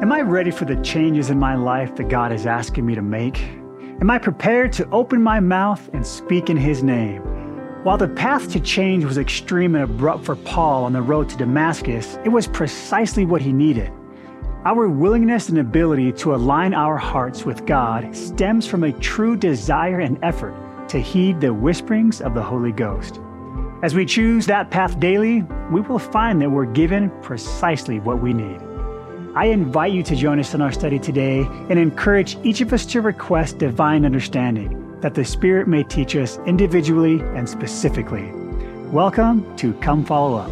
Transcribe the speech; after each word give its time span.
Am 0.00 0.12
I 0.12 0.22
ready 0.22 0.50
for 0.50 0.64
the 0.64 0.76
changes 0.76 1.28
in 1.28 1.38
my 1.38 1.54
life 1.54 1.94
that 1.96 2.08
God 2.08 2.32
is 2.32 2.46
asking 2.46 2.86
me 2.86 2.94
to 2.94 3.02
make? 3.02 3.38
Am 4.00 4.10
I 4.10 4.16
prepared 4.16 4.72
to 4.72 4.88
open 4.88 5.22
my 5.22 5.40
mouth 5.40 5.90
and 5.92 6.06
speak 6.06 6.48
in 6.48 6.56
His 6.56 6.82
name? 6.82 7.20
While 7.84 7.98
the 7.98 8.08
path 8.08 8.50
to 8.52 8.60
change 8.60 9.04
was 9.04 9.18
extreme 9.18 9.74
and 9.74 9.84
abrupt 9.84 10.24
for 10.24 10.36
Paul 10.36 10.84
on 10.84 10.94
the 10.94 11.02
road 11.02 11.28
to 11.28 11.36
Damascus, 11.36 12.18
it 12.24 12.30
was 12.30 12.46
precisely 12.46 13.26
what 13.26 13.42
he 13.42 13.52
needed. 13.52 13.92
Our 14.64 14.88
willingness 14.88 15.50
and 15.50 15.58
ability 15.58 16.12
to 16.12 16.34
align 16.34 16.72
our 16.72 16.96
hearts 16.96 17.44
with 17.44 17.66
God 17.66 18.16
stems 18.16 18.66
from 18.66 18.84
a 18.84 18.98
true 19.00 19.36
desire 19.36 20.00
and 20.00 20.18
effort 20.22 20.54
to 20.88 20.98
heed 20.98 21.42
the 21.42 21.52
whisperings 21.52 22.22
of 22.22 22.32
the 22.32 22.42
Holy 22.42 22.72
Ghost. 22.72 23.20
As 23.82 23.94
we 23.94 24.06
choose 24.06 24.46
that 24.46 24.70
path 24.70 24.98
daily, 24.98 25.42
we 25.70 25.82
will 25.82 25.98
find 25.98 26.40
that 26.40 26.50
we're 26.50 26.64
given 26.64 27.10
precisely 27.20 28.00
what 28.00 28.22
we 28.22 28.32
need. 28.32 28.69
I 29.32 29.46
invite 29.46 29.92
you 29.92 30.02
to 30.02 30.16
join 30.16 30.40
us 30.40 30.54
in 30.54 30.60
our 30.60 30.72
study 30.72 30.98
today 30.98 31.42
and 31.68 31.78
encourage 31.78 32.36
each 32.42 32.60
of 32.60 32.72
us 32.72 32.84
to 32.86 33.00
request 33.00 33.58
divine 33.58 34.04
understanding 34.04 34.98
that 35.02 35.14
the 35.14 35.24
Spirit 35.24 35.68
may 35.68 35.84
teach 35.84 36.16
us 36.16 36.40
individually 36.46 37.20
and 37.36 37.48
specifically. 37.48 38.32
Welcome 38.90 39.56
to 39.58 39.72
Come 39.74 40.04
Follow 40.04 40.38
Up. 40.38 40.50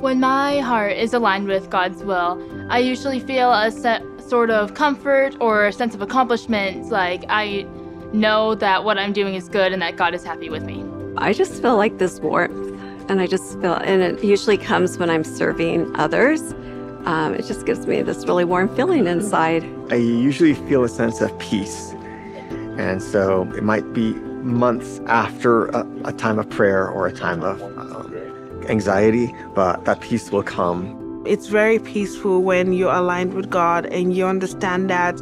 When 0.00 0.20
my 0.20 0.60
heart 0.60 0.96
is 0.96 1.12
aligned 1.12 1.48
with 1.48 1.68
God's 1.68 2.04
will, 2.04 2.40
I 2.70 2.78
usually 2.78 3.18
feel 3.18 3.52
a 3.52 3.72
set, 3.72 4.04
sort 4.20 4.50
of 4.50 4.74
comfort 4.74 5.34
or 5.40 5.66
a 5.66 5.72
sense 5.72 5.96
of 5.96 6.02
accomplishment, 6.02 6.88
like 6.92 7.24
I 7.28 7.66
know 8.12 8.54
that 8.54 8.84
what 8.84 8.96
I'm 8.96 9.12
doing 9.12 9.34
is 9.34 9.48
good 9.48 9.72
and 9.72 9.82
that 9.82 9.96
God 9.96 10.14
is 10.14 10.22
happy 10.22 10.50
with 10.50 10.62
me. 10.62 10.84
I 11.16 11.32
just 11.32 11.60
feel 11.60 11.76
like 11.76 11.98
this 11.98 12.20
warmth, 12.20 12.71
and 13.12 13.20
I 13.20 13.26
just 13.26 13.60
feel, 13.60 13.74
and 13.74 14.00
it 14.00 14.24
usually 14.24 14.56
comes 14.56 14.96
when 14.96 15.10
I'm 15.10 15.22
serving 15.22 15.94
others. 15.96 16.40
Um, 17.04 17.34
it 17.34 17.44
just 17.44 17.66
gives 17.66 17.86
me 17.86 18.00
this 18.00 18.24
really 18.26 18.46
warm 18.46 18.74
feeling 18.74 19.06
inside. 19.06 19.62
I 19.90 19.96
usually 19.96 20.54
feel 20.54 20.82
a 20.82 20.88
sense 20.88 21.20
of 21.20 21.38
peace. 21.38 21.90
And 22.78 23.02
so 23.02 23.42
it 23.54 23.64
might 23.64 23.92
be 23.92 24.14
months 24.14 24.98
after 25.08 25.66
a, 25.66 25.86
a 26.06 26.12
time 26.14 26.38
of 26.38 26.48
prayer 26.48 26.88
or 26.88 27.06
a 27.06 27.12
time 27.12 27.42
of 27.42 27.60
um, 27.76 28.14
anxiety, 28.66 29.34
but 29.54 29.84
that 29.84 30.00
peace 30.00 30.32
will 30.32 30.42
come. 30.42 31.22
It's 31.26 31.48
very 31.48 31.78
peaceful 31.78 32.42
when 32.42 32.72
you're 32.72 32.94
aligned 32.94 33.34
with 33.34 33.50
God 33.50 33.84
and 33.86 34.16
you 34.16 34.24
understand 34.24 34.88
that 34.88 35.18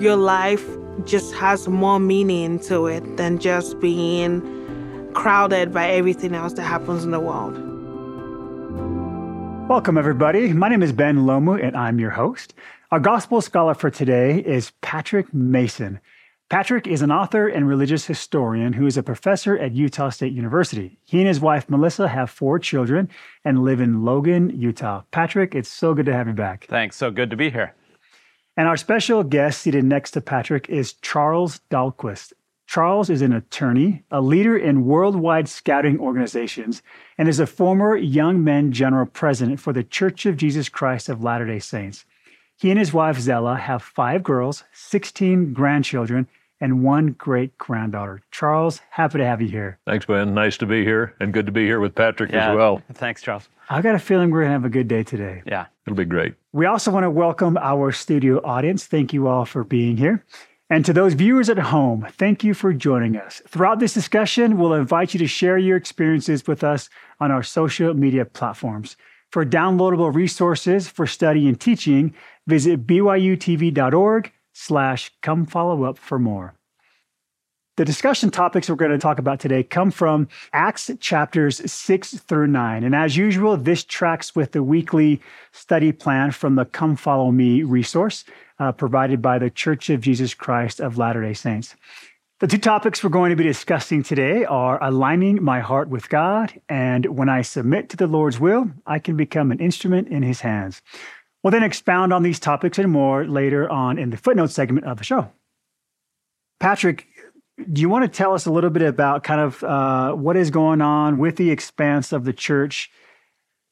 your 0.00 0.16
life 0.16 0.66
just 1.04 1.32
has 1.34 1.68
more 1.68 2.00
meaning 2.00 2.58
to 2.60 2.86
it 2.86 3.16
than 3.16 3.38
just 3.38 3.78
being 3.78 4.59
crowded 5.14 5.72
by 5.72 5.90
everything 5.90 6.34
else 6.34 6.52
that 6.54 6.62
happens 6.62 7.04
in 7.04 7.10
the 7.10 7.20
world. 7.20 7.54
Welcome, 9.68 9.96
everybody. 9.96 10.52
My 10.52 10.68
name 10.68 10.82
is 10.82 10.92
Ben 10.92 11.18
Lomu, 11.18 11.62
and 11.62 11.76
I'm 11.76 12.00
your 12.00 12.10
host. 12.10 12.54
Our 12.90 12.98
gospel 12.98 13.40
scholar 13.40 13.74
for 13.74 13.88
today 13.88 14.40
is 14.40 14.72
Patrick 14.80 15.32
Mason. 15.32 16.00
Patrick 16.48 16.88
is 16.88 17.02
an 17.02 17.12
author 17.12 17.46
and 17.46 17.68
religious 17.68 18.04
historian 18.04 18.72
who 18.72 18.84
is 18.84 18.96
a 18.96 19.02
professor 19.04 19.56
at 19.56 19.70
Utah 19.70 20.10
State 20.10 20.32
University. 20.32 20.98
He 21.04 21.18
and 21.18 21.28
his 21.28 21.38
wife, 21.38 21.70
Melissa, 21.70 22.08
have 22.08 22.28
four 22.28 22.58
children 22.58 23.08
and 23.44 23.62
live 23.62 23.80
in 23.80 24.04
Logan, 24.04 24.50
Utah. 24.58 25.02
Patrick, 25.12 25.54
it's 25.54 25.68
so 25.68 25.94
good 25.94 26.06
to 26.06 26.12
have 26.12 26.26
you 26.26 26.32
back. 26.32 26.66
Thanks. 26.68 26.96
So 26.96 27.12
good 27.12 27.30
to 27.30 27.36
be 27.36 27.50
here. 27.50 27.72
And 28.56 28.66
our 28.66 28.76
special 28.76 29.22
guest 29.22 29.60
seated 29.60 29.84
next 29.84 30.10
to 30.10 30.20
Patrick 30.20 30.68
is 30.68 30.94
Charles 30.94 31.60
Dahlquist. 31.70 32.32
Charles 32.70 33.10
is 33.10 33.20
an 33.20 33.32
attorney, 33.32 34.04
a 34.12 34.20
leader 34.20 34.56
in 34.56 34.84
worldwide 34.84 35.48
scouting 35.48 35.98
organizations, 35.98 36.84
and 37.18 37.28
is 37.28 37.40
a 37.40 37.46
former 37.48 37.96
Young 37.96 38.44
Men 38.44 38.70
General 38.70 39.06
President 39.06 39.58
for 39.58 39.72
the 39.72 39.82
Church 39.82 40.24
of 40.24 40.36
Jesus 40.36 40.68
Christ 40.68 41.08
of 41.08 41.20
Latter 41.20 41.44
day 41.46 41.58
Saints. 41.58 42.04
He 42.56 42.70
and 42.70 42.78
his 42.78 42.92
wife, 42.92 43.18
Zella, 43.18 43.56
have 43.56 43.82
five 43.82 44.22
girls, 44.22 44.62
16 44.72 45.52
grandchildren, 45.52 46.28
and 46.60 46.84
one 46.84 47.08
great 47.18 47.58
granddaughter. 47.58 48.22
Charles, 48.30 48.80
happy 48.90 49.18
to 49.18 49.26
have 49.26 49.42
you 49.42 49.48
here. 49.48 49.80
Thanks, 49.84 50.06
Ben. 50.06 50.32
Nice 50.32 50.56
to 50.58 50.66
be 50.66 50.84
here, 50.84 51.16
and 51.18 51.32
good 51.32 51.46
to 51.46 51.52
be 51.52 51.64
here 51.64 51.80
with 51.80 51.96
Patrick 51.96 52.30
yeah, 52.30 52.52
as 52.52 52.56
well. 52.56 52.82
Thanks, 52.92 53.20
Charles. 53.20 53.48
I've 53.68 53.82
got 53.82 53.96
a 53.96 53.98
feeling 53.98 54.30
we're 54.30 54.42
going 54.42 54.50
to 54.50 54.52
have 54.52 54.64
a 54.64 54.68
good 54.68 54.86
day 54.86 55.02
today. 55.02 55.42
Yeah. 55.44 55.66
It'll 55.86 55.96
be 55.96 56.04
great. 56.04 56.34
We 56.52 56.66
also 56.66 56.92
want 56.92 57.02
to 57.02 57.10
welcome 57.10 57.56
our 57.56 57.90
studio 57.90 58.40
audience. 58.44 58.86
Thank 58.86 59.12
you 59.12 59.26
all 59.26 59.44
for 59.44 59.64
being 59.64 59.96
here. 59.96 60.24
And 60.72 60.84
to 60.84 60.92
those 60.92 61.14
viewers 61.14 61.50
at 61.50 61.58
home, 61.58 62.06
thank 62.12 62.44
you 62.44 62.54
for 62.54 62.72
joining 62.72 63.16
us. 63.16 63.42
Throughout 63.48 63.80
this 63.80 63.92
discussion, 63.92 64.56
we'll 64.56 64.72
invite 64.72 65.12
you 65.12 65.18
to 65.18 65.26
share 65.26 65.58
your 65.58 65.76
experiences 65.76 66.46
with 66.46 66.62
us 66.62 66.88
on 67.18 67.32
our 67.32 67.42
social 67.42 67.92
media 67.92 68.24
platforms. 68.24 68.96
For 69.32 69.44
downloadable 69.44 70.14
resources 70.14 70.88
for 70.88 71.08
study 71.08 71.48
and 71.48 71.60
teaching, 71.60 72.14
visit 72.46 72.86
byutv.org 72.86 74.32
slash 74.52 75.10
come 75.22 75.44
follow 75.44 75.82
up 75.82 75.98
for 75.98 76.20
more. 76.20 76.54
The 77.76 77.84
discussion 77.84 78.30
topics 78.30 78.68
we're 78.68 78.76
going 78.76 78.90
to 78.90 78.98
talk 78.98 79.18
about 79.18 79.40
today 79.40 79.62
come 79.62 79.90
from 79.90 80.28
Acts 80.52 80.90
chapters 81.00 81.72
6 81.72 82.14
through 82.14 82.48
9. 82.48 82.84
And 82.84 82.94
as 82.94 83.16
usual, 83.16 83.56
this 83.56 83.84
tracks 83.84 84.36
with 84.36 84.52
the 84.52 84.62
weekly 84.62 85.20
study 85.52 85.90
plan 85.90 86.30
from 86.30 86.56
the 86.56 86.66
Come 86.66 86.94
Follow 86.94 87.32
Me 87.32 87.62
resource 87.62 88.24
uh, 88.60 88.70
provided 88.70 89.20
by 89.20 89.38
the 89.38 89.50
Church 89.50 89.90
of 89.90 90.02
Jesus 90.02 90.34
Christ 90.34 90.78
of 90.78 90.98
Latter 90.98 91.22
day 91.22 91.34
Saints. 91.34 91.74
The 92.38 92.46
two 92.46 92.58
topics 92.58 93.02
we're 93.02 93.10
going 93.10 93.30
to 93.30 93.36
be 93.36 93.44
discussing 93.44 94.02
today 94.02 94.44
are 94.44 94.82
aligning 94.82 95.42
my 95.42 95.60
heart 95.60 95.88
with 95.88 96.08
God 96.08 96.60
and 96.68 97.06
when 97.06 97.28
I 97.28 97.42
submit 97.42 97.88
to 97.88 97.96
the 97.96 98.06
Lord's 98.06 98.38
will, 98.38 98.70
I 98.86 98.98
can 98.98 99.16
become 99.16 99.50
an 99.50 99.58
instrument 99.58 100.08
in 100.08 100.22
His 100.22 100.42
hands. 100.42 100.80
We'll 101.42 101.50
then 101.50 101.62
expound 101.62 102.12
on 102.12 102.22
these 102.22 102.38
topics 102.38 102.78
and 102.78 102.90
more 102.90 103.26
later 103.26 103.68
on 103.70 103.98
in 103.98 104.10
the 104.10 104.16
footnote 104.16 104.50
segment 104.50 104.86
of 104.86 104.98
the 104.98 105.04
show. 105.04 105.32
Patrick, 106.60 107.06
do 107.70 107.80
you 107.80 107.88
want 107.88 108.04
to 108.04 108.08
tell 108.08 108.34
us 108.34 108.46
a 108.46 108.52
little 108.52 108.70
bit 108.70 108.82
about 108.82 109.24
kind 109.24 109.40
of 109.40 109.64
uh, 109.64 110.12
what 110.12 110.36
is 110.36 110.50
going 110.50 110.80
on 110.80 111.18
with 111.18 111.36
the 111.36 111.50
expanse 111.50 112.12
of 112.12 112.24
the 112.24 112.32
church? 112.32 112.90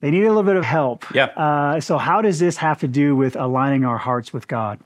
They 0.01 0.11
need 0.11 0.25
a 0.25 0.29
little 0.29 0.45
bit 0.45 0.57
of 0.57 0.65
help. 0.65 1.05
Yeah. 1.13 1.27
Uh, 1.27 1.81
so, 1.81 1.99
how 1.99 2.23
does 2.23 2.39
this 2.39 2.57
have 2.59 2.81
to 2.81 2.89
do 2.89 3.17
with 3.17 3.35
aligning 3.37 3.85
our 3.85 3.99
hearts 3.99 4.33
with 4.33 4.47
God? 4.47 4.79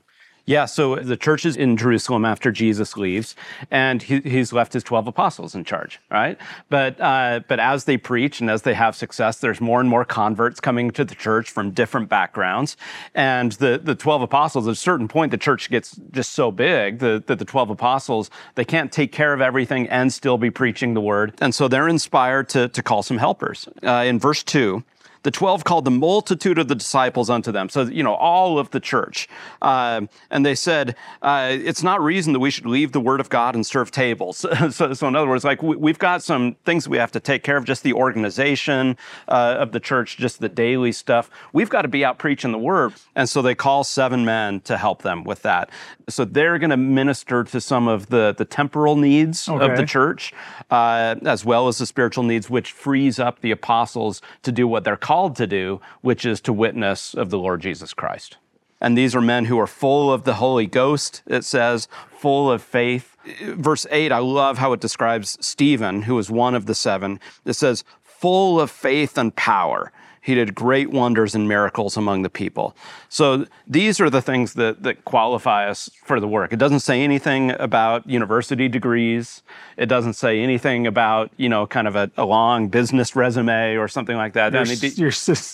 Yeah, 0.45 0.65
so 0.65 0.97
the 0.97 1.15
church 1.15 1.45
is 1.45 1.55
in 1.55 1.77
Jerusalem 1.77 2.25
after 2.25 2.51
Jesus 2.51 2.97
leaves, 2.97 3.33
and 3.71 4.03
he, 4.03 4.19
he's 4.19 4.51
left 4.51 4.73
his 4.73 4.83
twelve 4.83 5.07
apostles 5.07 5.55
in 5.55 5.63
charge, 5.63 6.01
right? 6.11 6.37
But 6.67 6.99
uh, 6.99 7.41
but 7.47 7.61
as 7.61 7.85
they 7.85 7.95
preach 7.95 8.41
and 8.41 8.49
as 8.49 8.63
they 8.63 8.73
have 8.73 8.93
success, 8.93 9.37
there's 9.37 9.61
more 9.61 9.79
and 9.79 9.87
more 9.87 10.03
converts 10.03 10.59
coming 10.59 10.91
to 10.91 11.05
the 11.05 11.15
church 11.15 11.49
from 11.49 11.71
different 11.71 12.09
backgrounds, 12.09 12.75
and 13.15 13.53
the 13.53 13.79
the 13.81 13.95
twelve 13.95 14.21
apostles. 14.21 14.67
At 14.67 14.73
a 14.73 14.75
certain 14.75 15.07
point, 15.07 15.31
the 15.31 15.37
church 15.37 15.69
gets 15.69 15.95
just 16.11 16.33
so 16.33 16.51
big 16.51 16.99
that, 16.99 17.27
that 17.27 17.39
the 17.39 17.45
twelve 17.45 17.69
apostles 17.69 18.29
they 18.55 18.65
can't 18.65 18.91
take 18.91 19.13
care 19.13 19.33
of 19.33 19.39
everything 19.39 19.87
and 19.87 20.11
still 20.11 20.37
be 20.37 20.51
preaching 20.51 20.93
the 20.93 21.01
word, 21.01 21.35
and 21.39 21.55
so 21.55 21.69
they're 21.69 21.87
inspired 21.87 22.49
to 22.49 22.67
to 22.67 22.83
call 22.83 23.01
some 23.01 23.17
helpers. 23.17 23.69
Uh, 23.81 24.03
in 24.05 24.19
verse 24.19 24.43
two 24.43 24.83
the 25.23 25.31
12 25.31 25.63
called 25.63 25.85
the 25.85 25.91
multitude 25.91 26.59
of 26.59 26.67
the 26.67 26.75
disciples 26.75 27.29
unto 27.29 27.51
them. 27.51 27.69
So, 27.69 27.83
you 27.83 28.03
know, 28.03 28.13
all 28.13 28.59
of 28.59 28.69
the 28.71 28.79
church. 28.79 29.27
Uh, 29.61 30.01
and 30.29 30.45
they 30.45 30.55
said, 30.55 30.95
uh, 31.21 31.49
it's 31.51 31.81
not 31.81 32.01
reason 32.01 32.33
that 32.33 32.39
we 32.39 32.51
should 32.51 32.65
leave 32.65 32.91
the 32.91 32.99
word 32.99 33.19
of 33.19 33.29
God 33.29 33.55
and 33.55 33.65
serve 33.65 33.89
tables. 33.89 34.37
so, 34.71 34.93
so, 34.93 35.07
in 35.07 35.15
other 35.15 35.27
words, 35.27 35.43
like 35.43 35.63
we, 35.63 35.89
have 35.89 35.99
got 35.99 36.21
some 36.21 36.55
things 36.65 36.87
we 36.87 36.97
have 36.97 37.11
to 37.13 37.19
take 37.19 37.43
care 37.43 37.57
of, 37.57 37.63
just 37.63 37.83
the 37.83 37.93
organization 37.93 38.97
uh, 39.29 39.55
of 39.59 39.71
the 39.71 39.79
church, 39.79 40.17
just 40.17 40.39
the 40.39 40.49
daily 40.49 40.91
stuff. 40.91 41.29
We've 41.53 41.69
got 41.69 41.83
to 41.83 41.87
be 41.87 42.03
out 42.03 42.17
preaching 42.17 42.51
the 42.51 42.57
word. 42.57 42.93
And 43.15 43.29
so 43.29 43.41
they 43.41 43.55
call 43.55 43.83
seven 43.83 44.25
men 44.25 44.59
to 44.61 44.77
help 44.77 45.03
them 45.03 45.23
with 45.23 45.41
that. 45.43 45.69
So 46.09 46.25
they're 46.25 46.59
going 46.59 46.69
to 46.69 46.77
minister 46.77 47.45
to 47.45 47.61
some 47.61 47.87
of 47.87 48.07
the, 48.07 48.35
the 48.37 48.45
temporal 48.45 48.97
needs 48.97 49.47
Okay. 49.47 49.65
of 49.65 49.77
the 49.77 49.85
church, 49.85 50.33
uh, 50.69 51.15
as 51.25 51.45
well 51.45 51.67
as 51.67 51.77
the 51.77 51.85
spiritual 51.85 52.23
needs, 52.23 52.49
which 52.49 52.71
frees 52.71 53.19
up 53.19 53.39
the 53.39 53.51
apostles 53.51 54.21
to 54.41 54.51
do 54.51 54.67
what 54.67 54.83
they're 54.83 54.97
called 54.97 55.12
to 55.37 55.47
do, 55.47 55.79
which 56.01 56.25
is 56.25 56.41
to 56.41 56.53
witness 56.53 57.13
of 57.13 57.29
the 57.29 57.37
Lord 57.37 57.61
Jesus 57.61 57.93
Christ. 57.93 58.37
And 58.81 58.97
these 58.97 59.15
are 59.15 59.21
men 59.21 59.45
who 59.45 59.59
are 59.59 59.67
full 59.67 60.11
of 60.11 60.23
the 60.23 60.35
Holy 60.35 60.67
Ghost, 60.67 61.23
it 61.25 61.45
says, 61.45 61.87
full 62.17 62.51
of 62.51 62.61
faith. 62.61 63.15
Verse 63.41 63.85
8, 63.89 64.11
I 64.11 64.17
love 64.17 64.57
how 64.57 64.73
it 64.73 64.81
describes 64.81 65.37
Stephen, 65.39 66.01
who 66.01 66.19
is 66.19 66.29
one 66.29 66.55
of 66.55 66.65
the 66.65 66.75
seven. 66.75 67.19
It 67.45 67.53
says, 67.53 67.85
full 68.01 68.59
of 68.59 68.69
faith 68.69 69.17
and 69.17 69.33
power. 69.35 69.91
He 70.23 70.35
did 70.35 70.55
great 70.55 70.89
wonders 70.89 71.35
and 71.35 71.49
miracles 71.49 71.97
among 71.97 72.21
the 72.21 72.29
people. 72.29 72.77
So 73.09 73.45
these 73.67 73.99
are 73.99 74.09
the 74.09 74.21
things 74.21 74.53
that, 74.53 74.81
that 74.83 75.03
qualify 75.03 75.67
us 75.69 75.89
for 76.05 76.21
the 76.21 76.29
work. 76.29 76.53
It 76.53 76.59
doesn't 76.59 76.79
say 76.79 77.01
anything 77.01 77.51
about 77.59 78.09
university 78.09 78.69
degrees. 78.69 79.43
It 79.75 79.87
doesn't 79.87 80.13
say 80.13 80.39
anything 80.39 80.87
about, 80.87 81.31
you 81.35 81.49
know, 81.49 81.67
kind 81.67 81.89
of 81.89 81.97
a, 81.97 82.09
a 82.15 82.23
long 82.23 82.69
business 82.69 83.17
resume 83.17 83.75
or 83.75 83.89
something 83.89 84.15
like 84.15 84.31
that. 84.31 84.53
Your, 84.53 84.61
I 84.61 84.65
mean, 84.65 84.77
your, 84.95 85.11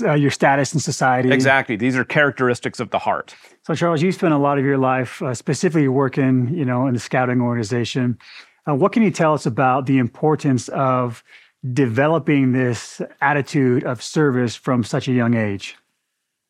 uh, 0.07 0.13
your 0.13 0.30
status 0.30 0.71
in 0.75 0.80
society. 0.80 1.31
exactly. 1.31 1.75
These 1.75 1.95
are 1.95 2.06
characteristics 2.06 2.80
of 2.80 2.92
the 2.92 3.00
heart. 3.00 3.33
So, 3.63 3.74
Charles, 3.74 4.04
you 4.04 4.12
spent 4.12 4.36
a 4.36 4.38
lot 4.38 4.60
of 4.60 4.66
your 4.66 4.77
life 4.77 5.19
uh, 5.24 5.33
specifically 5.33 5.88
working, 5.88 6.54
you 6.54 6.63
know, 6.63 6.86
in 6.86 6.94
the 6.94 7.00
scouting 7.00 7.42
organization. 7.42 8.19
Uh, 8.68 8.75
what 8.75 8.92
can 8.92 9.01
you 9.01 9.10
tell 9.10 9.33
us 9.33 9.48
about 9.48 9.88
the 9.88 9.98
importance 9.98 10.68
of 10.69 11.24
developing 11.73 12.51
this 12.51 13.01
attitude 13.21 13.83
of 13.83 14.01
service 14.01 14.56
from 14.56 14.83
such 14.83 15.07
a 15.07 15.13
young 15.13 15.35
age? 15.35 15.77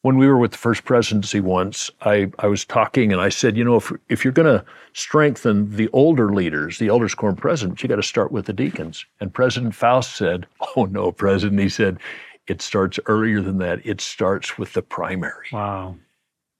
when 0.01 0.17
we 0.17 0.27
were 0.27 0.37
with 0.37 0.51
the 0.51 0.57
first 0.57 0.85
presidency 0.85 1.41
once, 1.41 1.91
I, 2.01 2.31
I 2.39 2.47
was 2.47 2.63
talking 2.63 3.11
and 3.11 3.21
I 3.21 3.29
said, 3.29 3.57
you 3.57 3.65
know, 3.65 3.75
if, 3.75 3.91
if 4.07 4.23
you're 4.23 4.31
going 4.31 4.59
to 4.59 4.63
strengthen 4.93 5.75
the 5.75 5.89
older 5.89 6.31
leaders, 6.33 6.77
the 6.77 6.87
elders 6.87 7.13
quorum 7.13 7.35
presidents, 7.35 7.83
you 7.83 7.89
got 7.89 7.97
to 7.97 8.03
start 8.03 8.31
with 8.31 8.45
the 8.45 8.53
deacons. 8.53 9.05
And 9.19 9.33
President 9.33 9.75
Faust 9.75 10.15
said, 10.15 10.47
oh 10.77 10.85
no, 10.85 11.11
President, 11.11 11.59
he 11.59 11.69
said, 11.69 11.99
it 12.47 12.61
starts 12.61 12.99
earlier 13.05 13.41
than 13.41 13.57
that. 13.59 13.85
It 13.85 14.01
starts 14.01 14.57
with 14.57 14.73
the 14.73 14.81
primary. 14.81 15.47
Wow. 15.51 15.97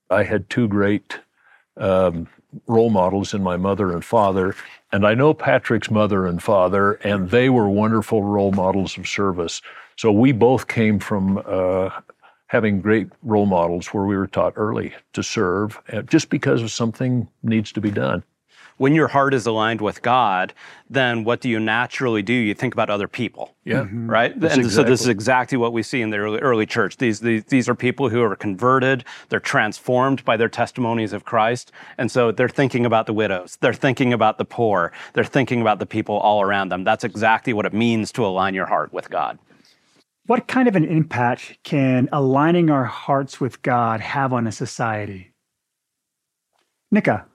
I 0.10 0.24
had 0.24 0.50
two 0.50 0.68
great 0.68 1.20
um, 1.78 2.28
role 2.68 2.90
models 2.90 3.34
in 3.34 3.44
my 3.44 3.58
mother 3.58 3.92
and 3.92 4.04
father. 4.04 4.56
And 4.92 5.06
I 5.06 5.14
know 5.14 5.34
Patrick's 5.34 5.92
mother 5.92 6.26
and 6.26 6.42
father, 6.42 6.94
and 7.04 7.30
they 7.30 7.50
were 7.50 7.70
wonderful 7.70 8.24
role 8.24 8.52
models 8.52 8.98
of 8.98 9.08
service. 9.08 9.62
So 9.98 10.12
we 10.12 10.32
both 10.32 10.68
came 10.68 11.00
from 11.00 11.44
uh, 11.46 11.90
having 12.48 12.82
great 12.82 13.08
role 13.22 13.46
models 13.46 13.88
where 13.88 14.06
we 14.06 14.18
were 14.18 14.28
taught 14.28 14.54
early 14.56 14.94
to 15.14 15.22
serve 15.22 15.80
just 16.08 16.30
because 16.30 16.62
of 16.64 16.72
something 16.72 17.28
needs 17.44 17.72
to 17.74 17.82
be 17.82 17.92
done. 17.92 18.24
When 18.80 18.96
your 18.96 19.10
heart 19.10 19.34
is 19.34 19.46
aligned 19.46 19.82
with 19.82 20.02
God, 20.02 20.54
then 20.90 21.26
what 21.26 21.42
do 21.42 21.50
you 21.50 21.60
naturally 21.60 22.22
do? 22.22 22.34
You 22.34 22.54
think 22.54 22.74
about 22.74 22.90
other 22.90 23.10
people. 23.10 23.54
Yeah. 23.66 23.82
Mm-hmm. 23.82 24.10
Right? 24.10 24.40
That's 24.40 24.56
and 24.56 24.72
so 24.72 24.84
this 24.84 25.02
is 25.02 25.08
exactly- 25.08 25.12
exactly 25.12 25.58
what 25.58 25.74
we 25.74 25.84
see 25.84 26.02
in 26.02 26.12
the 26.12 26.18
early, 26.18 26.40
early 26.40 26.66
church. 26.66 26.96
These, 26.96 27.20
these 27.20 27.44
these 27.44 27.68
are 27.68 27.76
people 27.76 28.08
who 28.08 28.22
are 28.24 28.38
converted, 28.38 29.04
they're 29.28 29.42
transformed 29.42 30.24
by 30.24 30.38
their 30.38 30.48
testimonies 30.48 31.12
of 31.12 31.26
Christ. 31.26 31.74
And 31.98 32.10
so 32.10 32.32
they're 32.32 32.48
thinking 32.48 32.86
about 32.86 33.06
the 33.06 33.14
widows, 33.14 33.58
they're 33.60 33.74
thinking 33.74 34.14
about 34.14 34.38
the 34.38 34.46
poor, 34.46 34.94
they're 35.14 35.26
thinking 35.26 35.60
about 35.60 35.80
the 35.80 35.86
people 35.86 36.16
all 36.16 36.42
around 36.42 36.70
them. 36.70 36.86
That's 36.86 37.04
exactly 37.04 37.52
what 37.52 37.66
it 37.66 37.74
means 37.74 38.14
to 38.14 38.26
align 38.26 38.54
your 38.54 38.68
heart 38.68 38.94
with 38.94 39.10
God. 39.10 39.38
What 40.26 40.48
kind 40.48 40.68
of 40.70 40.76
an 40.78 40.86
impact 40.86 41.58
can 41.64 42.08
aligning 42.14 42.70
our 42.70 42.86
hearts 42.86 43.42
with 43.42 43.62
God 43.62 44.00
have 44.00 44.32
on 44.32 44.48
a 44.48 44.52
society? 44.54 45.34
Nika. 46.92 47.26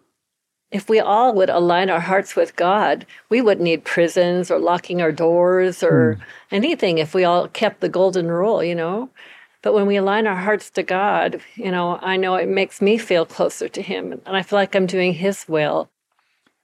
If 0.74 0.88
we 0.88 0.98
all 0.98 1.32
would 1.34 1.50
align 1.50 1.88
our 1.88 2.00
hearts 2.00 2.34
with 2.34 2.56
God, 2.56 3.06
we 3.28 3.40
wouldn't 3.40 3.62
need 3.62 3.84
prisons 3.84 4.50
or 4.50 4.58
locking 4.58 5.00
our 5.00 5.12
doors 5.12 5.84
or 5.84 6.18
anything 6.50 6.98
if 6.98 7.14
we 7.14 7.22
all 7.22 7.46
kept 7.46 7.80
the 7.80 7.88
golden 7.88 8.26
rule, 8.26 8.60
you 8.60 8.74
know? 8.74 9.08
But 9.62 9.72
when 9.72 9.86
we 9.86 9.94
align 9.94 10.26
our 10.26 10.34
hearts 10.34 10.70
to 10.70 10.82
God, 10.82 11.40
you 11.54 11.70
know, 11.70 12.00
I 12.02 12.16
know 12.16 12.34
it 12.34 12.48
makes 12.48 12.82
me 12.82 12.98
feel 12.98 13.24
closer 13.24 13.68
to 13.68 13.80
Him 13.80 14.20
and 14.26 14.36
I 14.36 14.42
feel 14.42 14.58
like 14.58 14.74
I'm 14.74 14.86
doing 14.86 15.12
His 15.12 15.48
will. 15.48 15.90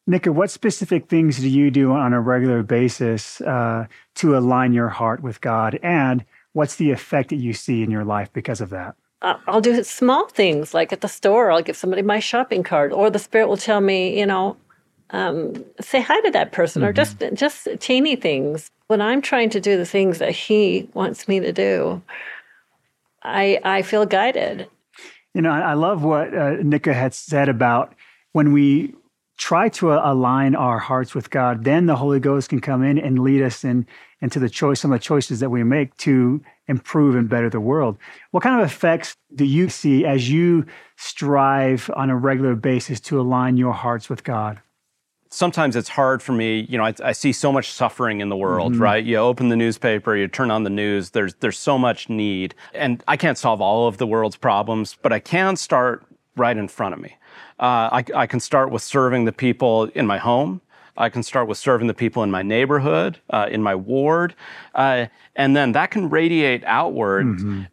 Nika, 0.08 0.32
what 0.32 0.50
specific 0.50 1.08
things 1.08 1.38
do 1.38 1.48
you 1.48 1.70
do 1.70 1.92
on 1.92 2.12
a 2.12 2.20
regular 2.20 2.64
basis 2.64 3.40
uh, 3.42 3.86
to 4.16 4.36
align 4.36 4.72
your 4.72 4.88
heart 4.88 5.22
with 5.22 5.40
God? 5.40 5.78
And 5.84 6.24
what's 6.52 6.74
the 6.74 6.90
effect 6.90 7.30
that 7.30 7.36
you 7.36 7.52
see 7.52 7.84
in 7.84 7.92
your 7.92 8.04
life 8.04 8.32
because 8.32 8.60
of 8.60 8.70
that? 8.70 8.96
I'll 9.22 9.60
do 9.60 9.82
small 9.84 10.28
things 10.28 10.72
like 10.72 10.92
at 10.92 11.02
the 11.02 11.08
store, 11.08 11.50
I'll 11.50 11.62
give 11.62 11.76
somebody 11.76 12.02
my 12.02 12.20
shopping 12.20 12.62
cart, 12.62 12.92
or 12.92 13.10
the 13.10 13.18
Spirit 13.18 13.48
will 13.48 13.58
tell 13.58 13.80
me, 13.80 14.18
you 14.18 14.24
know, 14.24 14.56
um, 15.10 15.64
say 15.80 16.00
hi 16.00 16.20
to 16.22 16.30
that 16.30 16.52
person, 16.52 16.82
or 16.82 16.92
just 16.92 17.22
just 17.34 17.68
teeny 17.80 18.16
things. 18.16 18.70
When 18.86 19.00
I'm 19.00 19.20
trying 19.20 19.50
to 19.50 19.60
do 19.60 19.76
the 19.76 19.86
things 19.86 20.18
that 20.18 20.32
He 20.32 20.88
wants 20.94 21.28
me 21.28 21.40
to 21.40 21.52
do, 21.52 22.02
I 23.22 23.60
I 23.62 23.82
feel 23.82 24.06
guided. 24.06 24.68
You 25.34 25.42
know, 25.42 25.50
I 25.50 25.60
I 25.60 25.74
love 25.74 26.02
what 26.02 26.34
uh, 26.34 26.56
Nika 26.62 26.94
had 26.94 27.12
said 27.12 27.48
about 27.48 27.94
when 28.32 28.52
we 28.52 28.94
try 29.40 29.70
to 29.70 29.90
uh, 29.90 30.02
align 30.04 30.54
our 30.54 30.78
hearts 30.78 31.14
with 31.14 31.30
God, 31.30 31.64
then 31.64 31.86
the 31.86 31.96
Holy 31.96 32.20
Ghost 32.20 32.50
can 32.50 32.60
come 32.60 32.84
in 32.84 32.98
and 32.98 33.18
lead 33.18 33.42
us 33.42 33.64
in 33.64 33.86
into 34.20 34.38
the 34.38 34.50
choice, 34.50 34.80
some 34.80 34.92
of 34.92 35.00
the 35.00 35.02
choices 35.02 35.40
that 35.40 35.48
we 35.48 35.64
make 35.64 35.96
to 35.96 36.42
improve 36.68 37.16
and 37.16 37.26
better 37.26 37.48
the 37.48 37.58
world. 37.58 37.96
What 38.32 38.42
kind 38.42 38.60
of 38.60 38.66
effects 38.66 39.16
do 39.34 39.46
you 39.46 39.70
see 39.70 40.04
as 40.04 40.30
you 40.30 40.66
strive 40.96 41.90
on 41.96 42.10
a 42.10 42.16
regular 42.16 42.54
basis 42.54 43.00
to 43.00 43.18
align 43.18 43.56
your 43.56 43.72
hearts 43.72 44.10
with 44.10 44.22
God? 44.24 44.60
sometimes 45.32 45.76
it's 45.76 45.88
hard 45.88 46.20
for 46.20 46.32
me. 46.32 46.66
You 46.68 46.76
know, 46.76 46.84
I, 46.84 46.94
I 47.04 47.12
see 47.12 47.32
so 47.32 47.52
much 47.52 47.70
suffering 47.70 48.20
in 48.20 48.30
the 48.30 48.36
world, 48.36 48.74
right? 48.76 49.04
You 49.04 49.18
open 49.18 49.48
the 49.48 49.54
newspaper, 49.54 50.16
you 50.16 50.26
turn 50.26 50.50
on 50.50 50.64
the 50.64 50.70
news. 50.70 51.10
There's 51.10 51.34
there's 51.34 51.56
so 51.56 51.78
much 51.78 52.08
need, 52.08 52.54
and 52.74 53.02
I 53.06 53.16
can't 53.16 53.38
solve 53.38 53.60
all 53.60 53.86
of 53.86 53.98
the 53.98 54.08
world's 54.08 54.36
problems, 54.36 54.96
but 55.00 55.12
I 55.12 55.20
can 55.20 55.54
start 55.54 56.04
right 56.36 56.56
in 56.56 56.66
front 56.66 56.94
of 56.94 57.00
me. 57.00 57.16
Uh, 57.58 57.88
I, 57.92 58.04
I 58.14 58.26
can 58.26 58.40
start 58.40 58.70
with 58.70 58.82
serving 58.82 59.24
the 59.24 59.32
people 59.32 59.84
in 59.94 60.06
my 60.06 60.18
home. 60.18 60.60
I 61.00 61.08
can 61.08 61.22
start 61.22 61.48
with 61.48 61.56
serving 61.56 61.86
the 61.86 61.94
people 61.94 62.22
in 62.22 62.30
my 62.30 62.42
neighborhood, 62.42 63.18
uh, 63.30 63.48
in 63.50 63.62
my 63.62 63.74
ward, 63.74 64.34
uh, 64.74 65.06
and 65.34 65.56
then 65.56 65.72
that 65.72 65.90
can 65.90 66.10
radiate 66.10 66.62
outward. 66.64 67.26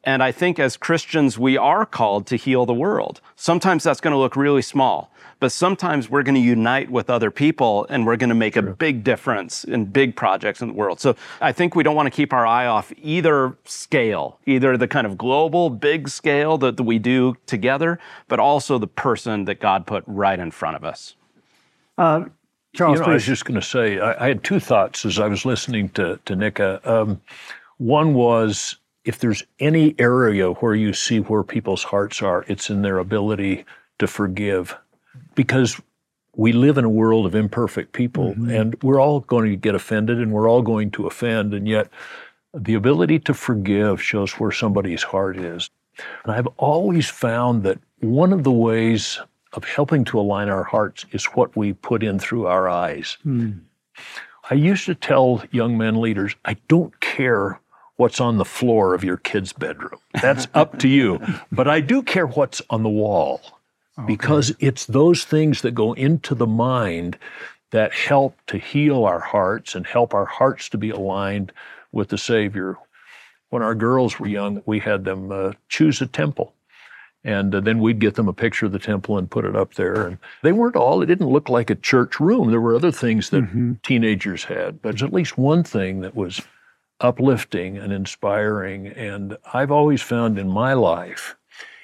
And 0.06 0.24
I 0.24 0.32
think 0.32 0.60
as 0.60 0.78
Christians, 0.78 1.38
we 1.38 1.58
are 1.58 1.86
called 1.86 2.26
to 2.28 2.38
heal 2.38 2.66
the 2.66 2.74
world. 2.74 3.20
Sometimes 3.36 3.84
that's 3.84 4.00
going 4.00 4.14
to 4.14 4.18
look 4.18 4.38
really 4.38 4.62
small, 4.62 5.12
but 5.42 5.52
sometimes 5.52 6.10
we're 6.10 6.24
going 6.24 6.36
to 6.36 6.42
unite 6.42 6.90
with 6.90 7.10
other 7.10 7.30
people 7.30 7.86
and 7.90 8.06
we're 8.06 8.16
going 8.16 8.30
to 8.30 8.36
make 8.36 8.56
a 8.56 8.62
big 8.62 9.04
difference 9.04 9.66
in 9.66 9.86
big 9.86 10.16
projects 10.16 10.62
in 10.62 10.70
the 10.70 10.74
world. 10.74 11.02
So 11.02 11.16
I 11.42 11.52
think 11.52 11.76
we 11.76 11.84
don't 11.84 11.96
want 11.96 12.08
to 12.08 12.16
keep 12.16 12.32
our 12.32 12.48
eye 12.48 12.66
off 12.66 12.94
either 13.02 13.58
scale, 13.66 14.40
either 14.46 14.78
the 14.78 14.88
kind 14.88 15.06
of 15.06 15.18
global 15.18 15.70
big 15.70 16.08
scale 16.08 16.58
that, 16.60 16.78
that 16.78 16.84
we 16.84 16.98
do 16.98 17.36
together, 17.46 18.00
but 18.30 18.40
also 18.40 18.78
the 18.78 18.88
person 18.88 19.46
that 19.46 19.60
God 19.60 19.86
put 19.86 20.06
right 20.08 20.40
in 20.40 20.50
front 20.52 20.78
of 20.78 20.86
us. 20.86 21.16
Uh, 21.98 22.26
Charles, 22.78 23.00
you 23.00 23.06
know, 23.06 23.12
I 23.12 23.16
was 23.16 23.26
just 23.26 23.46
going 23.46 23.60
to 23.60 23.66
say, 23.66 24.00
I, 24.00 24.26
I 24.26 24.28
had 24.28 24.44
two 24.44 24.60
thoughts 24.60 25.04
as 25.04 25.20
I 25.20 25.28
was 25.28 25.46
listening 25.46 25.90
to, 25.90 26.20
to 26.26 26.36
Nika. 26.36 26.80
Um, 26.84 27.20
one 27.78 28.14
was 28.14 28.78
if 29.04 29.18
there's 29.18 29.44
any 29.60 29.96
area 29.98 30.52
where 30.52 30.76
you 30.76 30.94
see 30.94 31.20
where 31.20 31.44
people's 31.44 31.84
hearts 31.84 32.22
are, 32.22 32.46
it's 32.48 32.70
in 32.70 32.84
their 32.84 33.00
ability 33.00 33.66
to 33.98 34.06
forgive. 34.06 34.78
Because 35.34 35.82
we 36.36 36.54
live 36.54 36.78
in 36.78 36.86
a 36.86 36.90
world 36.90 37.26
of 37.26 37.34
imperfect 37.34 37.94
people, 37.94 38.36
and 38.48 38.76
we're 38.84 39.02
all 39.02 39.22
going 39.22 39.50
to 39.50 39.56
get 39.56 39.74
offended 39.74 40.20
and 40.20 40.32
we're 40.32 40.48
all 40.48 40.62
going 40.62 40.92
to 40.92 41.08
offend, 41.08 41.56
and 41.56 41.68
yet 41.68 41.90
the 42.54 42.76
ability 42.76 43.18
to 43.20 43.34
forgive 43.34 44.02
shows 44.02 44.34
where 44.34 44.52
somebody's 44.52 45.02
heart 45.02 45.38
is. 45.38 45.72
And 46.24 46.32
I've 46.32 46.48
always 46.58 47.10
found 47.10 47.64
that 47.64 47.80
one 48.02 48.32
of 48.34 48.44
the 48.44 48.52
ways 48.52 49.20
of 49.58 49.66
helping 49.66 50.06
to 50.06 50.20
align 50.20 50.50
our 50.50 50.64
hearts 50.64 51.06
is 51.12 51.26
what 51.26 51.58
we 51.58 51.74
put 51.74 52.04
in 52.04 52.20
through 52.20 52.46
our 52.46 52.70
eyes. 52.70 53.18
I 54.50 54.54
used 54.54 54.86
to 54.86 54.94
tell 54.94 55.44
young 55.52 55.78
men 55.80 56.00
leaders, 56.00 56.36
I 56.46 56.58
don't 56.68 56.98
care 57.00 57.60
what's 57.96 58.22
on 58.22 58.38
the 58.38 58.46
floor 58.46 58.94
of 58.94 59.04
your 59.04 59.18
kid's 59.18 59.52
bedroom. 59.52 60.00
That's 60.22 60.48
up 60.54 60.78
to 60.80 60.88
you. 60.88 61.20
But 61.52 61.68
I 61.68 61.82
do 61.82 62.04
care 62.04 62.28
what's 62.28 62.62
on 62.70 62.84
the 62.84 62.90
wall 62.90 63.42
because 64.06 64.56
it's 64.60 64.86
those 64.86 65.24
things 65.24 65.64
that 65.64 65.74
go 65.74 65.94
into 65.94 66.36
the 66.36 66.46
mind 66.46 67.18
that 67.72 67.92
help 67.94 68.38
to 68.46 68.60
heal 68.60 69.06
our 69.06 69.20
hearts 69.20 69.74
and 69.74 69.88
help 69.88 70.14
our 70.14 70.26
hearts 70.26 70.70
to 70.70 70.78
be 70.78 70.92
aligned 70.92 71.52
with 71.92 72.10
the 72.10 72.18
Savior. 72.20 72.78
When 73.50 73.64
our 73.64 73.74
girls 73.74 74.20
were 74.20 74.28
young, 74.28 74.62
we 74.68 74.78
had 74.80 75.04
them 75.04 75.32
uh, 75.32 75.54
choose 75.68 76.00
a 76.00 76.06
temple. 76.06 76.54
And 77.28 77.54
uh, 77.54 77.60
then 77.60 77.80
we'd 77.80 78.00
get 78.00 78.16
them 78.16 78.30
a 78.30 78.34
picture 78.34 78.68
of 78.68 78.72
the 78.72 78.80
temple 78.80 79.18
and 79.18 79.30
put 79.30 79.44
it 79.44 79.56
up 79.56 79.74
there. 79.74 80.08
And 80.08 80.18
they 80.44 80.54
weren't 80.54 80.78
all, 80.78 81.02
it 81.02 81.08
didn't 81.08 81.28
look 81.28 81.50
like 81.50 81.70
a 81.70 81.76
church 81.76 82.20
room. 82.22 82.52
There 82.52 82.62
were 82.62 82.76
other 82.76 82.92
things 82.92 83.30
that 83.32 83.80
teenagers 83.84 84.46
had, 84.46 84.82
but 84.82 84.92
there's 84.92 85.04
at 85.04 85.14
least 85.14 85.38
one 85.38 85.64
thing 85.64 86.00
that 86.02 86.16
was 86.16 86.42
uplifting 87.02 87.78
and 87.78 87.92
inspiring. 87.92 88.88
And 88.88 89.38
I've 89.54 89.72
always 89.72 90.02
found 90.02 90.40
in 90.40 90.48
my 90.48 90.74
life, 90.74 91.36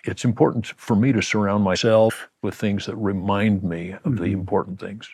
it's 0.05 0.23
important 0.25 0.67
for 0.77 0.95
me 0.95 1.12
to 1.12 1.21
surround 1.21 1.63
myself 1.63 2.29
with 2.41 2.55
things 2.55 2.85
that 2.85 2.95
remind 2.95 3.63
me 3.63 3.95
of 4.05 4.17
the 4.17 4.31
important 4.31 4.79
things. 4.79 5.09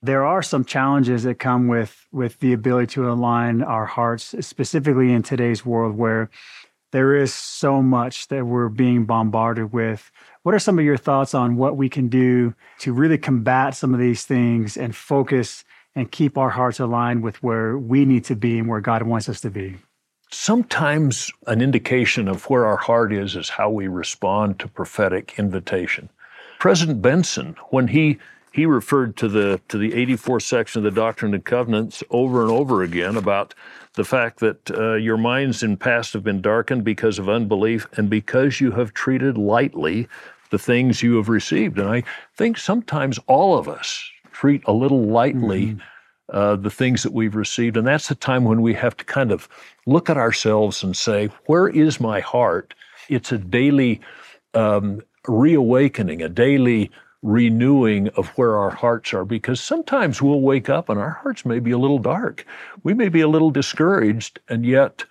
there 0.00 0.24
are 0.24 0.42
some 0.42 0.64
challenges 0.64 1.24
that 1.24 1.38
come 1.38 1.66
with 1.66 2.06
with 2.12 2.38
the 2.40 2.52
ability 2.52 2.86
to 2.86 3.10
align 3.10 3.62
our 3.62 3.86
hearts 3.86 4.34
specifically 4.40 5.12
in 5.12 5.22
today's 5.22 5.66
world 5.66 5.96
where 5.96 6.30
there 6.90 7.16
is 7.16 7.32
so 7.32 7.82
much 7.82 8.28
that 8.28 8.46
we're 8.46 8.68
being 8.68 9.04
bombarded 9.04 9.72
with 9.72 10.10
what 10.42 10.54
are 10.54 10.58
some 10.58 10.78
of 10.78 10.84
your 10.84 10.96
thoughts 10.96 11.34
on 11.34 11.56
what 11.56 11.76
we 11.76 11.88
can 11.88 12.08
do 12.08 12.54
to 12.78 12.92
really 12.92 13.18
combat 13.18 13.74
some 13.74 13.92
of 13.92 14.00
these 14.00 14.24
things 14.24 14.76
and 14.76 14.96
focus 14.96 15.64
and 15.94 16.10
keep 16.10 16.38
our 16.38 16.50
hearts 16.50 16.80
aligned 16.80 17.22
with 17.22 17.42
where 17.42 17.76
we 17.76 18.04
need 18.04 18.24
to 18.24 18.36
be 18.36 18.58
and 18.58 18.68
where 18.68 18.80
god 18.80 19.02
wants 19.02 19.28
us 19.28 19.40
to 19.40 19.50
be 19.50 19.76
Sometimes 20.30 21.30
an 21.46 21.62
indication 21.62 22.28
of 22.28 22.44
where 22.50 22.66
our 22.66 22.76
heart 22.76 23.12
is 23.14 23.34
is 23.34 23.48
how 23.48 23.70
we 23.70 23.88
respond 23.88 24.58
to 24.58 24.68
prophetic 24.68 25.34
invitation. 25.38 26.10
President 26.58 27.00
Benson, 27.00 27.56
when 27.70 27.88
he 27.88 28.18
he 28.52 28.66
referred 28.66 29.16
to 29.16 29.28
the 29.28 29.60
to 29.68 29.78
the 29.78 29.92
84th 29.92 30.42
section 30.42 30.80
of 30.80 30.84
the 30.84 31.00
Doctrine 31.00 31.32
and 31.32 31.44
Covenants 31.44 32.02
over 32.10 32.42
and 32.42 32.50
over 32.50 32.82
again 32.82 33.16
about 33.16 33.54
the 33.98 34.04
fact 34.04 34.40
that 34.40 34.70
uh, 34.70 34.94
your 34.94 35.18
minds 35.18 35.62
in 35.62 35.76
past 35.76 36.14
have 36.14 36.24
been 36.24 36.40
darkened 36.40 36.84
because 36.84 37.18
of 37.18 37.28
unbelief 37.28 37.86
and 37.96 38.08
because 38.08 38.60
you 38.60 38.70
have 38.70 38.94
treated 38.94 39.36
lightly 39.36 40.08
the 40.50 40.58
things 40.58 41.02
you 41.02 41.16
have 41.16 41.28
received. 41.28 41.78
And 41.78 41.88
I 41.88 42.02
think 42.34 42.56
sometimes 42.56 43.18
all 43.26 43.58
of 43.58 43.68
us 43.68 44.02
treat 44.32 44.62
a 44.66 44.72
little 44.72 45.02
lightly 45.02 45.76
uh, 46.32 46.56
the 46.56 46.70
things 46.70 47.02
that 47.02 47.12
we've 47.12 47.34
received. 47.34 47.76
And 47.76 47.86
that's 47.86 48.08
the 48.08 48.14
time 48.14 48.44
when 48.44 48.62
we 48.62 48.72
have 48.74 48.96
to 48.96 49.04
kind 49.04 49.32
of 49.32 49.48
look 49.86 50.08
at 50.08 50.16
ourselves 50.16 50.82
and 50.82 50.96
say, 50.96 51.26
where 51.46 51.68
is 51.68 52.00
my 52.00 52.20
heart? 52.20 52.74
it's 53.08 53.32
a 53.32 53.38
daily 53.38 54.00
um, 54.54 55.00
reawakening, 55.26 56.22
a 56.22 56.28
daily 56.28 56.90
renewing 57.28 58.08
of 58.16 58.28
where 58.38 58.56
our 58.56 58.70
hearts 58.70 59.12
are 59.12 59.24
because 59.24 59.60
sometimes 59.60 60.22
we'll 60.22 60.40
wake 60.40 60.70
up 60.70 60.88
and 60.88 60.98
our 60.98 61.20
hearts 61.22 61.44
may 61.44 61.58
be 61.58 61.70
a 61.70 61.78
little 61.78 61.98
dark. 61.98 62.46
We 62.82 62.94
may 62.94 63.10
be 63.10 63.20
a 63.20 63.28
little 63.28 63.50
discouraged, 63.50 64.40
and 64.48 64.64
yet, 64.64 65.04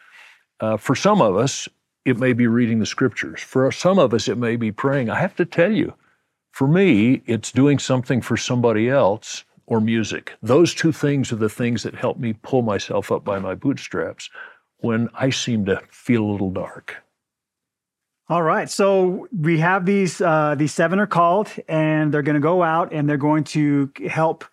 uh, 0.60 0.78
for 0.78 0.96
some 0.96 1.22
of 1.22 1.36
us, 1.36 1.70
it 2.06 2.18
may 2.18 2.34
be 2.34 2.48
reading 2.48 2.80
the 2.80 2.86
scriptures. 2.88 3.42
For 3.42 3.72
some 3.72 4.00
of 4.00 4.14
us, 4.14 4.28
it 4.28 4.38
may 4.38 4.56
be 4.56 4.72
praying. 4.72 5.10
I 5.12 5.20
have 5.20 5.36
to 5.36 5.46
tell 5.46 5.72
you, 5.72 5.94
for 6.52 6.68
me, 6.68 7.22
it's 7.28 7.52
doing 7.52 7.78
something 7.78 8.22
for 8.22 8.36
somebody 8.36 8.90
else 8.90 9.44
or 9.68 9.80
music. 9.80 10.34
Those 10.42 10.74
two 10.74 10.92
things 10.92 11.32
are 11.32 11.36
the 11.36 11.50
things 11.50 11.84
that 11.84 11.94
help 11.94 12.18
me 12.18 12.34
pull 12.34 12.64
myself 12.64 13.12
up 13.12 13.24
by 13.24 13.38
my 13.38 13.54
bootstraps 13.54 14.30
when 14.78 15.10
I 15.14 15.30
seem 15.30 15.66
to 15.66 15.82
feel 15.92 16.24
a 16.24 16.32
little 16.32 16.52
dark. 16.52 16.96
All 18.30 18.44
right. 18.44 18.70
So 18.70 19.28
we 19.32 19.60
have 19.60 19.86
these 19.86 20.20
uh, 20.20 20.56
these 20.56 20.74
seven 20.74 21.00
are 21.00 21.08
called, 21.08 21.50
and 21.70 22.14
they're 22.14 22.22
going 22.24 22.36
to 22.36 22.42
go 22.42 22.62
out 22.62 22.92
and 22.92 23.08
they're 23.08 23.16
going 23.16 23.46
to 23.46 23.90
help 24.06 24.44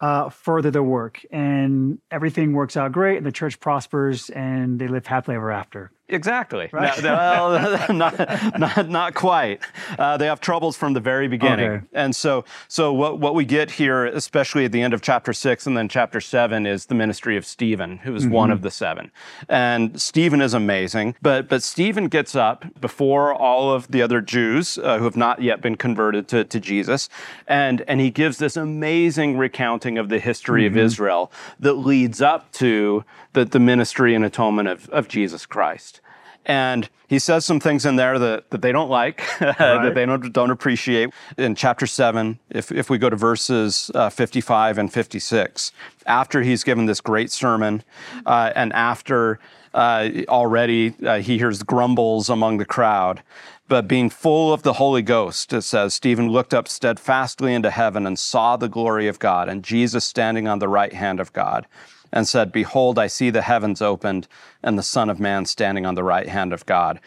uh, 0.00 0.30
further 0.30 0.70
the 0.70 0.82
work, 0.82 1.24
and 1.30 1.98
everything 2.10 2.52
works 2.52 2.76
out 2.76 2.92
great, 2.92 3.18
and 3.18 3.26
the 3.26 3.32
church 3.32 3.60
prospers, 3.60 4.30
and 4.30 4.78
they 4.78 4.88
live 4.88 5.06
happily 5.06 5.36
ever 5.36 5.50
after. 5.50 5.90
Exactly. 6.10 6.70
Right? 6.72 7.02
No, 7.02 7.12
well, 7.12 7.92
not, 7.92 8.58
not, 8.58 8.88
not 8.88 9.14
quite. 9.14 9.60
Uh, 9.98 10.16
they 10.16 10.26
have 10.26 10.40
troubles 10.40 10.76
from 10.76 10.94
the 10.94 11.00
very 11.00 11.28
beginning. 11.28 11.70
Okay. 11.70 11.86
And 11.92 12.16
so, 12.16 12.44
so 12.66 12.92
what, 12.92 13.18
what 13.18 13.34
we 13.34 13.44
get 13.44 13.70
here, 13.70 14.06
especially 14.06 14.64
at 14.64 14.72
the 14.72 14.80
end 14.80 14.94
of 14.94 15.02
chapter 15.02 15.32
six 15.32 15.66
and 15.66 15.76
then 15.76 15.88
chapter 15.88 16.20
seven, 16.20 16.66
is 16.66 16.86
the 16.86 16.94
ministry 16.94 17.36
of 17.36 17.44
Stephen, 17.44 17.98
who 17.98 18.14
is 18.14 18.26
one 18.26 18.50
of 18.50 18.62
the 18.62 18.70
seven. 18.70 19.10
And 19.48 20.00
Stephen 20.00 20.40
is 20.40 20.54
amazing. 20.54 21.14
But, 21.20 21.48
but 21.48 21.62
Stephen 21.62 22.08
gets 22.08 22.34
up 22.34 22.64
before 22.80 23.34
all 23.34 23.72
of 23.72 23.88
the 23.88 24.00
other 24.00 24.20
Jews 24.20 24.78
uh, 24.78 24.98
who 24.98 25.04
have 25.04 25.16
not 25.16 25.42
yet 25.42 25.60
been 25.60 25.76
converted 25.76 26.26
to, 26.28 26.44
to 26.44 26.60
Jesus. 26.60 27.08
And, 27.46 27.82
and 27.86 28.00
he 28.00 28.10
gives 28.10 28.38
this 28.38 28.56
amazing 28.56 29.36
recounting 29.36 29.98
of 29.98 30.08
the 30.08 30.18
history 30.18 30.66
of 30.66 30.76
Israel 30.76 31.30
that 31.60 31.74
leads 31.74 32.22
up 32.22 32.50
to 32.52 33.04
the, 33.38 33.44
the 33.44 33.60
ministry 33.60 34.14
and 34.14 34.24
atonement 34.24 34.68
of, 34.68 34.88
of 34.88 35.08
Jesus 35.08 35.46
Christ. 35.46 36.00
And 36.44 36.88
he 37.06 37.18
says 37.18 37.44
some 37.44 37.60
things 37.60 37.84
in 37.84 37.96
there 37.96 38.18
that, 38.18 38.50
that 38.50 38.62
they 38.62 38.72
don't 38.72 38.88
like, 38.88 39.22
that 39.38 39.94
they 39.94 40.06
don't, 40.06 40.32
don't 40.32 40.50
appreciate. 40.50 41.10
In 41.36 41.54
chapter 41.54 41.86
7, 41.86 42.38
if, 42.50 42.72
if 42.72 42.90
we 42.90 42.98
go 42.98 43.10
to 43.10 43.16
verses 43.16 43.90
uh, 43.94 44.08
55 44.08 44.78
and 44.78 44.92
56, 44.92 45.72
after 46.06 46.42
he's 46.42 46.64
given 46.64 46.86
this 46.86 47.00
great 47.00 47.30
sermon, 47.30 47.84
uh, 48.24 48.52
and 48.56 48.72
after 48.72 49.38
uh, 49.74 50.08
already 50.28 50.94
uh, 51.06 51.18
he 51.18 51.36
hears 51.36 51.62
grumbles 51.62 52.30
among 52.30 52.56
the 52.56 52.64
crowd, 52.64 53.22
but 53.68 53.86
being 53.86 54.08
full 54.08 54.54
of 54.54 54.62
the 54.62 54.72
Holy 54.72 55.02
Ghost, 55.02 55.52
it 55.52 55.62
says, 55.62 55.92
Stephen 55.92 56.30
looked 56.30 56.54
up 56.54 56.66
steadfastly 56.66 57.52
into 57.52 57.70
heaven 57.70 58.06
and 58.06 58.18
saw 58.18 58.56
the 58.56 58.68
glory 58.68 59.06
of 59.06 59.18
God 59.18 59.50
and 59.50 59.62
Jesus 59.62 60.06
standing 60.06 60.48
on 60.48 60.58
the 60.58 60.68
right 60.68 60.94
hand 60.94 61.20
of 61.20 61.34
God 61.34 61.66
and 62.12 62.26
said, 62.26 62.52
Behold, 62.52 62.98
I 62.98 63.06
see 63.06 63.30
the 63.30 63.42
heavens 63.42 63.82
opened 63.82 64.28
and 64.62 64.78
the 64.78 64.82
Son 64.82 65.10
of 65.10 65.20
Man 65.20 65.44
standing 65.44 65.86
on 65.86 65.94
the 65.94 66.04
right 66.04 66.28
hand 66.28 66.52
of 66.52 66.66
God. 66.66 67.00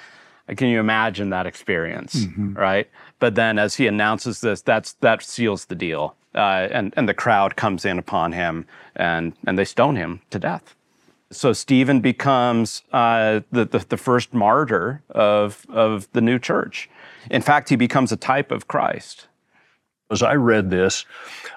Can 0.55 0.67
you 0.67 0.79
imagine 0.79 1.29
that 1.29 1.45
experience, 1.45 2.25
right? 2.37 2.89
But 3.19 3.35
then 3.35 3.57
as 3.57 3.75
he 3.75 3.87
announces 3.87 4.41
this, 4.41 4.61
that's, 4.61 4.93
that 4.93 5.23
seals 5.23 5.65
the 5.65 5.75
deal. 5.75 6.15
Uh, 6.33 6.67
and, 6.71 6.93
and 6.97 7.07
the 7.07 7.13
crowd 7.13 7.55
comes 7.55 7.85
in 7.85 7.99
upon 7.99 8.31
him 8.31 8.65
and, 8.95 9.33
and 9.45 9.57
they 9.57 9.65
stone 9.65 9.95
him 9.95 10.21
to 10.29 10.39
death. 10.39 10.75
So 11.31 11.53
Stephen 11.53 12.01
becomes 12.01 12.83
uh, 12.91 13.41
the, 13.51 13.65
the, 13.65 13.79
the 13.79 13.97
first 13.97 14.33
martyr 14.33 15.01
of, 15.09 15.65
of 15.69 16.07
the 16.11 16.21
new 16.21 16.39
church. 16.39 16.89
In 17.29 17.41
fact, 17.41 17.69
he 17.69 17.75
becomes 17.77 18.11
a 18.11 18.17
type 18.17 18.51
of 18.51 18.67
Christ. 18.67 19.27
As 20.11 20.21
I 20.21 20.35
read 20.35 20.69
this, 20.69 21.05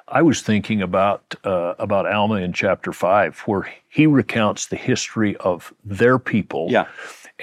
I 0.06 0.22
was 0.22 0.40
thinking 0.40 0.80
about 0.80 1.34
uh, 1.44 1.74
about 1.78 2.06
Alma 2.06 2.36
in 2.36 2.52
chapter 2.52 2.92
five, 2.92 3.38
where 3.40 3.68
he 3.88 4.06
recounts 4.06 4.66
the 4.66 4.76
history 4.76 5.36
of 5.38 5.74
their 5.84 6.18
people. 6.18 6.68
Yeah. 6.70 6.86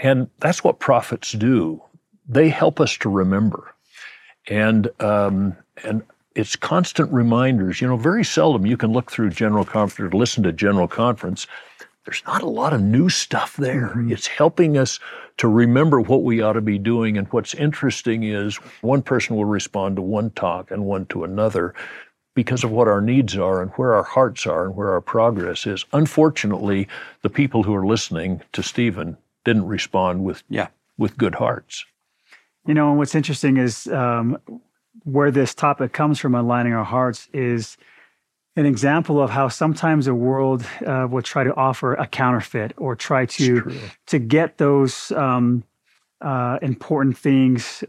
and 0.02 0.30
that's 0.40 0.64
what 0.64 0.80
prophets 0.80 1.34
do. 1.34 1.82
They 2.28 2.48
help 2.50 2.80
us 2.80 2.98
to 2.98 3.10
remember, 3.10 3.76
and 4.48 4.90
um, 5.02 5.58
and 5.84 6.04
it's 6.34 6.56
constant 6.56 7.12
reminders. 7.12 7.82
You 7.82 7.90
know, 7.90 7.98
very 7.98 8.24
seldom 8.24 8.66
you 8.66 8.78
can 8.78 8.94
look 8.94 9.12
through 9.12 9.32
general 9.32 9.66
conference 9.66 10.14
or 10.14 10.18
listen 10.18 10.44
to 10.44 10.54
general 10.54 10.88
conference. 10.88 11.46
There's 12.06 12.24
not 12.26 12.42
a 12.42 12.48
lot 12.50 12.74
of 12.74 12.82
new 12.82 13.10
stuff 13.10 13.56
there. 13.58 13.94
It's 14.10 14.26
helping 14.28 14.76
us 14.78 15.00
to 15.38 15.48
remember 15.48 16.02
what 16.02 16.24
we 16.24 16.42
ought 16.42 16.54
to 16.54 16.62
be 16.62 16.80
doing. 16.80 17.18
And 17.18 17.28
what's 17.28 17.54
interesting 17.54 18.24
is 18.24 18.56
one 18.82 19.04
person 19.04 19.36
will 19.36 19.46
respond 19.46 19.98
to 19.98 20.02
one 20.02 20.32
talk 20.32 20.72
and 20.72 20.86
one 20.86 21.06
to 21.08 21.24
another 21.24 21.76
because 22.34 22.64
of 22.64 22.72
what 22.72 22.88
our 22.88 23.02
needs 23.02 23.38
are 23.38 23.62
and 23.62 23.70
where 23.72 23.94
our 23.94 24.04
hearts 24.04 24.48
are 24.48 24.66
and 24.66 24.76
where 24.76 24.90
our 24.92 25.02
progress 25.02 25.68
is. 25.68 25.86
Unfortunately, 25.94 26.88
the 27.22 27.30
people 27.30 27.64
who 27.64 27.76
are 27.76 27.86
listening 27.86 28.42
to 28.54 28.64
Stephen 28.64 29.18
didn't 29.46 29.68
respond 29.68 30.24
with 30.24 30.42
Yeah. 30.50 30.68
with 30.98 31.18
good 31.18 31.36
hearts. 31.36 31.86
You 32.66 32.74
know, 32.74 32.90
and 32.90 32.98
what's 32.98 33.16
interesting 33.16 33.58
is 33.58 33.88
um, 33.88 34.38
where 35.04 35.32
this 35.32 35.54
topic 35.54 35.94
comes 35.94 36.20
from, 36.20 36.34
aligning 36.36 36.74
our 36.74 36.84
hearts, 36.86 37.28
is 37.34 37.78
an 38.56 38.66
example 38.66 39.22
of 39.22 39.30
how 39.30 39.48
sometimes 39.48 40.06
the 40.06 40.16
world 40.16 40.66
uh, 40.86 41.08
will 41.10 41.22
try 41.22 41.44
to 41.44 41.56
offer 41.56 41.94
a 41.94 42.06
counterfeit 42.06 42.74
or 42.78 42.96
try 42.96 43.26
to 43.26 43.72
to 44.08 44.20
get 44.20 44.58
those 44.58 45.12
um, 45.12 45.64
uh, 46.22 46.60
important 46.62 47.18
things 47.18 47.84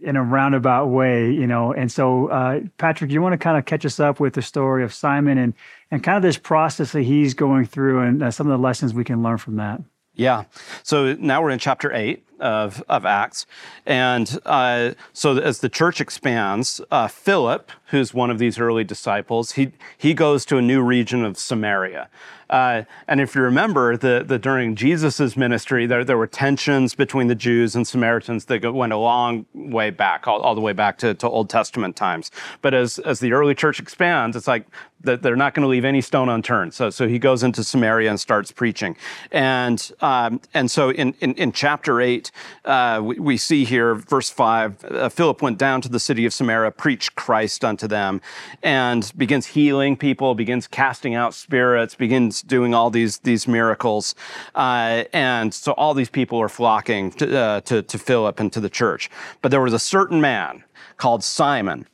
in 0.00 0.16
a 0.16 0.22
roundabout 0.22 0.86
way, 0.86 1.30
you 1.30 1.46
know. 1.46 1.72
And 1.72 1.90
so, 1.90 2.28
uh, 2.28 2.60
Patrick, 2.78 3.10
you 3.10 3.20
want 3.20 3.34
to 3.34 3.38
kind 3.38 3.58
of 3.58 3.66
catch 3.66 3.84
us 3.84 4.00
up 4.00 4.20
with 4.20 4.34
the 4.34 4.42
story 4.42 4.84
of 4.84 4.94
Simon 4.94 5.36
and 5.36 5.54
and 5.90 6.02
kind 6.02 6.16
of 6.16 6.22
this 6.22 6.38
process 6.38 6.92
that 6.92 7.02
he's 7.02 7.34
going 7.34 7.66
through 7.66 8.00
and 8.00 8.22
uh, 8.22 8.30
some 8.30 8.46
of 8.46 8.50
the 8.50 8.62
lessons 8.62 8.94
we 8.94 9.04
can 9.04 9.22
learn 9.22 9.38
from 9.38 9.56
that. 9.56 9.80
Yeah. 10.18 10.44
So 10.82 11.14
now 11.14 11.40
we're 11.40 11.50
in 11.50 11.60
chapter 11.60 11.92
eight 11.94 12.24
of, 12.40 12.82
of 12.88 13.06
Acts. 13.06 13.46
And 13.86 14.38
uh, 14.44 14.94
so 15.12 15.38
as 15.38 15.60
the 15.60 15.68
church 15.68 16.00
expands, 16.00 16.80
uh, 16.90 17.06
Philip, 17.06 17.70
who's 17.86 18.12
one 18.12 18.28
of 18.28 18.40
these 18.40 18.58
early 18.58 18.82
disciples, 18.82 19.52
he, 19.52 19.70
he 19.96 20.14
goes 20.14 20.44
to 20.46 20.56
a 20.56 20.62
new 20.62 20.82
region 20.82 21.24
of 21.24 21.38
Samaria. 21.38 22.10
Uh, 22.50 22.82
and 23.06 23.20
if 23.20 23.34
you 23.34 23.42
remember, 23.42 23.96
the, 23.96 24.24
the 24.26 24.38
during 24.38 24.74
Jesus' 24.74 25.36
ministry, 25.36 25.86
there, 25.86 26.04
there 26.04 26.16
were 26.16 26.26
tensions 26.26 26.94
between 26.94 27.26
the 27.26 27.34
Jews 27.34 27.76
and 27.76 27.86
Samaritans 27.86 28.46
that 28.46 28.72
went 28.72 28.92
a 28.92 28.96
long 28.96 29.46
way 29.54 29.90
back, 29.90 30.26
all, 30.26 30.40
all 30.40 30.54
the 30.54 30.60
way 30.60 30.72
back 30.72 30.98
to, 30.98 31.14
to 31.14 31.28
Old 31.28 31.50
Testament 31.50 31.96
times. 31.96 32.30
But 32.62 32.74
as, 32.74 32.98
as 33.00 33.20
the 33.20 33.32
early 33.32 33.54
church 33.54 33.80
expands, 33.80 34.36
it's 34.36 34.48
like 34.48 34.66
they're 35.00 35.36
not 35.36 35.54
going 35.54 35.62
to 35.62 35.68
leave 35.68 35.84
any 35.84 36.00
stone 36.00 36.28
unturned. 36.28 36.74
So, 36.74 36.90
so 36.90 37.06
he 37.06 37.18
goes 37.18 37.42
into 37.42 37.62
Samaria 37.62 38.10
and 38.10 38.18
starts 38.18 38.50
preaching. 38.50 38.96
And, 39.30 39.92
um, 40.00 40.40
and 40.54 40.70
so 40.70 40.90
in, 40.90 41.14
in, 41.20 41.34
in 41.34 41.52
chapter 41.52 42.00
8, 42.00 42.30
uh, 42.64 43.00
we, 43.04 43.18
we 43.18 43.36
see 43.36 43.64
here, 43.64 43.94
verse 43.94 44.28
5, 44.28 44.84
uh, 44.84 45.08
Philip 45.08 45.40
went 45.40 45.56
down 45.56 45.80
to 45.82 45.88
the 45.88 46.00
city 46.00 46.26
of 46.26 46.34
Samaria, 46.34 46.72
preached 46.72 47.14
Christ 47.14 47.64
unto 47.64 47.86
them, 47.86 48.20
and 48.62 49.12
begins 49.16 49.46
healing 49.46 49.96
people, 49.96 50.34
begins 50.34 50.66
casting 50.66 51.14
out 51.14 51.32
spirits, 51.32 51.94
begins 51.94 52.37
doing 52.42 52.74
all 52.74 52.90
these, 52.90 53.18
these 53.18 53.48
miracles. 53.48 54.14
Uh, 54.54 55.04
and 55.12 55.52
so 55.52 55.72
all 55.72 55.94
these 55.94 56.10
people 56.10 56.38
are 56.38 56.48
flocking 56.48 57.10
to, 57.12 57.38
uh, 57.38 57.60
to, 57.62 57.82
to 57.82 57.98
Philip 57.98 58.40
and 58.40 58.52
to 58.52 58.60
the 58.60 58.70
church. 58.70 59.10
But 59.42 59.50
there 59.50 59.60
was 59.60 59.72
a 59.72 59.78
certain 59.78 60.20
man 60.20 60.64
called 60.96 61.24
Simon, 61.24 61.86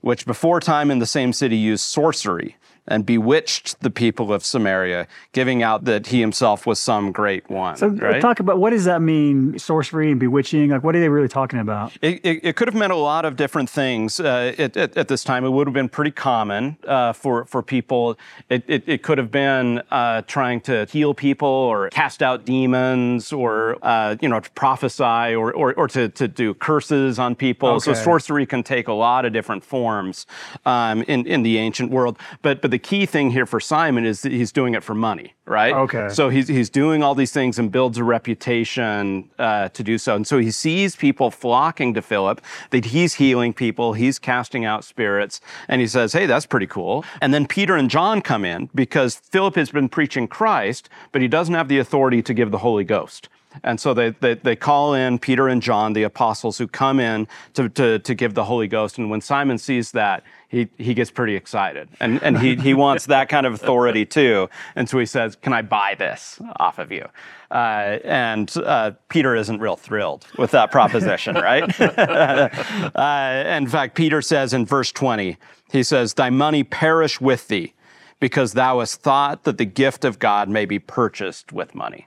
which 0.00 0.26
before 0.26 0.60
time 0.60 0.90
in 0.90 0.98
the 0.98 1.06
same 1.06 1.32
city 1.32 1.56
used 1.56 1.84
sorcery 1.84 2.56
and 2.90 3.06
bewitched 3.06 3.80
the 3.80 3.90
people 3.90 4.32
of 4.32 4.44
Samaria, 4.44 5.06
giving 5.32 5.62
out 5.62 5.84
that 5.84 6.08
he 6.08 6.20
himself 6.20 6.66
was 6.66 6.78
some 6.78 7.12
great 7.12 7.48
one. 7.48 7.76
So 7.76 7.88
right? 7.88 8.20
talk 8.20 8.40
about 8.40 8.58
what 8.58 8.70
does 8.70 8.84
that 8.84 9.00
mean, 9.00 9.58
sorcery 9.58 10.10
and 10.10 10.18
bewitching? 10.18 10.70
Like, 10.70 10.82
what 10.82 10.94
are 10.96 11.00
they 11.00 11.08
really 11.08 11.28
talking 11.28 11.60
about? 11.60 11.96
It, 12.02 12.20
it, 12.24 12.40
it 12.42 12.56
could 12.56 12.68
have 12.68 12.74
meant 12.74 12.92
a 12.92 12.96
lot 12.96 13.24
of 13.24 13.36
different 13.36 13.70
things 13.70 14.18
uh, 14.20 14.52
at, 14.58 14.76
at, 14.76 14.96
at 14.96 15.08
this 15.08 15.22
time. 15.22 15.44
It 15.44 15.50
would 15.50 15.66
have 15.66 15.74
been 15.74 15.88
pretty 15.88 16.10
common 16.10 16.76
uh, 16.86 17.12
for, 17.12 17.44
for 17.46 17.62
people. 17.62 18.18
It, 18.48 18.64
it, 18.66 18.82
it 18.86 19.02
could 19.02 19.18
have 19.18 19.30
been 19.30 19.82
uh, 19.90 20.22
trying 20.22 20.60
to 20.62 20.86
heal 20.90 21.14
people 21.14 21.48
or 21.48 21.90
cast 21.90 22.22
out 22.22 22.44
demons 22.44 23.32
or, 23.32 23.78
uh, 23.82 24.16
you 24.20 24.28
know, 24.28 24.40
to 24.40 24.50
prophesy 24.50 25.34
or, 25.34 25.52
or, 25.52 25.72
or 25.74 25.86
to, 25.88 26.08
to 26.08 26.26
do 26.26 26.54
curses 26.54 27.18
on 27.18 27.36
people. 27.36 27.78
So 27.78 27.94
sorcery 27.94 28.46
can 28.46 28.62
take 28.64 28.88
a 28.88 28.92
lot 28.92 29.24
of 29.24 29.32
different 29.32 29.62
forms 29.62 30.26
um, 30.66 31.02
in, 31.02 31.26
in 31.26 31.42
the 31.42 31.58
ancient 31.58 31.90
world. 31.90 32.18
But, 32.42 32.60
but 32.60 32.70
the 32.70 32.79
key 32.80 33.06
thing 33.06 33.30
here 33.30 33.46
for 33.46 33.60
Simon 33.60 34.04
is 34.04 34.22
that 34.22 34.32
he's 34.32 34.50
doing 34.50 34.74
it 34.74 34.82
for 34.82 34.94
money, 34.94 35.34
right? 35.44 35.74
Okay. 35.74 36.08
So 36.08 36.28
he's, 36.28 36.48
he's 36.48 36.70
doing 36.70 37.02
all 37.02 37.14
these 37.14 37.32
things 37.32 37.58
and 37.58 37.70
builds 37.70 37.98
a 37.98 38.04
reputation 38.04 39.30
uh, 39.38 39.68
to 39.68 39.82
do 39.82 39.98
so. 39.98 40.16
And 40.16 40.26
so 40.26 40.38
he 40.38 40.50
sees 40.50 40.96
people 40.96 41.30
flocking 41.30 41.94
to 41.94 42.02
Philip, 42.02 42.40
that 42.70 42.86
he's 42.86 43.14
healing 43.14 43.52
people, 43.52 43.92
he's 43.92 44.18
casting 44.18 44.64
out 44.64 44.84
spirits, 44.84 45.40
and 45.68 45.80
he 45.80 45.86
says, 45.86 46.12
hey, 46.12 46.26
that's 46.26 46.46
pretty 46.46 46.66
cool. 46.66 47.04
And 47.20 47.32
then 47.32 47.46
Peter 47.46 47.76
and 47.76 47.88
John 47.88 48.20
come 48.22 48.44
in 48.44 48.70
because 48.74 49.16
Philip 49.16 49.54
has 49.54 49.70
been 49.70 49.88
preaching 49.88 50.26
Christ, 50.26 50.88
but 51.12 51.22
he 51.22 51.28
doesn't 51.28 51.54
have 51.54 51.68
the 51.68 51.78
authority 51.78 52.22
to 52.22 52.34
give 52.34 52.50
the 52.50 52.58
Holy 52.58 52.84
Ghost. 52.84 53.28
And 53.64 53.80
so 53.80 53.94
they, 53.94 54.10
they, 54.10 54.34
they, 54.34 54.56
call 54.56 54.94
in 54.94 55.18
Peter 55.18 55.48
and 55.48 55.60
John, 55.60 55.92
the 55.92 56.04
apostles, 56.04 56.58
who 56.58 56.68
come 56.68 57.00
in 57.00 57.26
to, 57.54 57.68
to, 57.70 57.98
to 57.98 58.14
give 58.14 58.34
the 58.34 58.44
Holy 58.44 58.68
Ghost. 58.68 58.96
And 58.96 59.10
when 59.10 59.20
Simon 59.20 59.58
sees 59.58 59.90
that, 59.92 60.22
he, 60.48 60.68
he 60.78 60.94
gets 60.94 61.10
pretty 61.10 61.34
excited. 61.34 61.88
And, 62.00 62.22
and 62.22 62.38
he, 62.38 62.56
he 62.56 62.74
wants 62.74 63.06
that 63.06 63.28
kind 63.28 63.46
of 63.46 63.54
authority 63.54 64.06
too. 64.06 64.48
And 64.76 64.88
so 64.88 64.98
he 64.98 65.06
says, 65.06 65.36
Can 65.36 65.52
I 65.52 65.62
buy 65.62 65.96
this 65.98 66.40
off 66.56 66.78
of 66.78 66.92
you? 66.92 67.06
Uh, 67.50 67.98
and 68.04 68.52
uh, 68.58 68.92
Peter 69.08 69.34
isn't 69.34 69.60
real 69.60 69.76
thrilled 69.76 70.26
with 70.38 70.52
that 70.52 70.70
proposition, 70.70 71.34
right? 71.36 71.80
uh, 71.80 73.44
in 73.46 73.66
fact, 73.66 73.96
Peter 73.96 74.22
says 74.22 74.52
in 74.52 74.64
verse 74.64 74.92
20, 74.92 75.36
he 75.72 75.82
says, 75.82 76.14
Thy 76.14 76.30
money 76.30 76.62
perish 76.62 77.20
with 77.20 77.48
thee, 77.48 77.74
because 78.20 78.52
thou 78.52 78.78
hast 78.78 79.02
thought 79.02 79.44
that 79.44 79.58
the 79.58 79.64
gift 79.64 80.04
of 80.04 80.18
God 80.18 80.48
may 80.48 80.64
be 80.64 80.78
purchased 80.78 81.52
with 81.52 81.74
money. 81.74 82.06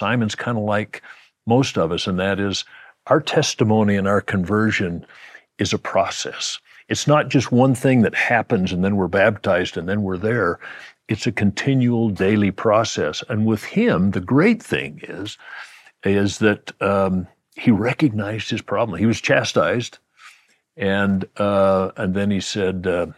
Simon's 0.00 0.34
kind 0.34 0.56
of 0.56 0.64
like 0.64 1.02
most 1.46 1.76
of 1.76 1.92
us, 1.92 2.06
and 2.06 2.18
that 2.18 2.40
is 2.40 2.64
our 3.08 3.20
testimony 3.20 3.96
and 3.96 4.08
our 4.08 4.22
conversion 4.22 5.04
is 5.58 5.74
a 5.74 5.78
process. 5.78 6.58
It's 6.88 7.06
not 7.06 7.28
just 7.28 7.52
one 7.52 7.74
thing 7.74 8.00
that 8.02 8.14
happens 8.14 8.72
and 8.72 8.82
then 8.82 8.96
we're 8.96 9.08
baptized 9.08 9.76
and 9.76 9.86
then 9.86 10.02
we're 10.02 10.16
there. 10.16 10.58
It's 11.08 11.26
a 11.26 11.32
continual 11.32 12.08
daily 12.08 12.50
process. 12.50 13.22
And 13.28 13.44
with 13.44 13.62
him, 13.62 14.12
the 14.12 14.20
great 14.20 14.62
thing 14.62 15.00
is, 15.02 15.36
is 16.04 16.38
that 16.38 16.72
um, 16.80 17.26
he 17.56 17.70
recognized 17.70 18.48
his 18.48 18.62
problem. 18.62 18.98
He 18.98 19.06
was 19.06 19.20
chastised, 19.20 19.98
and 20.78 21.28
uh, 21.36 21.90
and 21.96 22.14
then 22.14 22.30
he 22.30 22.40
said, 22.40 22.86
uh, 22.86 23.08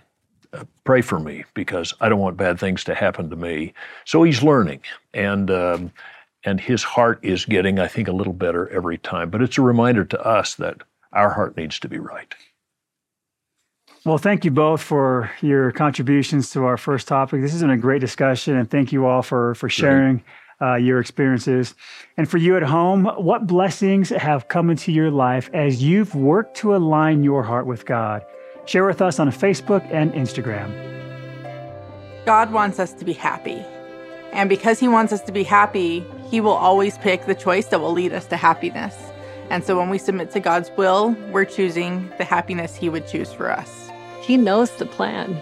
"Pray 0.85 1.01
for 1.01 1.21
me 1.21 1.45
because 1.55 1.95
I 2.01 2.09
don't 2.09 2.19
want 2.19 2.37
bad 2.37 2.59
things 2.59 2.83
to 2.85 2.95
happen 2.95 3.31
to 3.31 3.37
me." 3.37 3.73
So 4.05 4.25
he's 4.25 4.43
learning, 4.43 4.81
and 5.15 5.49
um, 5.51 5.93
and 6.45 6.61
his 6.61 6.83
heart 6.83 7.21
is 7.23 7.45
getting, 7.45 7.79
I 7.79 7.89
think, 7.89 8.09
a 8.09 8.13
little 8.13 8.33
better 8.33 8.69
every 8.69 8.99
time. 8.99 9.31
But 9.31 9.43
it's 9.43 9.59
a 9.59 9.63
reminder 9.63 10.05
to 10.05 10.21
us 10.21 10.55
that 10.57 10.83
our 11.13 11.31
heart 11.31 11.57
needs 11.57 11.79
to 11.81 11.89
be 11.89 11.99
right. 11.99 12.35
Well, 14.05 14.19
thank 14.19 14.45
you 14.45 14.51
both 14.51 14.83
for 14.83 15.31
your 15.41 15.71
contributions 15.71 16.51
to 16.51 16.65
our 16.65 16.77
first 16.77 17.07
topic. 17.07 17.41
This 17.41 17.53
has 17.53 17.61
been 17.61 17.71
a 17.71 17.77
great 17.77 18.01
discussion, 18.01 18.57
and 18.57 18.69
thank 18.69 18.93
you 18.93 19.07
all 19.07 19.23
for 19.23 19.55
for 19.55 19.69
sharing 19.69 20.25
uh, 20.61 20.75
your 20.75 20.99
experiences. 20.99 21.75
And 22.17 22.29
for 22.29 22.39
you 22.39 22.57
at 22.57 22.65
home, 22.65 23.05
what 23.05 23.47
blessings 23.47 24.09
have 24.11 24.49
come 24.49 24.71
into 24.71 24.91
your 24.91 25.11
life 25.11 25.51
as 25.53 25.83
you've 25.83 26.17
worked 26.17 26.57
to 26.59 26.75
align 26.75 27.23
your 27.23 27.45
heart 27.45 27.67
with 27.67 27.87
God? 27.87 28.25
Share 28.65 28.87
with 28.87 29.01
us 29.01 29.21
on 29.21 29.29
Facebook 29.31 29.87
and 29.93 30.13
Instagram. 30.15 30.71
God 32.25 32.53
wants 32.53 32.81
us 32.81 32.93
to 32.95 33.05
be 33.05 33.13
happy. 33.13 33.65
And 34.33 34.49
because 34.49 34.81
He 34.81 34.89
wants 34.89 35.13
us 35.13 35.21
to 35.23 35.33
be 35.33 35.43
happy, 35.45 36.05
He 36.33 36.41
will 36.41 36.53
always 36.53 36.97
pick 36.97 37.27
the 37.27 37.35
choice 37.35 37.67
that 37.67 37.83
will 37.83 37.93
lead 37.93 38.15
us 38.15 38.25
to 38.29 38.39
happiness. 38.39 38.97
And 39.51 39.63
so 39.63 39.77
when 39.77 39.91
we 39.91 39.99
submit 39.99 40.31
to 40.31 40.41
God's 40.41 40.71
will, 40.79 41.11
we're 41.31 41.45
choosing 41.45 42.11
the 42.17 42.25
happiness 42.25 42.75
He 42.75 42.89
would 42.89 43.07
choose 43.07 43.31
for 43.31 43.51
us. 43.51 43.91
He 44.23 44.39
knows 44.39 44.71
the 44.79 44.87
plan, 44.87 45.39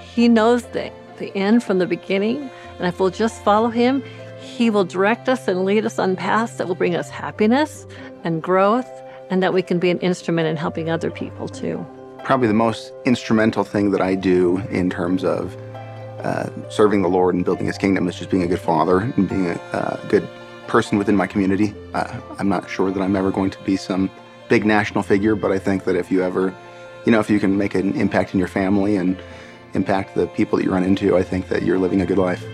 He 0.00 0.28
knows 0.28 0.62
the, 0.68 0.90
the 1.18 1.30
end 1.36 1.62
from 1.62 1.78
the 1.78 1.86
beginning. 1.86 2.50
And 2.78 2.88
if 2.88 2.98
we'll 2.98 3.10
just 3.10 3.44
follow 3.44 3.68
Him, 3.68 4.02
He 4.40 4.70
will 4.70 4.86
direct 4.86 5.28
us 5.28 5.46
and 5.46 5.66
lead 5.66 5.84
us 5.84 5.98
on 5.98 6.16
paths 6.16 6.54
that 6.54 6.66
will 6.66 6.74
bring 6.74 6.96
us 6.96 7.10
happiness 7.10 7.86
and 8.24 8.42
growth, 8.42 8.88
and 9.28 9.42
that 9.42 9.52
we 9.52 9.60
can 9.60 9.78
be 9.78 9.90
an 9.90 9.98
instrument 9.98 10.48
in 10.48 10.56
helping 10.56 10.88
other 10.88 11.10
people 11.10 11.50
too. 11.50 11.86
Probably 12.24 12.48
the 12.48 12.54
most 12.54 12.94
instrumental 13.04 13.62
thing 13.62 13.90
that 13.90 14.00
I 14.00 14.14
do 14.14 14.56
in 14.70 14.88
terms 14.88 15.22
of 15.22 15.54
uh, 16.24 16.50
serving 16.70 17.02
the 17.02 17.08
Lord 17.08 17.34
and 17.34 17.44
building 17.44 17.66
His 17.66 17.78
kingdom 17.78 18.08
is 18.08 18.16
just 18.16 18.30
being 18.30 18.42
a 18.42 18.46
good 18.46 18.60
father 18.60 19.00
and 19.00 19.28
being 19.28 19.46
a 19.48 20.00
good 20.08 20.28
person 20.66 20.98
within 20.98 21.16
my 21.16 21.26
community. 21.26 21.74
Uh, 21.94 22.20
I'm 22.38 22.48
not 22.48 22.70
sure 22.70 22.90
that 22.90 23.02
I'm 23.02 23.16
ever 23.16 23.30
going 23.30 23.50
to 23.50 23.62
be 23.64 23.76
some 23.76 24.10
big 24.48 24.64
national 24.64 25.02
figure, 25.02 25.34
but 25.34 25.52
I 25.52 25.58
think 25.58 25.84
that 25.84 25.96
if 25.96 26.10
you 26.10 26.22
ever, 26.22 26.54
you 27.04 27.12
know, 27.12 27.20
if 27.20 27.28
you 27.30 27.40
can 27.40 27.56
make 27.56 27.74
an 27.74 27.94
impact 27.94 28.32
in 28.34 28.38
your 28.38 28.48
family 28.48 28.96
and 28.96 29.20
impact 29.74 30.14
the 30.14 30.26
people 30.28 30.58
that 30.58 30.64
you 30.64 30.72
run 30.72 30.84
into, 30.84 31.16
I 31.16 31.22
think 31.22 31.48
that 31.48 31.62
you're 31.62 31.78
living 31.78 32.00
a 32.00 32.06
good 32.06 32.18
life. 32.18 32.44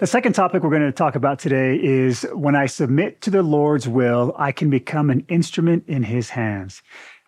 The 0.00 0.06
second 0.06 0.32
topic 0.32 0.62
we're 0.62 0.70
going 0.70 0.82
to 0.82 0.92
talk 0.92 1.14
about 1.14 1.38
today 1.38 1.76
is 1.76 2.22
when 2.32 2.56
I 2.56 2.66
submit 2.66 3.20
to 3.20 3.30
the 3.30 3.42
Lord's 3.42 3.86
will, 3.86 4.34
I 4.38 4.50
can 4.50 4.70
become 4.70 5.10
an 5.10 5.26
instrument 5.28 5.84
in 5.88 6.04
His 6.04 6.30
hands. 6.30 6.82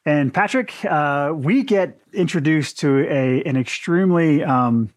And 0.04 0.34
Patrick, 0.34 0.72
uh, 0.84 1.32
we 1.34 1.62
get 1.62 1.98
introduced 2.12 2.80
to 2.80 3.06
a 3.08 3.42
an 3.44 3.56
extremely 3.56 4.42
um, 4.42 4.90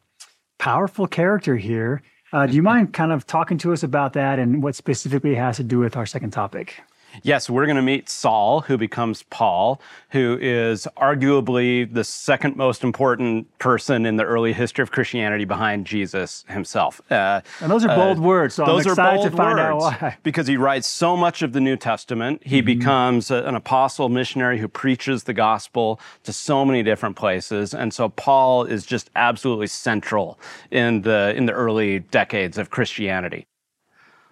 powerful 0.58 1.08
character 1.08 1.56
here. 1.56 2.02
Uh, 2.34 2.48
do 2.48 2.54
you 2.54 2.64
mind 2.72 2.94
kind 2.94 3.12
of 3.12 3.28
talking 3.28 3.58
to 3.60 3.74
us 3.74 3.84
about 3.84 4.14
that 4.14 4.40
and 4.40 4.64
what 4.64 4.76
specifically 4.76 5.36
has 5.36 5.58
to 5.58 5.64
do 5.64 5.80
with 5.80 5.96
our 5.96 6.06
second 6.06 6.32
topic? 6.32 6.82
Yes, 7.24 7.50
we're 7.50 7.66
going 7.66 7.76
to 7.76 7.82
meet 7.82 8.10
Saul, 8.10 8.62
who 8.62 8.78
becomes 8.78 9.24
Paul, 9.24 9.82
who 10.10 10.38
is 10.42 10.88
arguably 10.98 11.92
the 11.92 12.04
second 12.04 12.56
most 12.56 12.84
important 12.84 13.58
person 13.60 14.06
in 14.06 14.16
the 14.16 14.24
early 14.24 14.54
history 14.54 14.84
of 14.84 14.92
Christianity 14.92 15.46
behind 15.46 15.86
Jesus 15.86 16.46
himself. 16.48 17.02
Uh, 17.12 17.42
and 17.62 17.72
those 17.72 17.86
are 17.86 17.96
bold 17.96 18.20
uh, 18.20 18.22
words, 18.22 18.56
so 18.56 18.66
those 18.66 18.86
I'm 18.86 18.92
excited 18.92 19.10
are 19.10 19.16
bold 19.16 19.32
to 19.32 19.38
find 19.38 19.58
words 19.58 19.84
out 19.86 20.02
why. 20.02 20.18
Because 20.24 20.48
he 20.48 20.58
writes 20.58 20.88
so 20.88 21.18
much 21.18 21.42
of 21.42 21.54
the 21.54 21.62
New 21.62 21.76
Testament. 21.76 22.42
He 22.46 22.60
mm-hmm. 22.60 22.66
becomes 22.66 23.32
a, 23.32 23.44
an 23.44 23.56
apostle 23.56 24.10
missionary 24.10 24.60
who 24.60 24.68
preaches 24.68 25.24
the 25.24 25.34
gospel 25.34 26.00
to 26.24 26.34
so 26.34 26.66
many 26.66 26.84
different 26.84 27.16
places. 27.16 27.74
And 27.74 27.94
so 27.94 28.10
Paul 28.10 28.64
is 28.66 28.86
just 28.86 29.10
absolutely 29.16 29.68
central 29.68 30.40
in 30.72 31.02
the 31.02 31.34
in 31.36 31.46
the 31.46 31.54
early 31.54 32.00
decades 32.00 32.58
of 32.58 32.70
Christianity. 32.70 33.48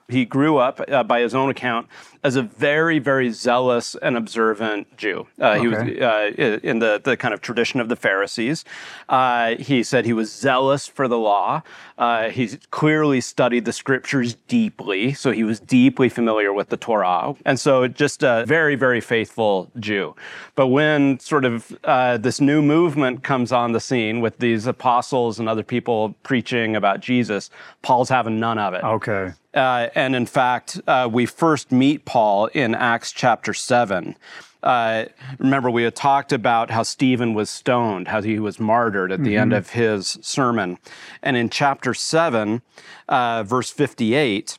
He 0.09 0.25
grew 0.25 0.57
up, 0.57 0.81
uh, 0.87 1.03
by 1.03 1.21
his 1.21 1.33
own 1.33 1.49
account, 1.49 1.87
as 2.23 2.35
a 2.35 2.41
very, 2.41 2.99
very 2.99 3.31
zealous 3.31 3.95
and 3.95 4.17
observant 4.17 4.95
Jew. 4.97 5.27
Uh, 5.39 5.45
okay. 5.45 5.61
He 5.61 5.67
was 5.67 5.77
uh, 5.79 6.59
in 6.63 6.79
the, 6.79 7.01
the 7.03 7.17
kind 7.17 7.33
of 7.33 7.41
tradition 7.41 7.79
of 7.79 7.89
the 7.89 7.95
Pharisees. 7.95 8.65
Uh, 9.09 9.55
he 9.55 9.83
said 9.83 10.05
he 10.05 10.13
was 10.13 10.31
zealous 10.31 10.87
for 10.87 11.07
the 11.07 11.17
law. 11.17 11.63
Uh, 11.97 12.29
he 12.29 12.47
clearly 12.71 13.21
studied 13.21 13.65
the 13.65 13.73
scriptures 13.73 14.35
deeply, 14.47 15.13
so 15.13 15.31
he 15.31 15.43
was 15.43 15.59
deeply 15.59 16.09
familiar 16.09 16.51
with 16.51 16.69
the 16.69 16.77
Torah. 16.77 17.35
And 17.45 17.59
so 17.59 17.87
just 17.87 18.23
a 18.23 18.45
very, 18.47 18.75
very 18.75 19.01
faithful 19.01 19.69
Jew. 19.79 20.15
But 20.55 20.67
when 20.67 21.19
sort 21.19 21.45
of 21.45 21.77
uh, 21.83 22.17
this 22.17 22.41
new 22.41 22.61
movement 22.61 23.23
comes 23.23 23.51
on 23.51 23.71
the 23.71 23.79
scene 23.79 24.21
with 24.21 24.39
these 24.39 24.65
apostles 24.65 25.39
and 25.39 25.47
other 25.47 25.63
people 25.63 26.15
preaching 26.23 26.75
about 26.75 26.99
Jesus, 26.99 27.49
Paul's 27.81 28.09
having 28.09 28.39
none 28.39 28.57
of 28.57 28.73
it. 28.73 28.83
Okay. 28.83 29.33
Uh, 29.53 29.89
and 29.93 30.15
in 30.15 30.25
fact, 30.25 30.81
uh, 30.87 31.07
we 31.11 31.25
first 31.25 31.71
meet 31.71 32.05
Paul 32.05 32.47
in 32.47 32.73
Acts 32.73 33.11
chapter 33.11 33.53
7. 33.53 34.15
Uh, 34.63 35.05
remember, 35.39 35.69
we 35.69 35.83
had 35.83 35.95
talked 35.95 36.31
about 36.31 36.71
how 36.71 36.83
Stephen 36.83 37.33
was 37.33 37.49
stoned, 37.49 38.07
how 38.07 38.21
he 38.21 38.39
was 38.39 38.59
martyred 38.59 39.11
at 39.11 39.23
the 39.23 39.31
mm-hmm. 39.31 39.41
end 39.41 39.53
of 39.53 39.71
his 39.71 40.17
sermon. 40.21 40.77
And 41.21 41.35
in 41.35 41.49
chapter 41.49 41.93
7, 41.93 42.61
uh, 43.09 43.43
verse 43.43 43.69
58, 43.69 44.57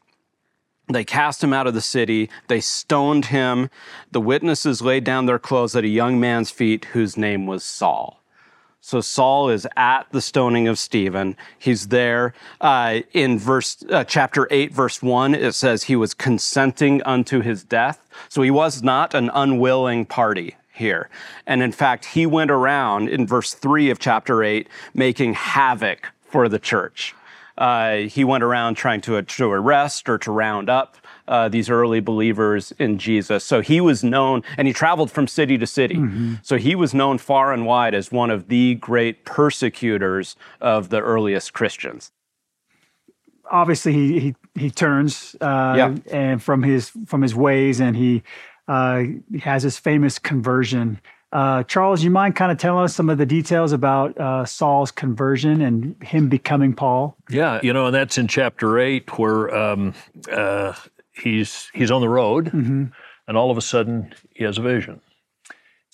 they 0.88 1.04
cast 1.04 1.42
him 1.42 1.54
out 1.54 1.66
of 1.66 1.74
the 1.74 1.80
city. 1.80 2.28
They 2.48 2.60
stoned 2.60 3.26
him. 3.26 3.70
The 4.12 4.20
witnesses 4.20 4.82
laid 4.82 5.04
down 5.04 5.26
their 5.26 5.38
clothes 5.38 5.74
at 5.74 5.84
a 5.84 5.88
young 5.88 6.20
man's 6.20 6.50
feet 6.50 6.86
whose 6.86 7.16
name 7.16 7.46
was 7.46 7.64
Saul. 7.64 8.20
So 8.86 9.00
Saul 9.00 9.48
is 9.48 9.66
at 9.78 10.02
the 10.12 10.20
stoning 10.20 10.68
of 10.68 10.78
Stephen. 10.78 11.38
He's 11.58 11.88
there 11.88 12.34
uh, 12.60 13.00
in 13.14 13.38
verse 13.38 13.82
uh, 13.88 14.04
chapter 14.04 14.46
eight, 14.50 14.74
verse 14.74 15.02
one. 15.02 15.34
It 15.34 15.54
says 15.54 15.84
he 15.84 15.96
was 15.96 16.12
consenting 16.12 17.02
unto 17.04 17.40
his 17.40 17.64
death. 17.64 18.06
So 18.28 18.42
he 18.42 18.50
was 18.50 18.82
not 18.82 19.14
an 19.14 19.30
unwilling 19.32 20.04
party 20.04 20.56
here. 20.70 21.08
And 21.46 21.62
in 21.62 21.72
fact, 21.72 22.04
he 22.04 22.26
went 22.26 22.50
around 22.50 23.08
in 23.08 23.26
verse 23.26 23.54
three 23.54 23.88
of 23.88 23.98
chapter 23.98 24.44
eight, 24.44 24.68
making 24.92 25.32
havoc 25.32 26.10
for 26.28 26.50
the 26.50 26.58
church. 26.58 27.14
Uh, 27.56 27.96
he 27.96 28.22
went 28.22 28.44
around 28.44 28.74
trying 28.74 29.00
to, 29.00 29.22
to 29.22 29.50
arrest 29.50 30.10
or 30.10 30.18
to 30.18 30.30
round 30.30 30.68
up 30.68 30.98
uh, 31.26 31.48
these 31.48 31.70
early 31.70 32.00
believers 32.00 32.72
in 32.78 32.98
Jesus. 32.98 33.44
So 33.44 33.60
he 33.60 33.80
was 33.80 34.04
known, 34.04 34.42
and 34.56 34.66
he 34.66 34.74
traveled 34.74 35.10
from 35.10 35.26
city 35.26 35.58
to 35.58 35.66
city. 35.66 35.96
Mm-hmm. 35.96 36.34
So 36.42 36.56
he 36.56 36.74
was 36.74 36.92
known 36.92 37.18
far 37.18 37.52
and 37.52 37.66
wide 37.66 37.94
as 37.94 38.12
one 38.12 38.30
of 38.30 38.48
the 38.48 38.74
great 38.76 39.24
persecutors 39.24 40.37
of 40.60 40.90
the 40.90 41.00
earliest 41.00 41.52
Christians. 41.52 42.12
Obviously, 43.50 43.92
he 43.92 44.20
he, 44.20 44.34
he 44.54 44.70
turns 44.70 45.37
uh, 45.40 45.74
yeah. 45.76 45.94
and 46.10 46.42
from 46.42 46.62
his 46.62 46.90
from 47.06 47.22
his 47.22 47.34
ways, 47.34 47.80
and 47.80 47.96
he 47.96 48.22
uh, 48.68 49.04
has 49.40 49.62
his 49.62 49.78
famous 49.78 50.18
conversion. 50.18 51.00
Uh, 51.30 51.64
Charles, 51.64 52.04
you 52.04 52.10
mind 52.10 52.37
kind 52.37 52.52
of 52.52 52.58
telling 52.58 52.84
us 52.84 52.94
some 52.94 53.10
of 53.10 53.18
the 53.18 53.26
details 53.26 53.72
about 53.72 54.16
uh, 54.18 54.44
Saul's 54.44 54.92
conversion 54.92 55.62
and 55.62 56.00
him 56.00 56.28
becoming 56.28 56.72
Paul? 56.72 57.16
Yeah, 57.28 57.58
you 57.60 57.72
know, 57.72 57.87
and 57.87 57.94
that's 57.94 58.16
in 58.18 58.28
chapter 58.28 58.78
eight, 58.78 59.18
where 59.18 59.52
um, 59.54 59.94
uh, 60.30 60.74
he's 61.14 61.70
he's 61.72 61.90
on 61.90 62.00
the 62.00 62.09
road, 62.09 62.46
mm-hmm. 62.46 62.85
and 63.27 63.37
all 63.37 63.50
of 63.50 63.59
a 63.59 63.62
sudden 63.62 64.14
he 64.35 64.44
has 64.44 64.59
a 64.59 64.62
vision. 64.62 65.00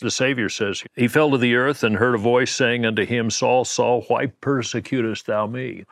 The 0.01 0.11
Savior 0.11 0.49
says, 0.49 0.83
He 0.97 1.09
fell 1.09 1.31
to 1.31 1.37
the 1.37 1.57
earth 1.57 1.85
and 1.85 1.97
heard 1.97 2.15
a 2.15 2.19
voice 2.19 2.51
saying 2.51 2.87
unto 2.87 3.05
him, 3.05 3.29
Saul, 3.29 3.67
Saul, 3.67 4.03
why 4.09 4.27
persecutest 4.41 5.27
thou 5.27 5.47
me? 5.47 5.85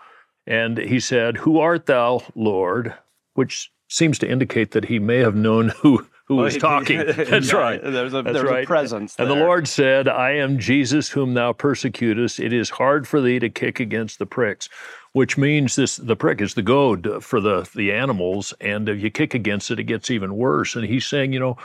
And 0.47 0.79
he 0.79 0.99
said, 0.99 1.37
Who 1.37 1.59
art 1.59 1.85
thou, 1.85 2.23
Lord? 2.35 2.95
which 3.39 3.71
seems 3.89 4.19
to 4.19 4.29
indicate 4.29 4.73
that 4.73 4.87
he 4.87 4.99
may 4.99 5.19
have 5.19 5.37
known 5.37 5.69
who 5.69 6.05
who 6.29 6.41
oh, 6.41 6.45
was 6.45 6.57
talking. 6.59 6.99
That's 7.05 7.53
Yeah, 7.53 7.59
right. 7.59 7.83
There's 7.83 8.15
a, 8.15 8.23
That's 8.23 8.35
there's 8.35 8.51
right. 8.51 8.65
a 8.65 8.67
presence. 8.67 9.17
And 9.19 9.31
the. 9.31 9.35
Lord 9.35 9.67
said, 9.67 10.09
I 10.09 10.33
am 10.33 10.59
Jesus 10.59 11.09
whom 11.09 11.35
thou 11.35 11.53
persecutest. 11.53 12.39
It 12.39 12.53
is 12.53 12.71
hard 12.71 13.09
for 13.09 13.21
thee 13.21 13.39
to 13.39 13.49
kick 13.49 13.81
against 13.81 14.19
the 14.19 14.27
pricks, 14.27 14.69
which 15.13 15.39
means 15.39 15.77
this 15.77 15.97
the 15.97 16.17
prick 16.17 16.41
is 16.41 16.55
the 16.55 16.63
goad 16.63 17.25
for 17.25 17.41
the, 17.41 17.69
the 17.75 17.93
animals. 17.93 18.55
And 18.61 18.89
if 18.89 19.01
you 19.01 19.11
kick 19.11 19.35
against 19.35 19.71
it, 19.71 19.81
it 19.81 19.85
gets 19.85 20.11
even 20.11 20.37
worse. 20.37 20.77
And 20.77 20.85
he's 20.85 21.07
saying, 21.07 21.33
you 21.33 21.41
know, 21.41 21.57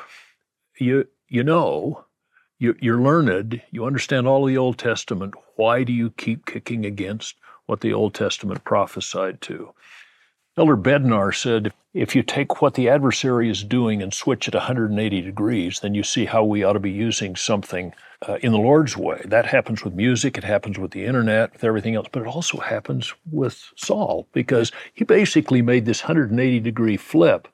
you 0.80 1.08
you 1.28 1.44
know, 1.44 2.06
you, 2.60 2.76
you're 2.80 3.02
learned, 3.02 3.62
you 3.72 3.86
understand 3.86 4.28
all 4.28 4.44
of 4.44 4.48
the 4.48 4.58
Old 4.58 4.78
Testament. 4.78 5.34
Why 5.56 5.84
do 5.84 5.92
you 5.92 6.12
keep 6.12 6.46
kicking 6.46 6.86
against 6.86 7.36
what 7.66 7.82
the 7.82 7.92
Old 7.94 8.14
Testament 8.14 8.64
prophesied 8.64 9.42
to? 9.42 9.74
Elder 10.56 10.78
Bednar 10.78 11.36
said, 11.36 11.74
if 11.96 12.16
you 12.16 12.22
take 12.22 12.62
what 12.62 12.76
the 12.76 12.88
adversary 12.88 13.50
is 13.50 13.64
doing 13.64 14.04
and 14.04 14.14
switch 14.14 14.48
it 14.48 14.54
180 14.54 15.22
degrees, 15.22 15.80
then 15.80 15.96
you 15.96 16.04
see 16.04 16.26
how 16.26 16.44
we 16.44 16.64
ought 16.64 16.74
to 16.74 16.80
be 16.80 16.92
using 16.92 17.36
something 17.36 17.92
uh, 18.28 18.36
in 18.42 18.52
the 18.52 18.60
Lord's 18.60 18.96
way. 18.96 19.20
That 19.26 19.48
happens 19.48 19.84
with 19.84 19.96
music, 19.96 20.38
it 20.38 20.44
happens 20.44 20.78
with 20.78 20.92
the 20.92 21.06
internet, 21.06 21.54
with 21.54 21.64
everything 21.64 21.96
else, 21.96 22.08
but 22.12 22.22
it 22.22 22.28
also 22.28 22.60
happens 22.60 23.16
with 23.32 23.72
Saul 23.76 24.28
because 24.32 24.72
he 24.94 25.04
basically 25.04 25.64
made 25.64 25.86
this 25.86 26.04
180 26.04 26.60
degree 26.60 26.98
flip 26.98 27.48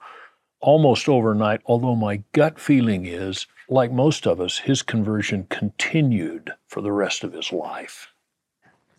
almost 0.59 1.07
overnight, 1.07 1.61
although 1.67 1.95
my 1.95 2.21
gut 2.33 2.59
feeling 2.59 3.05
is, 3.05 3.47
like 3.69 3.93
most 3.93 4.27
of 4.27 4.41
us, 4.41 4.57
his 4.57 4.81
conversion 4.81 5.47
continued 5.49 6.51
for 6.67 6.81
the 6.81 6.91
rest 6.91 7.23
of 7.23 7.31
his 7.31 7.53
life. 7.53 8.11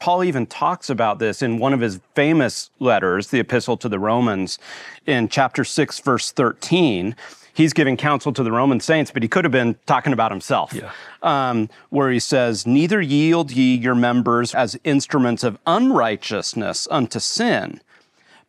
Paul 0.01 0.25
even 0.25 0.47
talks 0.47 0.91
about 0.91 1.19
this 1.19 1.43
in 1.43 1.59
one 1.59 1.73
of 1.73 1.81
his 1.81 2.01
famous 2.15 2.71
letters, 2.81 3.29
the 3.29 3.39
Epistle 3.39 3.77
to 3.77 3.89
the 3.89 3.99
Romans, 3.99 4.59
in 5.07 5.29
chapter 5.29 5.63
6, 5.63 5.99
verse 6.01 6.33
13. 6.33 7.15
He's 7.53 7.75
giving 7.75 7.99
counsel 7.99 8.33
to 8.33 8.43
the 8.43 8.51
Roman 8.51 8.81
saints, 8.81 9.11
but 9.11 9.23
he 9.23 9.29
could 9.29 9.45
have 9.45 9.53
been 9.53 9.77
talking 9.85 10.15
about 10.15 10.31
himself. 10.31 10.73
Yeah. 10.73 10.91
Um, 11.23 11.69
where 11.91 12.11
he 12.11 12.19
says, 12.19 12.67
Neither 12.67 13.03
yield 13.03 13.51
ye 13.51 13.77
your 13.77 13.95
members 13.95 14.55
as 14.55 14.79
instruments 14.85 15.45
of 15.45 15.59
unrighteousness 15.67 16.89
unto 16.91 17.19
sin, 17.21 17.83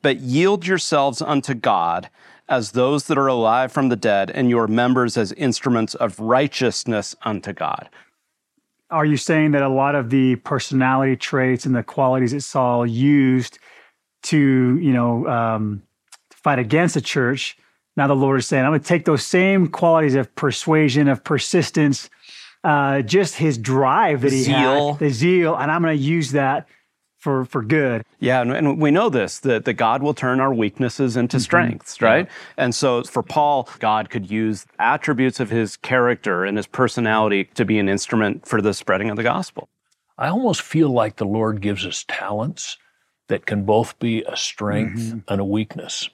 but 0.02 0.22
yield 0.22 0.66
yourselves 0.66 1.22
unto 1.22 1.54
God 1.54 2.10
as 2.48 2.72
those 2.72 3.06
that 3.06 3.18
are 3.18 3.28
alive 3.28 3.72
from 3.72 3.90
the 3.90 3.96
dead, 3.96 4.30
and 4.30 4.50
your 4.50 4.68
members 4.68 5.18
as 5.18 5.32
instruments 5.34 5.96
of 5.96 6.20
righteousness 6.20 7.16
unto 7.24 7.54
God. 7.54 7.90
Are 8.92 9.06
you 9.06 9.18
saying 9.18 9.52
that 9.52 9.62
a 9.62 9.70
lot 9.70 9.96
of 9.96 10.10
the 10.10 10.36
personality 10.38 11.16
traits 11.16 11.66
and 11.66 11.76
the 11.76 11.84
qualities 11.84 12.32
that 12.32 12.42
Saul 12.42 12.86
used 12.86 13.58
to, 14.24 14.38
you 14.78 14.94
know, 14.94 15.26
um, 15.28 15.84
fight 16.32 16.60
against 16.60 16.96
the 16.96 17.02
church, 17.02 17.58
now 17.96 18.08
the 18.08 18.16
Lord 18.16 18.40
is 18.40 18.48
saying, 18.48 18.64
I'm 18.66 18.72
going 18.72 18.82
to 18.82 18.88
take 18.88 19.06
those 19.06 19.26
same 19.26 19.68
qualities 19.68 20.16
of 20.16 20.34
persuasion, 20.36 21.08
of 21.08 21.24
persistence, 21.24 22.10
uh, 22.64 23.02
just 23.02 23.36
his 23.36 23.58
drive 23.58 24.22
that 24.22 24.32
he 24.32 24.44
Zeal. 24.44 24.94
had, 24.94 25.00
the 25.00 25.10
zeal, 25.10 25.56
and 25.56 25.72
I'm 25.72 25.82
going 25.82 25.98
to 25.98 26.04
use 26.04 26.32
that 26.32 26.68
for 27.22 27.46
for 27.46 27.62
good. 27.62 28.04
Yeah, 28.20 28.42
and, 28.42 28.52
and 28.52 28.82
we 28.82 28.92
know 28.92 29.10
this 29.10 29.40
that, 29.40 29.66
that 29.66 29.74
God 29.74 30.02
will 30.02 30.16
turn 30.16 30.40
our 30.40 30.54
weaknesses 30.54 31.16
into 31.16 31.38
mm-hmm. 31.38 31.44
strengths, 31.44 32.02
right? 32.02 32.28
And 32.58 32.74
so 32.76 33.04
for 33.04 33.24
Paul, 33.24 33.70
God 33.80 34.10
could 34.10 34.30
use 34.30 34.66
attributes 34.80 35.40
of 35.40 35.50
his 35.50 35.78
character 35.78 36.44
and 36.44 36.58
his 36.58 36.68
personality 36.68 37.46
to 37.54 37.64
be 37.64 37.78
an 37.78 37.88
instrument 37.88 38.48
for 38.48 38.62
the 38.62 38.74
spreading 38.74 39.10
of 39.10 39.18
the 39.18 39.24
gospel. 39.24 39.70
I 40.18 40.30
almost 40.30 40.64
feel 40.64 40.90
like 40.90 41.18
the 41.18 41.26
Lord 41.26 41.62
gives 41.62 41.86
us 41.86 42.04
talents 42.08 42.78
that 43.28 43.46
can 43.46 43.66
both 43.66 43.98
be 44.00 44.24
a 44.24 44.36
strength 44.36 45.00
mm-hmm. 45.00 45.20
and 45.28 45.40
a 45.40 45.46
weakness. 45.46 46.10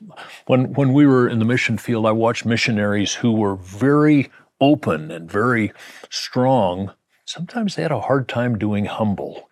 When 0.46 0.74
when 0.74 0.94
we 0.94 1.08
were 1.08 1.28
in 1.28 1.40
the 1.40 1.46
mission 1.46 1.78
field, 1.78 2.06
I 2.06 2.12
watched 2.12 2.46
missionaries 2.46 3.14
who 3.14 3.32
were 3.32 3.56
very 3.56 4.30
open 4.60 5.10
and 5.10 5.32
very 5.32 5.72
strong. 6.10 6.92
Sometimes 7.26 7.76
they 7.76 7.82
had 7.82 7.92
a 7.92 8.02
hard 8.02 8.28
time 8.28 8.58
doing 8.58 8.86
humble 8.86 9.47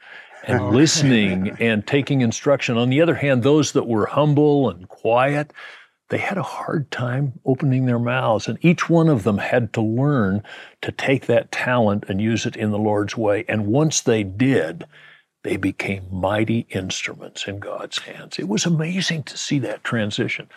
and 0.47 0.59
oh. 0.59 0.69
listening 0.69 1.49
and 1.59 1.85
taking 1.85 2.21
instruction. 2.21 2.77
On 2.77 2.89
the 2.89 3.01
other 3.01 3.15
hand, 3.15 3.43
those 3.43 3.73
that 3.73 3.87
were 3.87 4.05
humble 4.05 4.69
and 4.69 4.87
quiet, 4.87 5.51
they 6.09 6.17
had 6.17 6.37
a 6.37 6.43
hard 6.43 6.91
time 6.91 7.33
opening 7.45 7.85
their 7.85 7.99
mouths. 7.99 8.47
And 8.47 8.57
each 8.61 8.89
one 8.89 9.09
of 9.09 9.23
them 9.23 9.39
had 9.39 9.73
to 9.73 9.81
learn 9.81 10.43
to 10.81 10.91
take 10.91 11.25
that 11.25 11.51
talent 11.51 12.05
and 12.07 12.21
use 12.21 12.45
it 12.45 12.55
in 12.55 12.71
the 12.71 12.77
Lord's 12.77 13.17
way. 13.17 13.43
And 13.47 13.67
once 13.67 14.01
they 14.01 14.23
did, 14.23 14.85
they 15.43 15.57
became 15.57 16.07
mighty 16.11 16.65
instruments 16.69 17.47
in 17.47 17.59
God's 17.59 17.99
hands. 17.99 18.39
It 18.39 18.47
was 18.47 18.65
amazing 18.65 19.23
to 19.23 19.37
see 19.37 19.59
that 19.59 19.83
transition. 19.83 20.49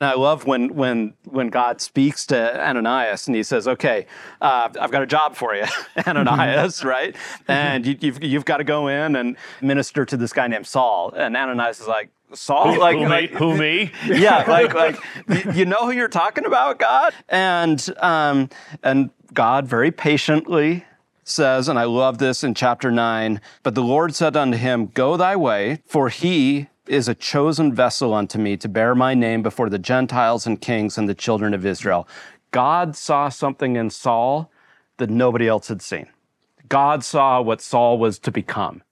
And 0.00 0.08
I 0.08 0.14
love 0.14 0.46
when 0.46 0.74
when 0.74 1.14
when 1.24 1.48
God 1.48 1.80
speaks 1.80 2.24
to 2.26 2.68
Ananias 2.68 3.26
and 3.26 3.34
he 3.34 3.42
says, 3.42 3.66
"Okay, 3.66 4.06
uh, 4.40 4.68
I've 4.80 4.92
got 4.92 5.02
a 5.02 5.06
job 5.06 5.34
for 5.34 5.54
you, 5.56 5.64
Ananias, 6.06 6.84
right? 6.84 7.16
And 7.48 7.84
you, 7.84 7.96
you've 8.00 8.22
you've 8.22 8.44
got 8.44 8.58
to 8.58 8.64
go 8.64 8.86
in 8.86 9.16
and 9.16 9.36
minister 9.60 10.04
to 10.04 10.16
this 10.16 10.32
guy 10.32 10.46
named 10.46 10.66
Saul." 10.66 11.12
And 11.16 11.36
Ananias 11.36 11.80
is 11.80 11.88
like, 11.88 12.10
"Saul, 12.32 12.78
like, 12.78 12.96
who, 12.96 13.08
like 13.08 13.32
me? 13.32 13.38
Who 13.38 13.56
me? 13.56 13.92
yeah, 14.06 14.44
like 14.48 14.72
like 14.74 15.56
you 15.56 15.64
know 15.64 15.86
who 15.86 15.90
you're 15.90 16.08
talking 16.08 16.46
about, 16.46 16.78
God, 16.78 17.12
and 17.28 17.84
um, 17.98 18.50
and 18.84 19.10
God 19.34 19.66
very 19.66 19.90
patiently 19.90 20.84
says, 21.24 21.68
and 21.68 21.78
I 21.78 21.84
love 21.84 22.18
this 22.18 22.42
in 22.42 22.54
chapter 22.54 22.90
nine. 22.90 23.40
But 23.62 23.74
the 23.74 23.82
Lord 23.82 24.14
said 24.14 24.36
unto 24.36 24.56
him, 24.56 24.86
Go 24.94 25.16
thy 25.16 25.36
way, 25.36 25.82
for 25.86 26.08
he 26.08 26.68
is 26.88 27.08
a 27.08 27.14
chosen 27.14 27.72
vessel 27.72 28.14
unto 28.14 28.38
me 28.38 28.56
to 28.56 28.68
bear 28.68 28.94
my 28.94 29.14
name 29.14 29.42
before 29.42 29.68
the 29.68 29.78
Gentiles 29.78 30.46
and 30.46 30.60
kings 30.60 30.98
and 30.98 31.08
the 31.08 31.14
children 31.14 31.54
of 31.54 31.66
Israel. 31.66 32.08
God 32.50 32.96
saw 32.96 33.28
something 33.28 33.76
in 33.76 33.90
Saul 33.90 34.50
that 34.96 35.10
nobody 35.10 35.48
else 35.48 35.68
had 35.68 35.82
seen. 35.82 36.08
God 36.68 37.04
saw 37.04 37.40
what 37.40 37.60
Saul 37.60 37.98
was 37.98 38.18
to 38.20 38.30
become. 38.30 38.82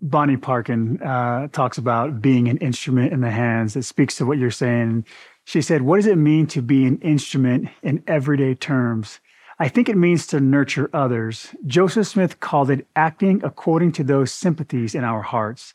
Bonnie 0.00 0.36
Parkin 0.36 1.00
uh, 1.02 1.48
talks 1.48 1.78
about 1.78 2.20
being 2.20 2.48
an 2.48 2.58
instrument 2.58 3.12
in 3.12 3.20
the 3.20 3.30
hands. 3.30 3.76
It 3.76 3.84
speaks 3.84 4.16
to 4.16 4.26
what 4.26 4.38
you're 4.38 4.50
saying. 4.50 5.06
She 5.44 5.62
said, 5.62 5.82
What 5.82 5.96
does 5.96 6.06
it 6.06 6.18
mean 6.18 6.46
to 6.48 6.62
be 6.62 6.84
an 6.84 6.98
instrument 6.98 7.68
in 7.82 8.02
everyday 8.06 8.54
terms? 8.54 9.20
I 9.58 9.68
think 9.68 9.88
it 9.88 9.96
means 9.96 10.26
to 10.28 10.40
nurture 10.40 10.90
others. 10.92 11.54
Joseph 11.66 12.08
Smith 12.08 12.40
called 12.40 12.70
it 12.70 12.86
acting 12.96 13.40
according 13.44 13.92
to 13.92 14.04
those 14.04 14.32
sympathies 14.32 14.94
in 14.94 15.04
our 15.04 15.22
hearts. 15.22 15.74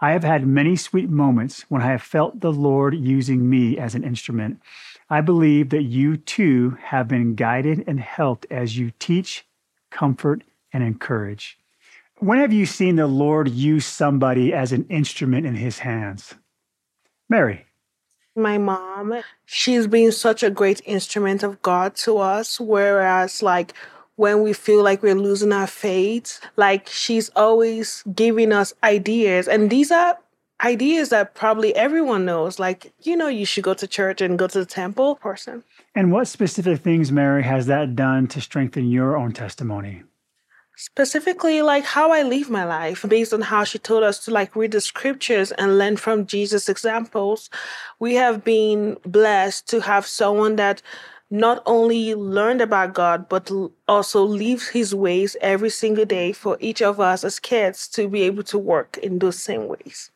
I 0.00 0.12
have 0.12 0.22
had 0.22 0.46
many 0.46 0.76
sweet 0.76 1.10
moments 1.10 1.62
when 1.68 1.82
I 1.82 1.86
have 1.88 2.02
felt 2.02 2.40
the 2.40 2.52
Lord 2.52 2.94
using 2.94 3.50
me 3.50 3.78
as 3.78 3.94
an 3.94 4.04
instrument. 4.04 4.60
I 5.10 5.20
believe 5.20 5.70
that 5.70 5.82
you 5.82 6.16
too 6.16 6.76
have 6.82 7.08
been 7.08 7.34
guided 7.34 7.84
and 7.86 7.98
helped 7.98 8.46
as 8.50 8.78
you 8.78 8.92
teach, 8.98 9.44
comfort, 9.90 10.44
and 10.72 10.84
encourage. 10.84 11.58
When 12.18 12.38
have 12.38 12.52
you 12.52 12.66
seen 12.66 12.96
the 12.96 13.06
Lord 13.06 13.48
use 13.48 13.86
somebody 13.86 14.52
as 14.52 14.72
an 14.72 14.86
instrument 14.88 15.46
in 15.46 15.54
his 15.54 15.80
hands? 15.80 16.34
Mary. 17.28 17.66
my 18.34 18.56
mom 18.56 19.22
she's 19.44 19.86
been 19.86 20.12
such 20.12 20.42
a 20.42 20.50
great 20.50 20.80
instrument 20.86 21.42
of 21.42 21.60
god 21.60 21.94
to 21.94 22.18
us 22.18 22.58
whereas 22.60 23.42
like 23.42 23.74
when 24.18 24.42
we 24.42 24.52
feel 24.52 24.82
like 24.82 25.02
we're 25.02 25.14
losing 25.14 25.52
our 25.52 25.66
faith 25.66 26.40
like 26.56 26.88
she's 26.88 27.28
always 27.36 28.02
giving 28.14 28.52
us 28.52 28.74
ideas 28.82 29.46
and 29.48 29.70
these 29.70 29.90
are 29.90 30.18
ideas 30.64 31.08
that 31.10 31.34
probably 31.34 31.70
everyone 31.76 32.24
knows 32.24 32.58
like 32.58 32.92
you 33.00 33.16
know 33.16 33.28
you 33.28 33.46
should 33.46 33.62
go 33.62 33.74
to 33.74 33.86
church 33.86 34.20
and 34.20 34.38
go 34.38 34.46
to 34.48 34.58
the 34.58 34.66
temple 34.66 35.14
person 35.16 35.62
And 35.94 36.12
what 36.12 36.28
specific 36.28 36.80
things, 36.80 37.10
Mary, 37.10 37.42
has 37.42 37.66
that 37.66 37.96
done 37.96 38.26
to 38.28 38.40
strengthen 38.40 38.84
your 38.90 39.16
own 39.16 39.32
testimony? 39.32 40.02
specifically 40.76 41.60
like 41.60 41.84
how 41.84 42.12
I 42.12 42.22
live 42.22 42.48
my 42.50 42.64
life 42.64 43.04
based 43.08 43.34
on 43.34 43.40
how 43.40 43.64
she 43.64 43.80
told 43.80 44.04
us 44.04 44.24
to 44.24 44.30
like 44.30 44.54
read 44.54 44.70
the 44.70 44.80
scriptures 44.80 45.50
and 45.52 45.76
learn 45.76 45.96
from 45.96 46.24
Jesus 46.24 46.68
examples. 46.68 47.50
We 47.98 48.14
have 48.14 48.44
been 48.44 48.96
blessed 49.04 49.66
to 49.70 49.80
have 49.80 50.06
someone 50.06 50.54
that 50.56 50.80
not 51.30 51.62
only 51.66 52.14
learned 52.14 52.60
about 52.60 52.94
God 52.94 53.28
but 53.28 53.50
also 53.86 54.24
lives 54.24 54.68
his 54.68 54.94
ways 54.94 55.36
every 55.40 55.70
single 55.70 56.04
day 56.04 56.32
for 56.32 56.56
each 56.60 56.80
of 56.80 57.00
us 57.00 57.24
as 57.24 57.38
kids 57.38 57.86
to 57.88 58.08
be 58.08 58.22
able 58.22 58.42
to 58.44 58.58
work 58.58 58.96
in 58.98 59.18
those 59.18 59.38
same 59.38 59.68
ways. 59.68 60.10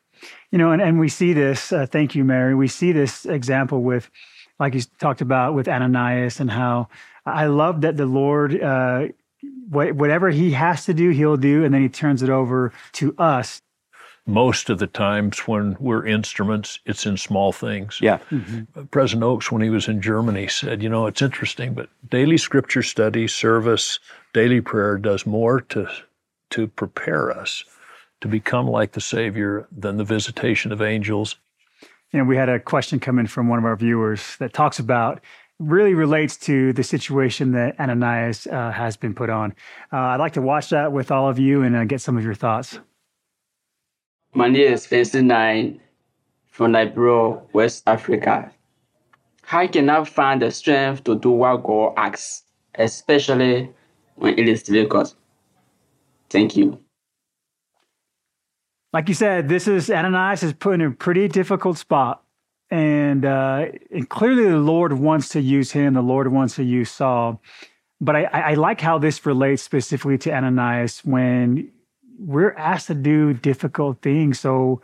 You 0.51 0.57
know, 0.57 0.71
and, 0.71 0.81
and 0.81 0.99
we 0.99 1.09
see 1.09 1.33
this, 1.33 1.71
uh, 1.73 1.85
thank 1.85 2.15
you, 2.15 2.23
Mary. 2.23 2.55
We 2.55 2.67
see 2.67 2.91
this 2.91 3.25
example 3.25 3.83
with, 3.83 4.09
like 4.59 4.73
you 4.73 4.81
talked 4.99 5.21
about 5.21 5.53
with 5.53 5.67
Ananias, 5.67 6.39
and 6.39 6.49
how 6.49 6.87
I 7.25 7.47
love 7.47 7.81
that 7.81 7.97
the 7.97 8.05
Lord, 8.05 8.61
uh, 8.61 9.07
what, 9.69 9.93
whatever 9.93 10.29
he 10.29 10.51
has 10.51 10.85
to 10.85 10.93
do, 10.93 11.09
he'll 11.09 11.37
do, 11.37 11.65
and 11.65 11.73
then 11.73 11.81
he 11.81 11.89
turns 11.89 12.23
it 12.23 12.29
over 12.29 12.71
to 12.93 13.13
us. 13.17 13.61
Most 14.25 14.69
of 14.69 14.79
the 14.79 14.87
times 14.87 15.39
when 15.39 15.75
we're 15.79 16.05
instruments, 16.05 16.79
it's 16.85 17.05
in 17.05 17.17
small 17.17 17.51
things. 17.51 17.99
Yeah. 18.01 18.19
President 18.91 19.23
Oaks, 19.23 19.51
when 19.51 19.61
he 19.61 19.69
was 19.69 19.89
in 19.89 20.01
Germany, 20.01 20.47
said, 20.47 20.81
You 20.81 20.87
know, 20.87 21.07
it's 21.07 21.21
interesting, 21.21 21.73
but 21.73 21.89
daily 22.09 22.37
scripture 22.37 22.83
study, 22.83 23.27
service, 23.27 23.99
daily 24.31 24.61
prayer 24.61 24.97
does 24.97 25.25
more 25.25 25.59
to, 25.61 25.87
to 26.51 26.67
prepare 26.67 27.37
us 27.37 27.65
to 28.23 28.29
become 28.29 28.65
like 28.65 28.93
the 28.93 29.01
Savior 29.01 29.67
than 29.69 29.97
the 29.97 30.05
visitation 30.05 30.71
of 30.71 30.81
angels. 30.81 31.35
And 32.13 32.25
we 32.25 32.37
had 32.37 32.47
a 32.47 32.57
question 32.57 32.97
come 33.01 33.19
in 33.19 33.27
from 33.27 33.49
one 33.49 33.59
of 33.59 33.65
our 33.65 33.75
viewers 33.75 34.37
that 34.37 34.53
talks 34.53 34.79
about 34.79 35.19
really 35.59 35.93
relates 35.93 36.37
to 36.37 36.71
the 36.71 36.83
situation 36.83 37.51
that 37.51 37.77
Ananias 37.79 38.47
uh, 38.47 38.71
has 38.71 38.95
been 38.95 39.13
put 39.13 39.29
on. 39.29 39.53
Uh, 39.91 39.97
I'd 39.97 40.21
like 40.21 40.33
to 40.33 40.41
watch 40.41 40.69
that 40.69 40.93
with 40.93 41.11
all 41.11 41.27
of 41.27 41.37
you 41.37 41.63
and 41.63 41.75
uh, 41.75 41.83
get 41.83 41.99
some 41.99 42.17
of 42.17 42.23
your 42.23 42.33
thoughts. 42.33 42.79
My 44.35 44.47
name 44.47 44.73
is 44.73 44.87
Vincent 44.87 45.27
Nine 45.27 45.79
from 46.47 46.71
Liberia, 46.71 47.39
West 47.53 47.83
Africa. 47.85 48.51
How 49.43 49.67
can 49.67 49.89
I 49.89 50.03
find 50.05 50.41
the 50.41 50.49
strength 50.49 51.03
to 51.03 51.15
do 51.19 51.29
what 51.29 51.63
God 51.63 51.93
asks, 51.97 52.43
especially 52.73 53.69
when 54.15 54.39
it 54.39 54.47
is 54.47 54.63
difficult? 54.63 55.13
Thank 56.31 56.57
you. 56.57 56.79
Like 58.91 59.07
you 59.07 59.13
said, 59.13 59.49
this 59.49 59.67
is 59.67 59.91
Ananias 59.91 60.41
is 60.41 60.53
put 60.53 60.75
in 60.75 60.81
a 60.81 60.91
pretty 60.91 61.27
difficult 61.27 61.77
spot. 61.77 62.23
And, 62.71 63.25
uh, 63.25 63.65
and 63.91 64.09
clearly 64.09 64.45
the 64.49 64.57
Lord 64.57 64.93
wants 64.93 65.29
to 65.29 65.41
use 65.41 65.71
him, 65.71 65.93
the 65.93 66.01
Lord 66.01 66.31
wants 66.31 66.55
to 66.55 66.63
use 66.63 66.89
Saul. 66.89 67.39
But 68.01 68.15
I, 68.15 68.23
I 68.23 68.53
like 68.55 68.81
how 68.81 68.97
this 68.97 69.23
relates 69.27 69.61
specifically 69.61 70.17
to 70.19 70.33
Ananias 70.33 71.05
when 71.05 71.71
we're 72.19 72.53
asked 72.53 72.87
to 72.87 72.95
do 72.95 73.33
difficult 73.33 74.01
things. 74.01 74.39
So, 74.39 74.81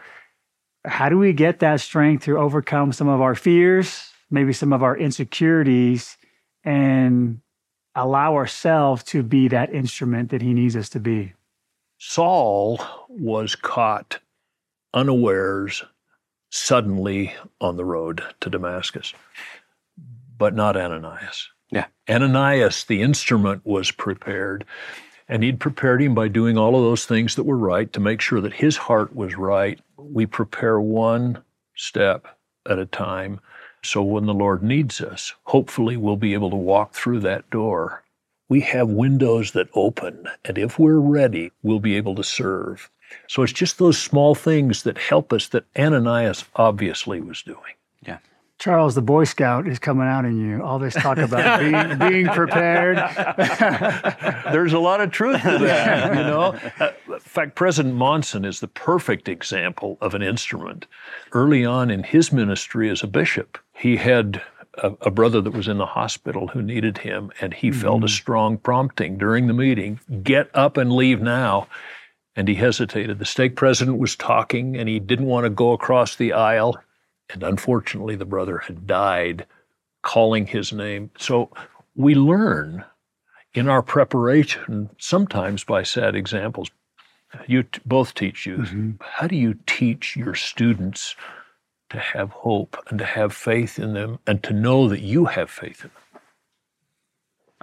how 0.86 1.10
do 1.10 1.18
we 1.18 1.34
get 1.34 1.60
that 1.60 1.82
strength 1.82 2.26
to 2.26 2.38
overcome 2.38 2.94
some 2.94 3.10
of 3.10 3.22
our 3.22 3.36
fears, 3.36 4.12
maybe 4.32 4.54
some 4.54 4.72
of 4.74 4.82
our 4.82 4.98
insecurities, 4.98 6.18
and 6.63 7.42
allow 7.96 8.36
ourselves 8.36 9.04
to 9.04 9.24
be 9.24 9.48
that 9.50 9.74
instrument 9.74 10.30
that 10.30 10.42
He 10.42 10.54
needs 10.54 10.76
us 10.76 10.89
to 10.89 11.00
be? 11.00 11.34
Saul 11.98 12.80
was 13.10 13.56
caught 13.56 14.20
unawares 14.94 15.84
suddenly 16.50 17.34
on 17.62 17.76
the 17.76 17.86
road 17.86 18.24
to 18.39 18.50
Damascus, 18.50 19.13
but 20.38 20.56
not 20.56 20.78
Ananias. 20.78 21.50
Yeah. 21.72 21.86
Ananias, 22.10 22.86
the 22.86 23.02
instrument, 23.02 23.65
was 23.65 23.92
prepared, 23.92 24.65
and 25.30 25.44
he'd 25.44 25.60
prepared 25.60 26.02
him 26.02 26.15
by 26.15 26.28
doing 26.28 26.58
all 26.58 26.76
of 26.76 26.82
those 26.82 27.06
things 27.06 27.36
that 27.36 27.44
were 27.44 27.58
right 27.58 27.94
to 27.94 28.00
make 28.00 28.20
sure 28.20 28.42
that 28.42 28.54
his 28.54 28.76
heart 28.76 29.15
was 29.15 29.38
right. 29.38 29.80
We 29.98 30.26
prepare 30.26 30.82
one 30.82 31.44
step 31.76 32.28
at 32.68 32.80
a 32.80 32.86
time. 32.88 33.39
So 33.84 34.02
when 34.04 34.26
the 34.26 34.34
Lord 34.34 34.63
needs 34.63 35.00
us, 35.00 35.34
hopefully 35.44 35.96
we'll 35.96 36.18
be 36.18 36.34
able 36.34 36.50
to 36.50 36.56
walk 36.56 36.94
through 36.94 37.22
that 37.22 37.50
door. 37.50 38.04
We 38.50 38.62
have 38.62 38.89
windows 38.89 39.52
that 39.52 39.70
open, 39.76 40.26
and 40.44 40.58
if 40.58 40.80
we're 40.80 41.00
ready, 41.00 41.52
we'll 41.62 41.80
be 41.80 41.96
able 41.96 42.15
to 42.15 42.24
serve. 42.24 42.89
So 43.28 43.44
it's 43.44 43.54
just 43.54 43.78
those 43.78 43.98
small 44.00 44.34
things 44.34 44.84
that 44.84 44.98
help 44.98 45.32
us 45.32 45.48
that 45.50 45.65
Ananias 45.78 46.46
obviously 46.56 47.22
was 47.22 47.44
doing. 47.44 47.76
Yeah. 48.06 48.18
Charles, 48.60 48.93
the 48.93 49.02
Boy 49.02 49.24
Scout 49.24 49.69
is 49.69 49.80
coming 49.80 50.06
out 50.06 50.26
in 50.26 50.38
you. 50.38 50.62
All 50.62 50.80
this 50.80 50.93
talk 50.93 51.17
about 51.17 51.60
being, 52.00 52.10
being 52.10 52.28
prepared. 52.28 52.98
There's 54.52 54.74
a 54.74 54.80
lot 54.80 55.00
of 55.00 55.12
truth 55.12 55.41
to 55.43 55.58
that, 55.60 56.13
you 56.13 56.24
know. 56.24 56.60
In 57.08 57.19
fact, 57.19 57.56
President 57.56 57.95
Monson 57.95 58.43
is 58.43 58.60
the 58.60 58.67
perfect 58.67 59.30
example 59.30 59.98
of 60.02 60.13
an 60.13 60.22
instrument. 60.22 60.88
Early 61.32 61.65
on 61.65 61.89
in 61.89 62.04
his 62.04 62.34
ministry 62.34 62.89
as 62.89 63.02
a 63.02 63.08
bishop, 63.08 63.58
he 63.74 63.95
had 63.95 64.41
a, 64.84 64.91
a 65.02 65.10
brother 65.10 65.39
that 65.39 65.54
was 65.54 65.69
in 65.69 65.78
the 65.78 65.86
hospital 65.86 66.50
who 66.50 66.62
needed 66.62 66.98
him, 66.98 67.32
and 67.39 67.54
he 67.54 67.69
mm-hmm. 67.69 67.80
felt 67.80 68.04
a 68.04 68.10
strong 68.10 68.58
prompting 68.58 69.17
during 69.17 69.48
the 69.48 69.54
meeting 69.54 70.02
get 70.22 70.54
up 70.54 70.76
and 70.76 70.91
leave 70.91 71.22
now 71.22 71.65
and 72.36 72.48
he 72.48 72.56
hesitated. 72.56 73.19
The 73.19 73.26
stake 73.26 73.58
president 73.58 73.98
was 73.98 74.15
talking 74.15 74.78
and 74.78 74.88
he 74.88 74.98
didn't 75.00 75.26
want 75.26 75.43
to 75.43 75.50
go 75.50 75.74
across 75.74 76.15
the 76.15 76.32
aisle. 76.32 76.78
And 77.30 77.44
unfortunately, 77.44 78.15
the 78.15 78.26
brother 78.26 78.60
had 78.60 78.88
died 78.88 79.46
calling 80.02 80.48
his 80.48 80.74
name. 80.74 81.12
So 81.18 81.52
we 81.96 82.15
learn 82.15 82.86
in 83.54 83.68
our 83.68 83.82
preparation, 83.82 84.89
sometimes 84.98 85.63
by 85.63 85.84
sad 85.84 86.15
examples. 86.15 86.70
You 87.48 87.63
t- 87.63 87.82
both 87.86 88.15
teach 88.15 88.46
youth. 88.46 88.70
Mm-hmm. 88.70 88.92
How 89.02 89.28
do 89.28 89.36
you 89.36 89.56
teach 89.68 90.15
your 90.15 90.34
students 90.34 91.15
to 91.89 92.00
have 92.00 92.32
hope 92.32 92.78
and 92.89 92.98
to 93.00 93.06
have 93.06 93.34
faith 93.34 93.78
in 93.78 93.94
them 93.94 94.20
and 94.26 94.42
to 94.44 94.54
know 94.54 94.88
that 94.88 95.02
you 95.02 95.26
have 95.26 95.50
faith 95.50 95.84
in 95.84 95.92
them? 95.92 96.22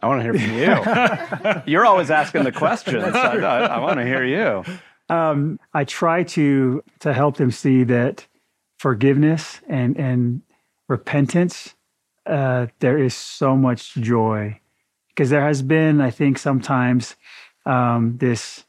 I 0.02 0.08
want 0.08 0.20
to 0.20 0.24
hear 0.24 0.34
from 0.34 1.56
you. 1.56 1.62
You're 1.72 1.86
always 1.86 2.10
asking 2.10 2.44
the 2.44 2.52
questions. 2.52 3.02
I, 3.02 3.36
I, 3.38 3.58
I 3.66 3.78
want 3.78 3.98
to 3.98 4.04
hear 4.04 4.24
you. 4.24 4.62
Um, 5.08 5.58
I 5.72 5.84
try 5.84 6.24
to 6.24 6.82
to 7.00 7.12
help 7.12 7.36
them 7.36 7.50
see 7.50 7.84
that 7.84 8.26
forgiveness 8.86 9.60
and 9.68 9.96
and 9.96 10.42
repentance. 10.88 11.74
Uh, 12.24 12.66
there 12.78 12.96
is 12.96 13.14
so 13.14 13.56
much 13.56 13.94
joy 13.94 14.60
because 15.08 15.28
there 15.30 15.42
has 15.42 15.60
been, 15.60 16.00
I 16.00 16.10
think, 16.10 16.38
sometimes 16.38 17.16
um, 17.64 18.16
this 18.18 18.64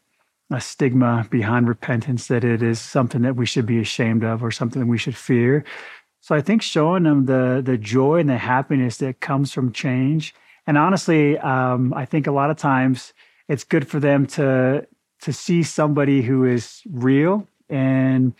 a 0.51 0.59
stigma 0.59 1.27
behind 1.29 1.67
repentance 1.67 2.27
that 2.27 2.43
it 2.43 2.63
is 2.63 2.79
something 2.79 3.21
that 3.21 3.35
we 3.35 3.45
should 3.45 3.67
be 3.67 3.79
ashamed 3.79 4.23
of 4.23 4.41
or 4.41 4.49
something 4.49 4.79
that 4.79 4.87
we 4.87 4.97
should 4.97 5.15
fear. 5.15 5.63
So 6.21 6.33
I 6.33 6.41
think 6.41 6.63
showing 6.63 7.03
them 7.03 7.25
the 7.25 7.61
the 7.63 7.77
joy 7.77 8.15
and 8.19 8.29
the 8.29 8.39
happiness 8.39 8.97
that 8.97 9.19
comes 9.19 9.53
from 9.53 9.71
change 9.71 10.33
and 10.67 10.77
honestly, 10.79 11.37
um, 11.37 11.93
I 11.93 12.05
think 12.05 12.25
a 12.25 12.31
lot 12.31 12.49
of 12.49 12.57
times 12.57 13.13
it's 13.47 13.63
good 13.63 13.87
for 13.87 13.99
them 13.99 14.25
to 14.37 14.87
to 15.21 15.33
see 15.33 15.61
somebody 15.61 16.23
who 16.23 16.43
is 16.43 16.81
real 16.89 17.47
and 17.69 18.33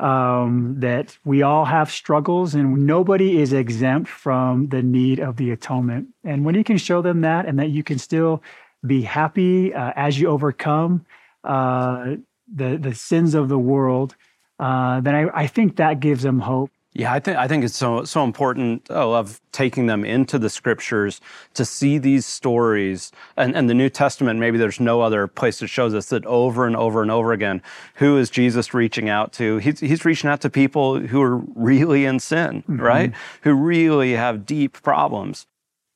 um, 0.00 0.76
that 0.78 1.18
we 1.24 1.42
all 1.42 1.64
have 1.64 1.90
struggles 1.90 2.54
and 2.54 2.86
nobody 2.86 3.40
is 3.40 3.52
exempt 3.52 4.08
from 4.08 4.68
the 4.68 4.82
need 4.82 5.18
of 5.18 5.36
the 5.36 5.50
atonement. 5.50 6.08
And 6.24 6.44
when 6.44 6.54
you 6.54 6.64
can 6.64 6.78
show 6.78 7.02
them 7.02 7.22
that 7.22 7.46
and 7.46 7.58
that 7.58 7.70
you 7.70 7.82
can 7.82 7.98
still 7.98 8.42
be 8.86 9.02
happy 9.02 9.74
uh, 9.74 9.92
as 9.96 10.20
you 10.20 10.28
overcome 10.28 11.04
uh, 11.44 12.16
the 12.52 12.78
the 12.78 12.94
sins 12.94 13.34
of 13.34 13.48
the 13.48 13.58
world, 13.58 14.14
uh, 14.58 15.00
then 15.00 15.14
I, 15.14 15.42
I 15.42 15.46
think 15.46 15.76
that 15.76 16.00
gives 16.00 16.22
them 16.22 16.40
hope. 16.40 16.70
Yeah, 16.98 17.12
I 17.12 17.20
think 17.20 17.36
I 17.36 17.46
think 17.46 17.62
it's 17.62 17.76
so 17.76 18.02
so 18.02 18.24
important 18.24 18.88
oh, 18.90 19.12
of 19.12 19.40
taking 19.52 19.86
them 19.86 20.04
into 20.04 20.36
the 20.36 20.50
scriptures 20.50 21.20
to 21.54 21.64
see 21.64 21.96
these 21.96 22.26
stories 22.26 23.12
and, 23.36 23.54
and 23.54 23.70
the 23.70 23.74
New 23.74 23.88
Testament. 23.88 24.40
Maybe 24.40 24.58
there's 24.58 24.80
no 24.80 25.00
other 25.00 25.28
place 25.28 25.60
that 25.60 25.68
shows 25.68 25.94
us 25.94 26.06
that 26.06 26.26
over 26.26 26.66
and 26.66 26.74
over 26.74 27.00
and 27.00 27.08
over 27.12 27.32
again. 27.32 27.62
Who 27.94 28.18
is 28.18 28.30
Jesus 28.30 28.74
reaching 28.74 29.08
out 29.08 29.32
to? 29.34 29.58
He's 29.58 29.78
he's 29.78 30.04
reaching 30.04 30.28
out 30.28 30.40
to 30.40 30.50
people 30.50 30.98
who 30.98 31.22
are 31.22 31.36
really 31.54 32.04
in 32.04 32.18
sin, 32.18 32.62
mm-hmm. 32.62 32.80
right? 32.80 33.12
Who 33.42 33.54
really 33.54 34.14
have 34.14 34.44
deep 34.44 34.82
problems. 34.82 35.46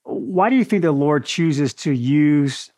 Why 0.05 0.51
do 0.51 0.57
you 0.57 0.65
think 0.65 0.83
the 0.83 0.93
Lord 0.93 1.25
chooses 1.25 1.75
to 1.75 1.91
use 1.91 2.71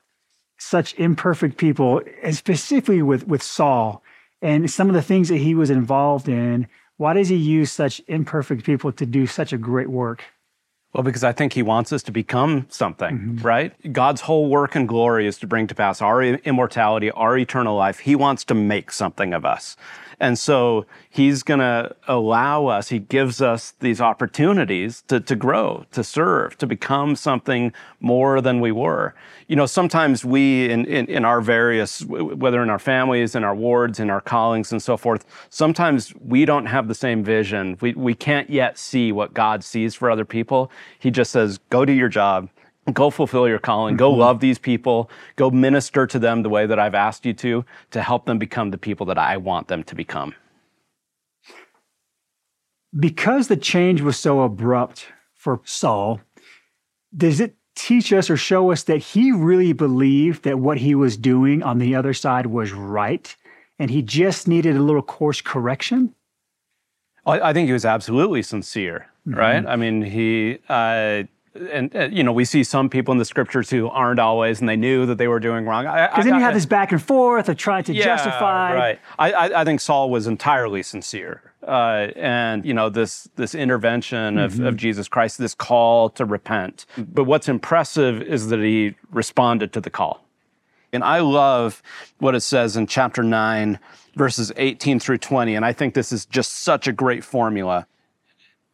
such 0.56 0.94
imperfect 0.94 1.58
people, 1.58 2.00
and 2.22 2.34
specifically 2.34 3.02
with 3.02 3.28
with 3.28 3.42
Saul 3.42 4.02
and 4.40 4.70
some 4.70 4.88
of 4.88 4.94
the 4.94 5.02
things 5.02 5.28
that 5.28 5.36
he 5.36 5.54
was 5.54 5.68
involved 5.68 6.26
in? 6.26 6.68
Why 7.04 7.12
does 7.12 7.28
he 7.28 7.36
use 7.36 7.70
such 7.70 8.00
imperfect 8.06 8.64
people 8.64 8.90
to 8.92 9.04
do 9.04 9.26
such 9.26 9.52
a 9.52 9.58
great 9.58 9.90
work? 9.90 10.24
Well, 10.94 11.02
because 11.02 11.22
I 11.22 11.32
think 11.32 11.52
he 11.52 11.62
wants 11.62 11.92
us 11.92 12.02
to 12.04 12.10
become 12.10 12.64
something, 12.70 13.18
mm-hmm. 13.18 13.46
right? 13.46 13.92
God's 13.92 14.22
whole 14.22 14.48
work 14.48 14.74
and 14.74 14.88
glory 14.88 15.26
is 15.26 15.36
to 15.40 15.46
bring 15.46 15.66
to 15.66 15.74
pass 15.74 16.00
our 16.00 16.22
immortality, 16.22 17.10
our 17.10 17.36
eternal 17.36 17.76
life. 17.76 17.98
He 17.98 18.16
wants 18.16 18.42
to 18.44 18.54
make 18.54 18.90
something 18.90 19.34
of 19.34 19.44
us. 19.44 19.76
And 20.20 20.38
so 20.38 20.86
he's 21.10 21.42
going 21.42 21.60
to 21.60 21.94
allow 22.06 22.66
us, 22.66 22.88
he 22.88 22.98
gives 22.98 23.40
us 23.40 23.74
these 23.80 24.00
opportunities 24.00 25.02
to, 25.08 25.20
to 25.20 25.36
grow, 25.36 25.84
to 25.92 26.04
serve, 26.04 26.56
to 26.58 26.66
become 26.66 27.16
something 27.16 27.72
more 28.00 28.40
than 28.40 28.60
we 28.60 28.72
were. 28.72 29.14
You 29.48 29.56
know, 29.56 29.66
sometimes 29.66 30.24
we, 30.24 30.70
in, 30.70 30.86
in, 30.86 31.06
in 31.06 31.24
our 31.24 31.40
various, 31.40 32.02
whether 32.04 32.62
in 32.62 32.70
our 32.70 32.78
families, 32.78 33.34
in 33.34 33.44
our 33.44 33.54
wards, 33.54 34.00
in 34.00 34.10
our 34.10 34.20
callings, 34.20 34.72
and 34.72 34.82
so 34.82 34.96
forth, 34.96 35.24
sometimes 35.50 36.14
we 36.20 36.44
don't 36.44 36.66
have 36.66 36.88
the 36.88 36.94
same 36.94 37.22
vision. 37.22 37.76
We, 37.80 37.92
we 37.94 38.14
can't 38.14 38.48
yet 38.48 38.78
see 38.78 39.12
what 39.12 39.34
God 39.34 39.62
sees 39.62 39.94
for 39.94 40.10
other 40.10 40.24
people. 40.24 40.70
He 40.98 41.10
just 41.10 41.30
says, 41.30 41.58
go 41.70 41.84
do 41.84 41.92
your 41.92 42.08
job 42.08 42.48
Go 42.92 43.10
fulfill 43.10 43.48
your 43.48 43.58
calling. 43.58 43.96
Go 43.96 44.10
mm-hmm. 44.10 44.20
love 44.20 44.40
these 44.40 44.58
people. 44.58 45.10
Go 45.36 45.50
minister 45.50 46.06
to 46.06 46.18
them 46.18 46.42
the 46.42 46.50
way 46.50 46.66
that 46.66 46.78
I've 46.78 46.94
asked 46.94 47.24
you 47.24 47.32
to, 47.34 47.64
to 47.92 48.02
help 48.02 48.26
them 48.26 48.38
become 48.38 48.70
the 48.70 48.78
people 48.78 49.06
that 49.06 49.18
I 49.18 49.36
want 49.38 49.68
them 49.68 49.82
to 49.84 49.94
become. 49.94 50.34
Because 52.98 53.48
the 53.48 53.56
change 53.56 54.02
was 54.02 54.18
so 54.18 54.42
abrupt 54.42 55.06
for 55.34 55.60
Saul, 55.64 56.20
does 57.16 57.40
it 57.40 57.56
teach 57.74 58.12
us 58.12 58.30
or 58.30 58.36
show 58.36 58.70
us 58.70 58.84
that 58.84 58.98
he 58.98 59.32
really 59.32 59.72
believed 59.72 60.44
that 60.44 60.58
what 60.58 60.78
he 60.78 60.94
was 60.94 61.16
doing 61.16 61.62
on 61.62 61.78
the 61.78 61.94
other 61.94 62.14
side 62.14 62.46
was 62.46 62.72
right 62.72 63.34
and 63.78 63.90
he 63.90 64.02
just 64.02 64.46
needed 64.46 64.76
a 64.76 64.82
little 64.82 65.02
course 65.02 65.40
correction? 65.40 66.14
I 67.26 67.54
think 67.54 67.68
he 67.68 67.72
was 67.72 67.86
absolutely 67.86 68.42
sincere, 68.42 69.06
mm-hmm. 69.26 69.38
right? 69.38 69.66
I 69.66 69.76
mean, 69.76 70.02
he. 70.02 70.58
Uh, 70.68 71.24
and 71.54 71.94
uh, 71.94 72.08
you 72.10 72.22
know 72.22 72.32
we 72.32 72.44
see 72.44 72.64
some 72.64 72.88
people 72.88 73.12
in 73.12 73.18
the 73.18 73.24
scriptures 73.24 73.70
who 73.70 73.88
aren't 73.88 74.20
always, 74.20 74.60
and 74.60 74.68
they 74.68 74.76
knew 74.76 75.06
that 75.06 75.18
they 75.18 75.28
were 75.28 75.40
doing 75.40 75.66
wrong. 75.66 75.84
Because 75.84 76.24
then 76.24 76.34
you 76.34 76.40
have 76.40 76.54
this 76.54 76.66
back 76.66 76.92
and 76.92 77.02
forth 77.02 77.48
of 77.48 77.56
trying 77.56 77.84
to 77.84 77.94
yeah, 77.94 78.04
justify. 78.04 78.74
Right. 78.74 79.00
I, 79.18 79.32
I, 79.32 79.60
I 79.60 79.64
think 79.64 79.80
Saul 79.80 80.10
was 80.10 80.26
entirely 80.26 80.82
sincere, 80.82 81.42
uh, 81.66 82.08
and 82.16 82.64
you 82.64 82.74
know 82.74 82.88
this 82.88 83.28
this 83.36 83.54
intervention 83.54 84.38
of, 84.38 84.54
Mm-hmm. 84.54 84.66
of 84.66 84.76
Jesus 84.76 85.08
Christ, 85.08 85.38
this 85.38 85.54
call 85.54 86.10
to 86.10 86.24
repent. 86.24 86.86
But 86.96 87.24
what's 87.24 87.48
impressive 87.48 88.22
is 88.22 88.48
that 88.48 88.60
he 88.60 88.94
responded 89.10 89.72
to 89.72 89.80
the 89.80 89.90
call. 89.90 90.24
And 90.92 91.02
I 91.02 91.18
love 91.20 91.82
what 92.18 92.36
it 92.36 92.40
says 92.42 92.76
in 92.76 92.86
chapter 92.86 93.24
9, 93.24 93.80
verses 94.14 94.52
18 94.56 95.00
through 95.00 95.18
20. 95.18 95.56
And 95.56 95.64
I 95.64 95.72
think 95.72 95.94
this 95.94 96.12
is 96.12 96.24
just 96.24 96.52
such 96.52 96.86
a 96.86 96.92
great 96.92 97.24
formula. 97.24 97.88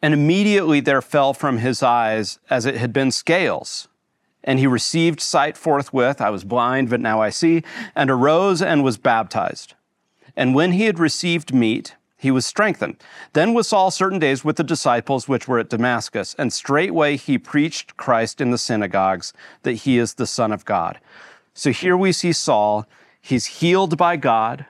And 0.02 0.14
immediately 0.14 0.80
there 0.80 1.02
fell 1.02 1.34
from 1.34 1.58
his 1.58 1.82
eyes 1.82 2.38
as 2.48 2.66
it 2.66 2.76
had 2.76 2.92
been 2.92 3.10
scales. 3.10 3.88
And 4.42 4.58
he 4.58 4.66
received 4.66 5.20
sight 5.20 5.56
forthwith. 5.56 6.20
I 6.20 6.30
was 6.30 6.44
blind, 6.44 6.88
but 6.88 7.00
now 7.00 7.20
I 7.20 7.28
see, 7.28 7.62
and 7.94 8.10
arose 8.10 8.62
and 8.62 8.82
was 8.82 8.96
baptized. 8.96 9.74
And 10.34 10.54
when 10.54 10.72
he 10.72 10.84
had 10.84 10.98
received 10.98 11.52
meat, 11.52 11.96
he 12.16 12.30
was 12.30 12.44
strengthened. 12.44 12.96
Then 13.32 13.54
was 13.54 13.68
Saul 13.68 13.90
certain 13.90 14.18
days 14.18 14.44
with 14.44 14.56
the 14.56 14.64
disciples 14.64 15.26
which 15.26 15.48
were 15.48 15.58
at 15.58 15.70
Damascus, 15.70 16.34
and 16.38 16.52
straightway 16.52 17.16
he 17.16 17.38
preached 17.38 17.96
Christ 17.96 18.40
in 18.40 18.50
the 18.50 18.58
synagogues, 18.58 19.32
that 19.62 19.72
he 19.72 19.98
is 19.98 20.14
the 20.14 20.26
Son 20.26 20.52
of 20.52 20.66
God. 20.66 21.00
So 21.54 21.72
here 21.72 21.96
we 21.96 22.12
see 22.12 22.32
Saul. 22.32 22.86
He's 23.20 23.46
healed 23.46 23.96
by 23.96 24.16
God, 24.16 24.66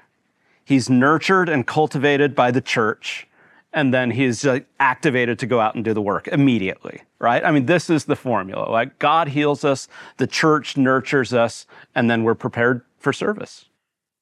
he's 0.65 0.91
nurtured 0.91 1.49
and 1.49 1.67
cultivated 1.67 2.35
by 2.35 2.51
the 2.51 2.61
church, 2.61 3.27
and 3.73 3.95
then 3.95 4.11
he's 4.11 4.45
uh, 4.45 4.61
activated 4.79 5.39
to 5.39 5.47
go 5.47 5.61
out 5.61 5.75
and 5.75 5.85
do 5.85 5.95
the 5.95 6.03
work 6.03 6.29
immediately, 6.29 7.03
right? 7.19 7.45
I 7.45 7.51
mean, 7.51 7.67
this 7.67 7.89
is 7.91 8.05
the 8.05 8.17
formula. 8.17 8.69
Like 8.71 8.99
God 8.99 9.29
heals 9.29 9.65
us, 9.65 9.89
the 10.17 10.27
church 10.27 10.77
nurtures 10.77 11.33
us, 11.33 11.67
and 11.95 12.11
then 12.11 12.25
we're 12.25 12.35
prepared 12.35 12.83
for 12.99 13.13
service. 13.13 13.67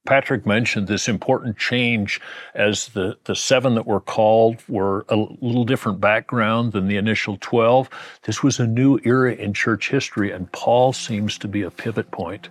Patrick 0.06 0.46
mentioned 0.46 0.88
this 0.88 1.06
important 1.06 1.58
change 1.58 2.18
as 2.54 2.88
the, 2.88 3.18
the 3.24 3.37
seven 3.37 3.74
that 3.74 3.87
were 3.87 4.00
called 4.00 4.62
were 4.66 5.04
a 5.11 5.16
little 5.16 5.66
different 5.66 6.00
background 6.00 6.72
than 6.72 6.88
the 6.88 6.96
initial 6.96 7.37
12. 7.40 7.90
This 8.22 8.42
was 8.42 8.58
a 8.58 8.66
new 8.66 8.98
era 9.04 9.34
in 9.34 9.52
church 9.52 9.90
history, 9.90 10.32
and 10.32 10.50
Paul 10.52 10.94
seems 10.94 11.37
to 11.38 11.48
be 11.48 11.61
a 11.61 11.70
pivot 11.70 12.11
point. 12.11 12.48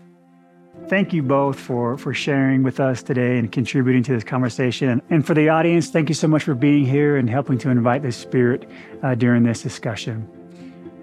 Thank 0.89 1.11
you 1.11 1.21
both 1.21 1.59
for, 1.59 1.97
for 1.97 2.13
sharing 2.13 2.63
with 2.63 2.79
us 2.79 3.03
today 3.03 3.37
and 3.37 3.51
contributing 3.51 4.03
to 4.03 4.13
this 4.13 4.23
conversation. 4.23 5.01
And, 5.09 5.25
for 5.25 5.33
the 5.33 5.49
audience, 5.49 5.89
thank 5.89 6.07
you 6.07 6.15
so 6.15 6.29
much 6.29 6.43
for 6.43 6.55
being 6.55 6.85
here 6.85 7.17
and 7.17 7.29
helping 7.29 7.57
to 7.59 7.69
invite 7.69 8.03
the 8.03 8.11
Spirit 8.13 8.69
uh, 9.03 9.13
during 9.13 9.43
this 9.43 9.61
discussion. 9.61 10.29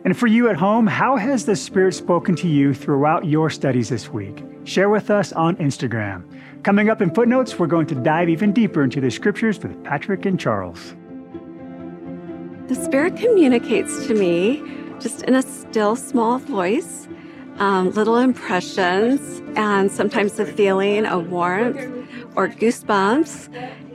And 0.07 0.16
for 0.16 0.27
you 0.27 0.49
at 0.49 0.57
home, 0.57 0.87
how 0.87 1.16
has 1.16 1.44
the 1.44 1.55
Spirit 1.55 1.92
spoken 1.92 2.35
to 2.37 2.49
you 2.49 2.73
throughout 2.73 3.27
your 3.27 3.51
studies 3.51 3.90
this 3.90 4.09
week? 4.09 4.42
Share 4.64 4.88
with 4.88 5.11
us 5.11 5.33
on 5.33 5.57
Instagram. 5.57 6.25
Coming 6.62 6.88
up 6.88 7.03
in 7.03 7.12
footnotes, 7.12 7.59
we're 7.59 7.66
going 7.66 7.87
to 7.88 7.94
dive 7.94 8.31
even 8.31 8.55
deeper 8.55 8.83
into 8.85 9.03
the 9.03 9.11
scriptures 9.11 9.59
with 9.59 9.85
Patrick 9.85 10.25
and 10.25 10.40
Charles. 10.40 10.94
The 12.68 12.75
Spirit 12.75 13.16
communicates 13.16 14.07
to 14.07 14.14
me 14.14 14.62
just 14.99 15.25
in 15.25 15.35
a 15.35 15.42
still, 15.42 15.94
small 15.94 16.38
voice, 16.38 17.07
um, 17.59 17.90
little 17.93 18.19
impressions, 18.19 19.43
and 19.57 19.90
sometimes 19.90 20.33
the 20.35 20.47
feeling 20.47 21.07
of 21.07 21.31
warmth 21.31 21.81
or 22.37 22.49
goosebumps. 22.49 23.49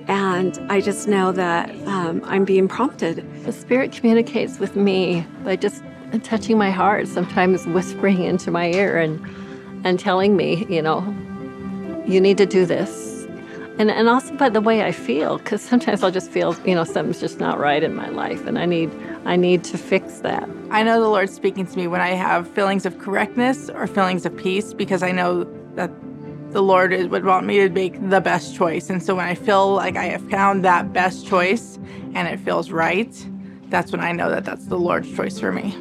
And 0.08 0.58
I 0.72 0.82
just 0.82 1.08
know 1.08 1.32
that 1.34 1.70
um, 1.88 2.22
I'm 2.26 2.46
being 2.46 2.68
prompted. 2.68 3.24
The 3.44 3.52
Spirit 3.52 3.92
communicates 3.92 4.60
with 4.60 4.76
me 4.76 5.26
by 5.44 5.56
just 5.56 5.84
touching 6.24 6.58
my 6.58 6.72
heart, 6.72 7.08
sometimes 7.08 7.68
whispering 7.68 8.24
into 8.24 8.50
my 8.50 8.72
ear 8.72 8.98
and, 8.98 9.24
and 9.86 10.00
telling 10.00 10.36
me, 10.36 10.66
you 10.68 10.82
know, 10.82 11.02
you 12.08 12.20
need 12.20 12.38
to 12.38 12.48
do 12.48 12.66
this. 12.66 13.09
And, 13.80 13.90
and 13.90 14.10
also 14.10 14.36
by 14.36 14.50
the 14.50 14.60
way 14.60 14.84
I 14.84 14.92
feel, 14.92 15.38
because 15.38 15.62
sometimes 15.62 16.04
I'll 16.04 16.12
just 16.12 16.30
feel, 16.30 16.54
you 16.66 16.76
know, 16.76 16.84
something's 16.84 17.22
just 17.22 17.40
not 17.40 17.60
right 17.60 17.82
in 17.82 17.96
my 17.96 18.10
life, 18.10 18.46
and 18.46 18.60
I 18.60 18.66
need 18.66 18.92
I 19.26 19.38
need 19.38 19.64
to 19.66 19.78
fix 19.78 20.20
that. 20.20 20.50
I 20.70 20.84
know 20.84 21.00
the 21.00 21.08
Lord's 21.08 21.34
speaking 21.34 21.66
to 21.66 21.78
me 21.78 21.88
when 21.88 22.02
I 22.02 22.10
have 22.10 22.46
feelings 22.50 22.86
of 22.86 23.00
correctness 23.00 23.70
or 23.70 23.88
feelings 23.88 24.26
of 24.26 24.36
peace 24.36 24.74
because 24.74 25.02
I 25.02 25.12
know 25.14 25.46
that 25.76 25.92
the 26.52 26.62
Lord 26.62 26.92
would 26.92 27.24
want 27.24 27.46
me 27.46 27.60
to 27.60 27.70
make 27.70 28.10
the 28.10 28.20
best 28.20 28.54
choice. 28.54 28.90
And 28.90 29.02
so 29.02 29.16
when 29.16 29.26
I 29.26 29.36
feel 29.36 29.76
like 29.76 29.96
I 29.96 30.06
have 30.06 30.30
found 30.30 30.66
that 30.66 30.92
best 30.92 31.26
choice 31.26 31.80
and 32.16 32.28
it 32.28 32.40
feels 32.40 32.72
right, 32.72 33.14
that's 33.70 33.92
when 33.94 34.02
I 34.02 34.12
know 34.12 34.30
that 34.30 34.44
that's 34.44 34.66
the 34.66 34.78
Lord's 34.78 35.16
choice 35.16 35.40
for 35.40 35.52
me. 35.52 35.74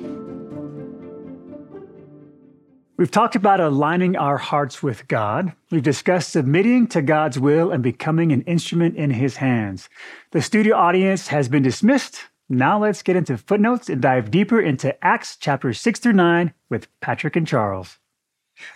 We've 2.99 3.13
talked 3.13 3.37
about 3.37 3.61
aligning 3.61 4.17
our 4.17 4.39
hearts 4.39 4.83
with 4.83 5.07
God. 5.07 5.53
We've 5.71 5.85
discussed 5.85 6.31
submitting 6.31 6.89
to 6.89 7.01
God's 7.01 7.39
will 7.39 7.71
and 7.71 7.81
becoming 7.81 8.33
an 8.33 8.43
instrument 8.43 8.97
in 8.97 9.11
His 9.11 9.37
hands. 9.37 9.89
The 10.33 10.43
studio 10.43 10.75
audience 10.75 11.29
has 11.29 11.49
been 11.49 11.63
dismissed. 11.63 12.23
Now 12.49 12.77
let's 12.81 13.05
get 13.05 13.15
into 13.15 13.39
footnotes 13.39 13.89
and 13.89 14.03
dive 14.03 14.33
deeper 14.33 14.61
into 14.61 14.93
Acts 15.05 15.37
chapter 15.37 15.73
6 15.73 16.01
through 16.01 16.15
9 16.15 16.53
with 16.71 16.89
Patrick 17.01 17.37
and 17.37 17.47
Charles. 17.47 17.99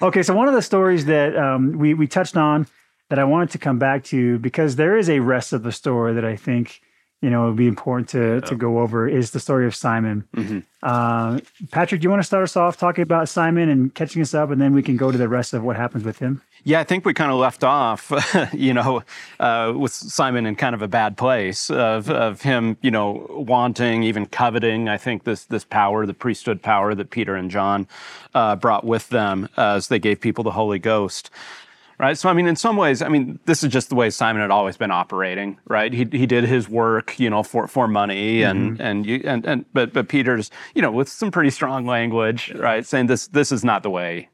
Okay, 0.01 0.23
so 0.23 0.35
one 0.35 0.47
of 0.47 0.55
the 0.55 0.63
stories 0.63 1.07
that 1.07 1.37
um, 1.37 1.77
we, 1.77 1.93
we 1.93 2.07
touched 2.07 2.37
on 2.37 2.69
that 3.09 3.19
I 3.19 3.25
wanted 3.25 3.51
to 3.51 3.59
come 3.59 3.81
back 3.81 4.05
to 4.05 4.39
because 4.39 4.77
there 4.77 4.97
is 4.97 5.11
a 5.11 5.19
rest 5.19 5.53
of 5.53 5.65
the 5.65 5.73
story 5.73 6.15
that 6.15 6.25
I 6.25 6.37
think 6.37 6.81
you 7.23 7.31
know 7.31 7.45
it 7.45 7.49
would 7.49 7.57
be 7.57 7.69
important 7.69 8.09
to, 8.11 8.41
to 8.43 8.55
go 8.55 8.81
over 8.81 9.09
is 9.09 9.31
the 9.31 9.41
story 9.41 9.67
of 9.67 9.75
Simon. 9.75 10.25
Uh, 10.83 11.39
Patrick, 11.71 12.01
do 12.01 12.07
you 12.07 12.11
want 12.11 12.21
to 12.21 12.27
start 12.27 12.43
us 12.43 12.57
off 12.57 12.77
talking 12.77 13.03
about 13.03 13.29
Simon 13.29 13.69
and 13.69 13.95
catching 13.95 14.21
us 14.21 14.35
up, 14.35 14.51
and 14.51 14.61
then 14.61 14.75
we 14.75 14.83
can 14.83 14.97
go 14.97 15.13
to 15.13 15.17
the 15.17 15.29
rest 15.29 15.55
of 15.55 15.63
what 15.63 15.77
happens 15.77 16.05
with 16.05 16.19
him? 16.19 16.43
Yeah, 16.65 16.81
I 16.81 16.85
think 16.85 17.05
we 17.05 17.15
kind 17.15 17.31
of 17.31 17.39
left 17.39 17.65
off, 17.65 18.13
you 18.53 18.75
know, 18.75 19.03
uh, 19.41 19.73
with 19.77 19.93
Simon 19.93 20.47
in 20.47 20.57
kind 20.57 20.75
of 20.75 20.83
a 20.83 20.89
bad 20.89 21.17
place 21.17 21.71
of, 21.71 22.11
of 22.11 22.43
him, 22.43 22.77
you 22.83 22.91
know, 22.91 23.27
wanting, 23.31 24.03
even 24.03 24.27
coveting. 24.27 24.89
I 24.89 24.97
think 24.97 25.25
this 25.25 25.45
this 25.45 25.65
power, 25.65 26.07
the 26.07 26.15
priesthood 26.15 26.63
power 26.63 26.95
that 26.95 27.11
Peter 27.11 27.37
and 27.37 27.51
John 27.51 27.87
uh, 28.35 28.57
brought 28.57 28.85
with 28.85 29.09
them 29.09 29.49
as 29.57 29.89
they 29.89 29.99
gave 29.99 30.21
people 30.21 30.43
the 30.43 30.53
Holy 30.53 30.79
Ghost. 30.79 31.31
Right. 32.03 32.19
So, 32.19 32.29
I 32.29 32.33
mean, 32.33 32.49
in 32.49 32.57
some 32.57 32.77
ways, 32.77 33.01
I 33.01 33.07
mean, 33.07 33.39
this 33.45 33.63
is 33.63 33.73
just 33.73 33.89
the 33.89 33.95
way 33.95 34.11
Simon 34.11 34.43
had 34.43 34.51
always 34.51 34.77
been 34.77 34.91
operating, 34.91 35.61
right? 35.67 35.93
He, 35.93 36.05
he 36.11 36.27
did 36.27 36.43
his 36.43 36.69
work, 36.69 37.21
you 37.21 37.31
know, 37.31 37.45
for, 37.45 37.69
for 37.69 37.87
money 37.87 38.43
and, 38.43 38.81
and 38.81 39.07
you, 39.07 39.23
and, 39.25 39.47
and, 39.47 39.65
but, 39.73 39.93
but 39.93 40.09
Peter's, 40.09 40.51
you 40.75 40.83
know, 40.83 40.91
with 40.91 41.09
some 41.09 41.31
pretty 41.31 41.51
strong 41.51 41.87
language, 41.87 42.53
right? 42.57 42.85
Saying 42.85 43.07
this, 43.07 43.29
this 43.29 43.53
is 43.53 43.63
not 43.63 43.85
the 43.85 43.91
way 43.91 44.29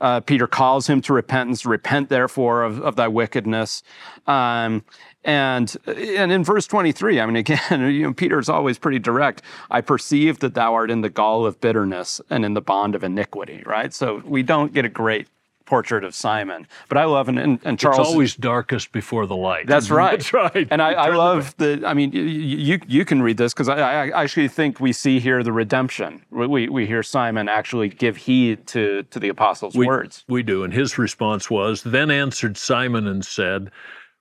uh, 0.00 0.20
Peter 0.20 0.46
calls 0.46 0.86
him 0.86 1.00
to 1.02 1.12
repentance. 1.12 1.64
Repent, 1.66 2.08
therefore, 2.08 2.62
of, 2.62 2.80
of 2.80 2.96
thy 2.96 3.08
wickedness. 3.08 3.82
Um, 4.26 4.84
and 5.24 5.74
and 5.86 6.30
in 6.30 6.44
verse 6.44 6.66
23, 6.66 7.20
I 7.20 7.26
mean, 7.26 7.36
again, 7.36 7.60
you 7.92 8.02
know, 8.02 8.12
Peter's 8.12 8.48
always 8.48 8.78
pretty 8.78 8.98
direct. 8.98 9.42
I 9.70 9.80
perceive 9.80 10.40
that 10.40 10.54
thou 10.54 10.74
art 10.74 10.90
in 10.90 11.00
the 11.00 11.10
gall 11.10 11.46
of 11.46 11.60
bitterness 11.60 12.20
and 12.30 12.44
in 12.44 12.54
the 12.54 12.60
bond 12.60 12.94
of 12.94 13.04
iniquity, 13.04 13.62
right? 13.66 13.92
So 13.92 14.22
we 14.24 14.42
don't 14.42 14.72
get 14.72 14.84
a 14.84 14.90
great 14.90 15.28
portrait 15.66 16.04
of 16.04 16.14
Simon. 16.14 16.66
But 16.88 16.98
I 16.98 17.04
love, 17.04 17.28
and, 17.28 17.38
and, 17.38 17.60
and 17.64 17.78
Charles. 17.78 17.98
it's 17.98 18.08
always 18.08 18.34
darkest 18.34 18.92
before 18.92 19.26
the 19.26 19.36
light. 19.36 19.66
That's 19.66 19.90
right. 19.90 20.18
That's 20.18 20.32
right. 20.32 20.68
And 20.70 20.82
I, 20.82 20.92
I 20.92 21.14
love 21.14 21.54
the. 21.56 21.82
I 21.86 21.94
mean, 21.94 22.12
you 22.12 22.80
you, 22.86 23.04
can 23.04 23.22
read 23.22 23.36
this 23.36 23.52
because 23.52 23.68
I, 23.68 23.78
I 23.78 24.22
actually 24.22 24.48
think 24.48 24.80
we 24.80 24.92
see 24.92 25.20
here 25.20 25.42
the 25.42 25.52
redemption. 25.52 26.22
We, 26.30 26.46
we 26.46 26.68
we 26.68 26.86
hear 26.86 27.02
Simon 27.02 27.48
actually 27.48 27.88
give 27.88 28.16
heed 28.16 28.66
to 28.68 29.02
to 29.04 29.18
the 29.18 29.28
apostles' 29.28 29.74
we, 29.74 29.86
words. 29.86 30.24
We 30.28 30.42
do. 30.42 30.64
And 30.64 30.72
his 30.72 30.98
response 30.98 31.50
was 31.50 31.82
Then 31.82 32.10
answered 32.10 32.56
Simon 32.56 33.06
and 33.06 33.24
said, 33.24 33.70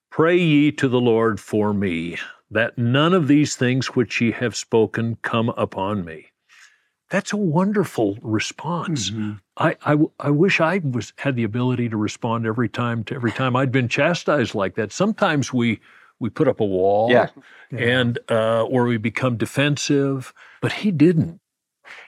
Pray 0.09 0.37
ye 0.37 0.71
to 0.73 0.87
the 0.87 1.01
Lord 1.01 1.39
for 1.39 1.73
me, 1.73 2.17
that 2.51 2.77
none 2.77 3.13
of 3.13 3.27
these 3.27 3.55
things 3.55 3.87
which 3.87 4.21
ye 4.21 4.31
have 4.31 4.55
spoken 4.55 5.17
come 5.21 5.49
upon 5.49 6.05
me. 6.05 6.32
That's 7.13 7.31
a 7.31 7.37
wonderful 7.37 8.17
response. 8.23 9.11
I, 9.55 9.75
I, 9.85 9.97
I 10.19 10.31
wish 10.31 10.59
I 10.59 10.79
was 10.79 11.13
had 11.17 11.35
the 11.35 11.43
ability 11.43 11.87
to 11.89 11.95
respond 11.95 12.47
every 12.47 12.67
time 12.67 13.03
to 13.03 13.13
every 13.13 13.31
time 13.31 13.55
I'd 13.55 13.71
been 13.71 13.87
chastised 13.87 14.55
like 14.55 14.73
that. 14.77 14.91
Sometimes 14.91 15.53
we 15.53 15.79
we 16.19 16.31
put 16.31 16.47
up 16.47 16.59
a 16.59 16.65
wall 16.65 17.11
Yeah. 17.11 17.27
and 17.71 18.17
uh, 18.31 18.63
or 18.63 18.85
we 18.85 18.97
become 18.97 19.37
defensive, 19.37 20.33
but 20.59 20.71
he 20.71 20.89
didn't. 20.89 21.39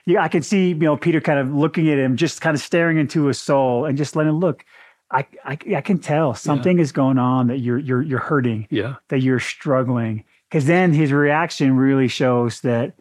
Yeah, 0.06 0.24
I 0.24 0.28
can 0.28 0.42
see, 0.42 0.70
you 0.70 0.74
know, 0.74 0.96
Peter 0.96 1.20
kind 1.20 1.38
of 1.38 1.54
looking 1.54 1.88
at 1.88 1.98
him, 1.98 2.16
just 2.16 2.40
kind 2.40 2.56
of 2.56 2.60
staring 2.60 2.98
into 2.98 3.26
his 3.26 3.38
soul 3.40 3.84
and 3.84 3.96
just 3.96 4.16
letting 4.16 4.30
him 4.30 4.40
look. 4.40 4.64
I, 5.12 5.24
I, 5.44 5.56
I 5.76 5.80
can 5.82 5.98
tell 6.00 6.34
something 6.34 6.80
is 6.80 6.90
going 6.90 7.18
on 7.18 7.46
that 7.46 7.58
you're 7.60 7.78
you're 7.78 8.02
you're 8.02 8.18
hurting, 8.18 8.66
Yeah. 8.70 8.96
that 9.10 9.20
you're 9.20 9.38
struggling. 9.38 10.24
Because 10.50 10.66
then 10.66 10.92
his 10.92 11.12
reaction 11.12 11.76
really 11.76 12.08
shows 12.08 12.60
that 12.62 12.94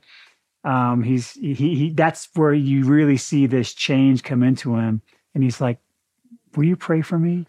um, 0.66 1.04
he's 1.04 1.32
he, 1.34 1.54
he 1.54 1.90
that's 1.92 2.28
where 2.36 2.54
you 2.54 2.86
really 2.86 3.18
see 3.18 3.46
this 3.48 3.74
change 3.74 4.24
come 4.24 4.44
into 4.44 4.76
him, 4.76 5.02
and 5.34 5.44
he's 5.44 5.62
like, 5.62 5.80
"Will 6.56 6.66
you 6.66 6.76
pray 6.76 7.02
for 7.02 7.18
me?" 7.20 7.46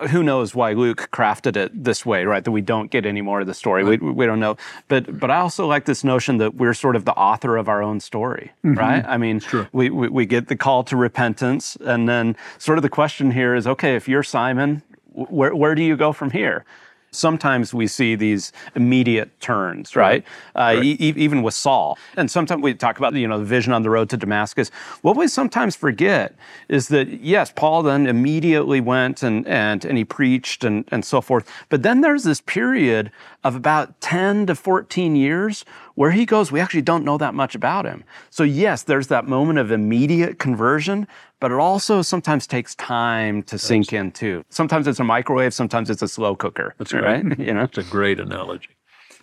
uh, 0.00 0.08
who 0.08 0.22
knows 0.22 0.54
why 0.54 0.72
Luke 0.72 1.10
crafted 1.12 1.54
it 1.56 1.84
this 1.84 2.06
way, 2.06 2.24
right? 2.24 2.42
That 2.44 2.52
we 2.52 2.62
don't 2.62 2.90
get 2.90 3.04
any 3.04 3.20
more 3.20 3.40
of 3.42 3.46
the 3.46 3.52
story. 3.54 3.84
We, 3.84 3.98
we 3.98 4.24
don't 4.24 4.40
know. 4.40 4.56
But 4.88 5.18
but 5.20 5.30
I 5.30 5.36
also 5.38 5.66
like 5.66 5.84
this 5.84 6.04
notion 6.04 6.38
that 6.38 6.54
we're 6.54 6.72
sort 6.74 6.96
of 6.96 7.04
the 7.04 7.12
author 7.12 7.56
of 7.58 7.68
our 7.68 7.82
own 7.82 8.00
story, 8.00 8.52
Mhm. 8.64 8.76
right? 8.78 9.04
I 9.06 9.18
mean, 9.18 9.42
we, 9.72 9.90
we 9.90 10.08
we 10.08 10.24
get 10.26 10.48
the 10.48 10.56
call 10.56 10.84
to 10.84 10.96
repentance, 10.96 11.76
and 11.84 12.08
then 12.08 12.36
sort 12.58 12.78
of 12.78 12.82
the 12.82 12.88
question 12.88 13.32
here 13.32 13.54
is, 13.54 13.66
okay, 13.66 13.94
if 13.96 14.08
you're 14.08 14.22
Simon, 14.22 14.82
wh- 15.12 15.30
where 15.32 15.54
where 15.54 15.74
do 15.74 15.82
you 15.82 15.96
go 15.96 16.12
from 16.12 16.30
here? 16.30 16.64
Sometimes 17.10 17.72
we 17.72 17.86
see 17.86 18.14
these 18.14 18.52
immediate 18.74 19.40
turns, 19.40 19.96
right? 19.96 20.24
Uh, 20.54 20.80
e- 20.82 20.96
e- 21.00 21.14
even 21.16 21.42
with 21.42 21.54
Saul, 21.54 21.98
and 22.16 22.30
sometimes 22.30 22.62
we 22.62 22.74
talk 22.74 22.98
about 22.98 23.14
you 23.14 23.26
know 23.26 23.38
the 23.38 23.44
vision 23.44 23.72
on 23.72 23.82
the 23.82 23.90
road 23.90 24.10
to 24.10 24.16
Damascus. 24.16 24.70
What 25.02 25.16
we 25.16 25.28
sometimes 25.28 25.74
forget 25.76 26.34
is 26.68 26.88
that 26.88 27.08
yes, 27.08 27.52
Paul 27.54 27.82
then 27.82 28.06
immediately 28.06 28.80
went 28.80 29.22
and 29.22 29.46
and 29.46 29.84
and 29.84 29.96
he 29.98 30.04
preached 30.04 30.64
and 30.64 30.84
and 30.88 31.04
so 31.04 31.20
forth. 31.20 31.50
But 31.68 31.82
then 31.82 32.00
there's 32.02 32.24
this 32.24 32.40
period 32.40 33.10
of 33.44 33.54
about 33.54 34.00
ten 34.00 34.46
to 34.46 34.54
fourteen 34.54 35.16
years 35.16 35.64
where 35.94 36.10
he 36.10 36.26
goes. 36.26 36.50
We 36.50 36.60
actually 36.60 36.82
don't 36.82 37.04
know 37.04 37.18
that 37.18 37.34
much 37.34 37.54
about 37.54 37.84
him. 37.84 38.04
So 38.30 38.42
yes, 38.42 38.82
there's 38.82 39.08
that 39.08 39.26
moment 39.26 39.58
of 39.58 39.70
immediate 39.70 40.38
conversion, 40.38 41.06
but 41.40 41.50
it 41.50 41.58
also 41.58 42.02
sometimes 42.02 42.46
takes 42.46 42.74
time 42.74 43.42
to 43.44 43.58
sink 43.58 43.92
in 43.92 44.12
too. 44.12 44.44
Sometimes 44.48 44.86
it's 44.86 45.00
a 45.00 45.04
microwave, 45.04 45.54
sometimes 45.54 45.90
it's 45.90 46.02
a 46.02 46.08
slow 46.08 46.34
cooker. 46.34 46.74
That's 46.78 46.92
right. 46.92 47.24
you 47.38 47.54
know, 47.54 47.62
it's 47.62 47.78
a 47.78 47.84
great 47.84 48.20
analogy. 48.20 48.70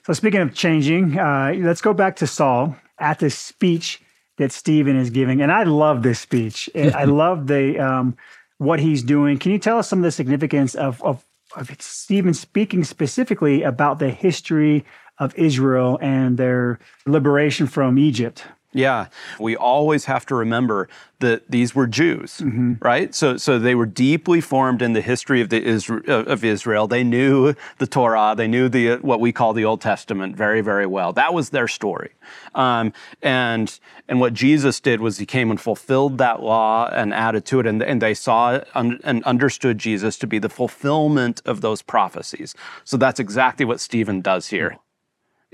So 0.05 0.13
speaking 0.13 0.41
of 0.41 0.53
changing, 0.53 1.17
uh, 1.17 1.53
let's 1.57 1.81
go 1.81 1.93
back 1.93 2.15
to 2.17 2.27
Saul 2.27 2.75
at 2.99 3.19
this 3.19 3.35
speech 3.37 4.01
that 4.37 4.51
Stephen 4.51 4.95
is 4.95 5.09
giving, 5.09 5.41
and 5.41 5.51
I 5.51 5.63
love 5.63 6.03
this 6.03 6.19
speech. 6.19 6.69
I 6.75 7.05
love 7.05 7.47
the 7.47 7.79
um, 7.79 8.15
what 8.57 8.79
he's 8.79 9.03
doing. 9.03 9.37
Can 9.39 9.51
you 9.51 9.59
tell 9.59 9.77
us 9.77 9.89
some 9.89 9.99
of 9.99 10.03
the 10.03 10.11
significance 10.11 10.75
of, 10.75 11.01
of 11.03 11.24
of 11.55 11.69
Stephen 11.79 12.33
speaking 12.33 12.83
specifically 12.83 13.63
about 13.63 13.99
the 13.99 14.09
history 14.09 14.85
of 15.17 15.33
Israel 15.37 15.97
and 16.01 16.37
their 16.37 16.79
liberation 17.05 17.67
from 17.67 17.97
Egypt? 17.97 18.45
Yeah, 18.75 19.07
we 19.39 19.55
always 19.55 20.03
have 20.03 20.25
to 20.25 20.35
remember 20.35 20.89
that 21.19 21.49
these 21.49 21.73
were 21.73 21.87
Jews, 21.87 22.41
right? 22.81 23.15
So, 23.15 23.37
so 23.37 23.57
they 23.57 23.73
were 23.73 23.85
deeply 23.85 24.41
formed 24.41 24.81
in 24.81 24.91
the 24.91 24.99
history 24.99 25.39
of 25.39 25.47
the 25.47 25.61
Isra- 25.61 26.07
uh, 26.09 26.29
of 26.29 26.43
Israel. 26.43 26.85
They 26.85 27.01
knew 27.01 27.53
the 27.77 27.87
Torah, 27.87 28.33
they 28.35 28.49
knew 28.49 28.67
the 28.67 28.91
uh, 28.91 28.97
what 28.97 29.21
we 29.21 29.31
call 29.31 29.53
the 29.53 29.63
Old 29.63 29.79
Testament 29.79 30.35
very, 30.35 30.59
very 30.59 30.85
well. 30.85 31.13
That 31.13 31.33
was 31.33 31.51
their 31.51 31.69
story, 31.69 32.11
um, 32.53 32.91
and 33.21 33.79
and 34.09 34.19
what 34.19 34.33
Jesus 34.33 34.81
did 34.81 34.99
was 34.99 35.19
he 35.19 35.25
came 35.25 35.51
and 35.51 35.59
fulfilled 35.59 36.17
that 36.17 36.43
law 36.43 36.89
and 36.91 37.13
added 37.13 37.45
to 37.45 37.61
it, 37.61 37.65
and, 37.65 37.81
and 37.81 38.01
they 38.01 38.13
saw 38.13 38.59
un- 38.73 38.99
and 39.05 39.23
understood 39.23 39.77
Jesus 39.77 40.17
to 40.17 40.27
be 40.27 40.37
the 40.37 40.49
fulfillment 40.49 41.41
of 41.45 41.61
those 41.61 41.81
prophecies. 41.81 42.53
So 42.83 42.97
that's 42.97 43.21
exactly 43.21 43.65
what 43.65 43.79
Stephen 43.79 44.19
does 44.19 44.47
here 44.47 44.79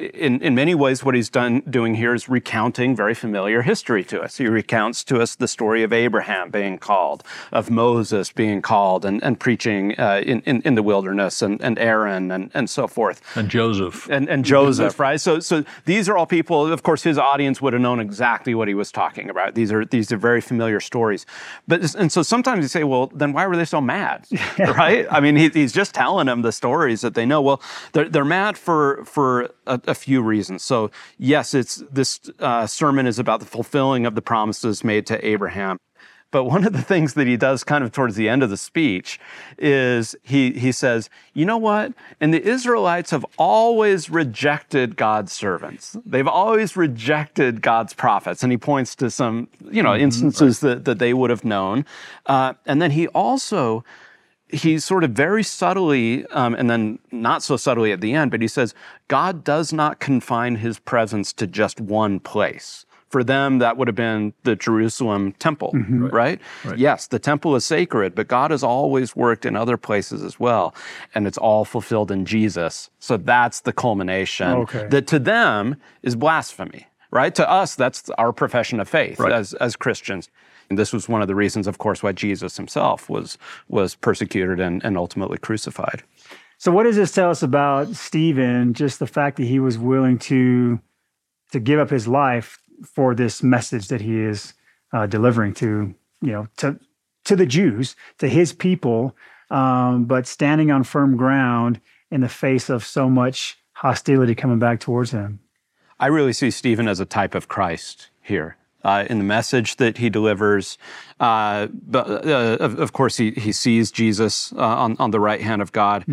in, 0.02 0.42
in 0.42 0.56
many 0.56 0.76
ways, 0.76 1.04
what 1.04 1.16
he's 1.16 1.30
done 1.30 1.62
doing 1.70 1.96
here 1.96 2.14
is 2.14 2.28
recounting 2.28 2.96
very 2.96 3.14
familiar 3.14 3.62
history 3.62 4.04
to 4.06 4.22
us. 4.22 4.38
He 4.38 4.48
recounts 4.48 5.04
to 5.06 5.22
us 5.22 5.36
the 5.36 5.48
story 5.48 5.84
of 5.84 5.94
Abraham 5.94 6.50
being 6.50 6.78
called, 6.78 7.24
of 7.52 7.70
Moses 7.70 8.32
being 8.32 8.62
called 8.62 9.06
and, 9.06 9.24
and 9.24 9.40
preaching 9.40 9.98
uh, 10.00 10.22
in, 10.26 10.42
in, 10.42 10.62
in 10.64 10.76
the 10.76 10.84
wilderness, 10.84 11.42
and, 11.42 11.62
and 11.62 11.78
Aaron 11.80 12.32
and, 12.32 12.52
and 12.54 12.70
so 12.70 12.88
forth. 12.88 13.22
And 13.36 13.50
Joseph. 13.50 14.10
And, 14.10 14.28
and 14.30 14.44
Joseph, 14.44 15.00
right? 15.00 15.20
So, 15.20 15.40
so 15.40 15.64
these 15.86 16.10
are 16.10 16.18
all 16.18 16.26
people, 16.26 16.72
of 16.72 16.84
course, 16.84 17.04
his 17.04 17.18
audience 17.18 17.62
would 17.62 17.74
have 17.74 17.82
known 17.82 18.00
exactly 18.00 18.56
what 18.56 18.68
he 18.68 18.74
was 18.74 18.92
talking 18.92 19.30
about. 19.30 19.56
These 19.56 19.72
are, 19.72 19.86
these 19.86 20.12
are 20.12 20.18
very 20.18 20.42
familiar 20.42 20.80
stories. 20.80 21.26
But, 21.68 21.96
and 21.96 22.12
so 22.12 22.24
sometimes 22.24 22.64
you 22.64 22.68
say, 22.68 22.84
well, 22.84 23.08
then 23.08 23.34
why 23.34 23.48
were 23.48 23.58
they 23.58 23.66
so 23.66 23.82
mad? 23.82 24.26
right? 24.60 25.08
I 25.12 25.20
mean, 25.20 25.36
he, 25.36 25.50
he's 25.50 25.74
just 25.74 25.94
telling 25.94 26.28
them 26.28 26.42
the 26.42 26.52
stories 26.52 27.02
that 27.02 27.14
they 27.14 27.26
know. 27.26 27.42
Well, 27.42 27.62
they're, 27.94 28.10
they're 28.10 28.26
mad 28.26 28.58
for, 28.58 29.04
for 29.06 29.52
a, 29.72 29.92
a 29.92 29.96
few 29.96 30.22
reasons. 30.22 30.64
So, 30.64 30.92
yes, 31.18 31.54
it's 31.54 31.84
this 31.92 32.20
uh, 32.40 32.68
sermon 32.68 33.08
is 33.08 33.20
about 33.20 33.40
the 33.40 33.46
fulfilling 33.46 34.06
of 34.06 34.16
the 34.16 34.22
promises 34.22 34.84
made 34.84 35.06
to 35.08 35.26
Abraham. 35.26 35.78
But 36.32 36.46
one 36.46 36.66
of 36.66 36.72
the 36.72 36.82
things 36.82 37.14
that 37.16 37.28
he 37.28 37.36
does 37.36 37.66
kind 37.66 37.84
of 37.84 37.92
towards 37.92 38.16
the 38.16 38.30
end 38.30 38.42
of 38.42 38.50
the 38.50 38.56
speech 38.56 39.20
is 39.58 40.16
he, 40.24 40.54
he 40.54 40.72
says, 40.72 41.10
you 41.34 41.46
know 41.46 41.58
what? 41.58 41.94
And 42.22 42.34
the 42.34 42.42
Israelites 42.42 43.12
have 43.12 43.26
always 43.38 44.10
rejected 44.10 44.96
God's 44.96 45.34
servants. 45.34 45.98
They've 46.06 46.28
always 46.28 46.78
rejected 46.78 47.62
God's 47.62 47.94
prophets. 47.94 48.44
And 48.44 48.52
he 48.52 48.58
points 48.58 48.96
to 48.96 49.12
some, 49.12 49.50
you 49.70 49.84
know, 49.84 49.94
instances 49.94 50.62
that, 50.62 50.86
that 50.86 51.00
they 51.00 51.14
would 51.14 51.32
have 51.32 51.44
known. 51.44 51.86
Uh, 52.26 52.54
and 52.66 52.82
then 52.82 52.92
he 52.92 53.10
also 53.10 53.84
he 54.52 54.80
sort 54.80 55.04
of 55.04 55.12
very 55.12 55.44
subtly, 55.44 56.26
um, 56.28 56.54
and 56.56 56.70
then 56.70 57.00
not 57.12 57.44
so 57.44 57.58
subtly 57.58 57.92
at 57.92 58.02
the 58.02 58.14
end, 58.14 58.32
but 58.32 58.42
he 58.42 58.48
says, 58.48 58.74
God 59.08 59.44
does 59.44 59.72
not 59.74 60.00
confine 60.00 60.56
his 60.56 60.80
presence 60.80 61.34
to 61.34 61.48
just 61.48 61.80
one 61.80 62.20
place. 62.20 62.86
For 63.10 63.24
them, 63.26 63.60
that 63.60 63.76
would 63.76 63.90
have 63.90 63.96
been 63.96 64.34
the 64.44 64.56
Jerusalem 64.56 65.34
temple, 65.34 65.74
Mhm. 65.74 66.14
right? 66.14 66.40
Right. 66.64 66.78
Yes, 66.78 67.08
the 67.08 67.20
temple 67.20 67.58
is 67.58 67.66
sacred, 67.66 68.16
but 68.16 68.30
God 68.30 68.52
has 68.52 68.64
always 68.64 69.18
worked 69.18 69.46
in 69.46 69.58
other 69.58 69.76
places 69.76 70.24
as 70.24 70.40
well. 70.40 70.74
And 71.14 71.28
it's 71.28 71.38
all 71.38 71.66
fulfilled 71.66 72.10
in 72.10 72.24
Jesus. 72.26 72.90
So 73.00 73.18
that's 73.18 73.60
the 73.62 73.74
culmination 73.74 74.48
Okay. 74.48 74.88
that 74.92 75.08
to 75.08 75.20
them 75.20 75.76
is 76.04 76.16
blasphemy, 76.16 76.88
right? 77.12 77.36
To 77.36 77.50
us, 77.50 77.76
that's 77.76 78.10
our 78.18 78.32
profession 78.32 78.80
of 78.80 78.88
faith 78.88 79.20
Right. 79.20 79.34
as, 79.34 79.54
as 79.56 79.76
Christians. 79.76 80.30
And 80.72 80.78
this 80.78 80.94
was 80.94 81.10
one 81.10 81.22
of 81.22 81.28
the 81.28 81.36
reasons, 81.36 81.68
of 81.68 81.80
course, 81.80 82.02
why 82.02 82.14
Jesus 82.14 82.56
himself 82.56 83.10
was, 83.10 83.38
was 83.68 83.94
persecuted 83.94 84.62
and, 84.62 84.82
and 84.86 84.96
ultimately 84.96 85.38
crucified. 85.38 86.02
So, 86.60 86.72
what 86.72 86.84
does 86.84 86.96
this 86.96 87.12
tell 87.12 87.30
us 87.30 87.44
about 87.44 87.90
Stephen? 87.90 88.74
Just 88.74 89.00
the 89.00 89.06
fact 89.06 89.36
that 89.36 89.44
he 89.44 89.60
was 89.60 89.78
willing 89.78 90.18
to 90.20 90.80
to 91.52 91.60
give 91.60 91.78
up 91.78 91.90
his 91.90 92.08
life 92.08 92.58
for 92.86 93.14
this 93.14 93.44
message 93.44 93.90
that 93.90 94.00
he 94.00 94.18
is 94.18 94.54
uh, 94.94 95.08
delivering 95.08 95.54
to 95.56 95.94
you 96.22 96.32
know 96.32 96.48
to 96.56 96.80
to 97.26 97.36
the 97.36 97.46
Jews, 97.46 97.98
to 98.20 98.30
his 98.30 98.54
people, 98.54 99.14
um, 99.50 100.06
but 100.06 100.26
standing 100.26 100.72
on 100.72 100.86
firm 100.86 101.18
ground 101.18 101.82
in 102.12 102.22
the 102.22 102.30
face 102.30 102.70
of 102.70 102.86
so 102.86 103.10
much 103.10 103.58
hostility 103.74 104.36
coming 104.36 104.60
back 104.60 104.80
towards 104.80 105.12
him. 105.12 105.42
I 106.00 106.08
really 106.08 106.32
see 106.32 106.50
Stephen 106.50 106.88
as 106.88 107.02
a 107.02 107.06
type 107.06 107.36
of 107.36 107.50
Christ 107.50 108.10
here. 108.22 108.56
Uh, 108.84 109.06
in 109.12 109.20
the 109.20 109.24
message 109.24 109.76
that 109.76 110.00
he 110.00 110.10
delivers, 110.10 110.80
uh, 111.20 111.68
but 111.72 112.26
uh, 112.26 112.58
of, 112.60 112.80
of 112.80 112.94
course 112.94 113.16
he, 113.16 113.30
he 113.30 113.52
sees 113.52 113.92
Jesus 113.92 114.52
uh, 114.54 114.58
on, 114.58 114.96
on 114.98 115.12
the 115.12 115.20
right 115.20 115.42
hand 115.42 115.62
of 115.62 115.72
God. 115.72 116.04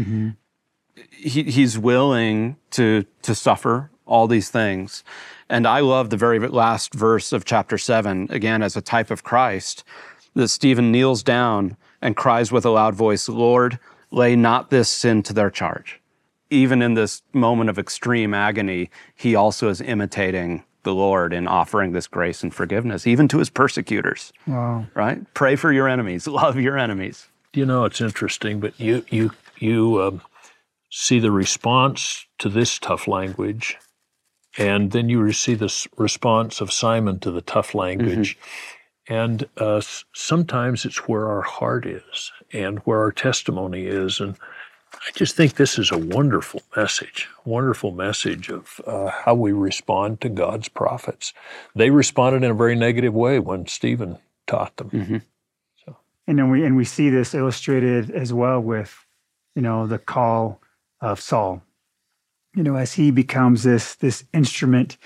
he, 1.10 1.44
he's 1.44 1.78
willing 1.78 2.56
to 2.70 3.04
to 3.22 3.34
suffer 3.34 3.90
all 4.06 4.26
these 4.26 4.50
things. 4.50 5.04
And 5.48 5.66
I 5.66 5.80
love 5.80 6.10
the 6.10 6.16
very 6.16 6.38
last 6.38 6.94
verse 6.94 7.32
of 7.32 7.44
chapter 7.44 7.78
seven, 7.78 8.26
again, 8.30 8.62
as 8.62 8.76
a 8.76 8.82
type 8.82 9.10
of 9.10 9.22
Christ, 9.22 9.84
that 10.34 10.48
Stephen 10.48 10.92
kneels 10.92 11.22
down 11.22 11.76
and 12.02 12.16
cries 12.16 12.52
with 12.52 12.64
a 12.64 12.70
loud 12.70 12.94
voice, 12.94 13.28
Lord, 13.28 13.78
lay 14.10 14.36
not 14.36 14.70
this 14.70 14.88
sin 14.88 15.22
to 15.24 15.32
their 15.32 15.50
charge. 15.50 16.00
Even 16.50 16.82
in 16.82 16.94
this 16.94 17.22
moment 17.32 17.70
of 17.70 17.78
extreme 17.78 18.34
agony, 18.34 18.90
he 19.14 19.34
also 19.34 19.68
is 19.68 19.80
imitating 19.80 20.64
the 20.88 20.94
Lord 20.94 21.34
in 21.34 21.46
offering 21.46 21.92
this 21.92 22.06
grace 22.06 22.42
and 22.42 22.52
forgiveness, 22.54 23.06
even 23.06 23.28
to 23.28 23.38
his 23.38 23.50
persecutors, 23.50 24.32
Wow. 24.46 24.86
right? 24.94 25.22
Pray 25.34 25.54
for 25.54 25.70
your 25.70 25.86
enemies, 25.86 26.26
love 26.42 26.56
your 26.58 26.78
enemies. 26.78 27.28
You 27.52 27.66
know, 27.66 27.84
it's 27.84 28.00
interesting, 28.00 28.58
but 28.60 28.78
you 28.80 29.04
you 29.10 29.30
you 29.58 30.00
um, 30.02 30.22
see 30.90 31.18
the 31.18 31.30
response 31.30 32.26
to 32.38 32.48
this 32.48 32.78
tough 32.78 33.06
language, 33.06 33.76
and 34.56 34.92
then 34.92 35.08
you 35.10 35.30
see 35.32 35.54
the 35.54 35.70
response 35.98 36.60
of 36.62 36.72
Simon 36.72 37.18
to 37.20 37.30
the 37.30 37.42
tough 37.42 37.74
language, 37.74 38.38
and 39.08 39.46
uh, 39.58 39.82
sometimes 40.14 40.84
it's 40.86 41.06
where 41.08 41.26
our 41.28 41.42
heart 41.42 41.84
is 41.86 42.32
and 42.52 42.78
where 42.80 43.00
our 43.00 43.12
testimony 43.12 43.86
is, 43.86 44.20
and 44.20 44.36
I 44.94 45.10
just 45.14 45.36
think 45.36 45.54
this 45.54 45.78
is 45.78 45.90
a 45.90 45.98
wonderful 45.98 46.62
message, 46.76 47.28
wonderful 47.44 47.92
message 47.92 48.48
of 48.50 48.80
uh, 48.86 49.08
how 49.08 49.34
we 49.34 49.52
respond 49.52 50.20
to 50.22 50.28
God's 50.28 50.68
prophets. 50.68 51.32
They 51.74 51.90
responded 51.90 52.44
in 52.44 52.50
a 52.50 52.54
very 52.54 52.74
negative 52.74 53.14
way 53.14 53.38
when 53.38 53.66
Stephen 53.66 54.18
taught 54.46 54.76
them. 54.76 54.90
So, 55.84 55.96
And 56.26 56.38
then 56.38 56.50
we 56.50 56.64
and 56.64 56.76
we 56.76 56.84
see 56.84 57.10
this 57.10 57.34
illustrated 57.34 58.10
as 58.10 58.32
well 58.32 58.60
with, 58.60 59.06
you 59.54 59.62
know, 59.62 59.86
the 59.86 59.98
call 59.98 60.60
of 61.00 61.20
Saul. 61.20 61.62
You 62.54 62.62
know, 62.62 62.76
as 62.76 62.94
he 62.94 63.10
becomes 63.10 63.62
this 63.62 63.94
this 63.94 64.24
instrument. 64.32 64.96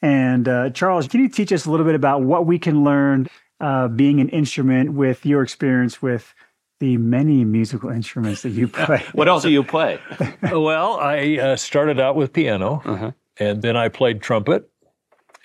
And 0.00 0.48
uh, 0.48 0.70
Charles, 0.70 1.06
can 1.06 1.20
you 1.20 1.28
teach 1.28 1.52
us 1.52 1.66
a 1.66 1.70
little 1.70 1.86
bit 1.86 1.94
about 1.94 2.22
what 2.22 2.46
we 2.46 2.58
can 2.58 2.82
learn 2.82 3.28
uh, 3.60 3.86
being 3.86 4.20
an 4.20 4.28
instrument 4.30 4.92
with 4.92 5.24
your 5.24 5.42
experience 5.42 6.02
with 6.02 6.34
the 6.82 6.96
many 6.96 7.44
musical 7.44 7.90
instruments 7.90 8.42
that 8.42 8.50
you 8.50 8.66
play? 8.68 9.00
What 9.18 9.28
else 9.28 9.42
do 9.44 9.50
you 9.50 9.62
play? 9.62 10.00
well, 10.42 10.98
I 10.98 11.38
uh, 11.38 11.56
started 11.56 11.98
out 12.00 12.16
with 12.16 12.32
piano, 12.32 13.14
and 13.38 13.62
then 13.62 13.76
I 13.76 13.88
played 13.88 14.20
trumpet, 14.20 14.68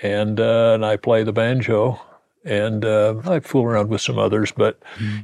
and 0.02 0.40
uh, 0.40 0.74
and 0.76 0.84
I 0.94 0.98
play 0.98 1.24
the 1.24 1.34
banjo, 1.34 2.00
and 2.44 2.84
uh, 2.84 3.22
I 3.26 3.40
fool 3.40 3.66
around 3.66 3.90
with 3.90 4.02
some 4.02 4.18
others. 4.18 4.52
But 4.52 4.74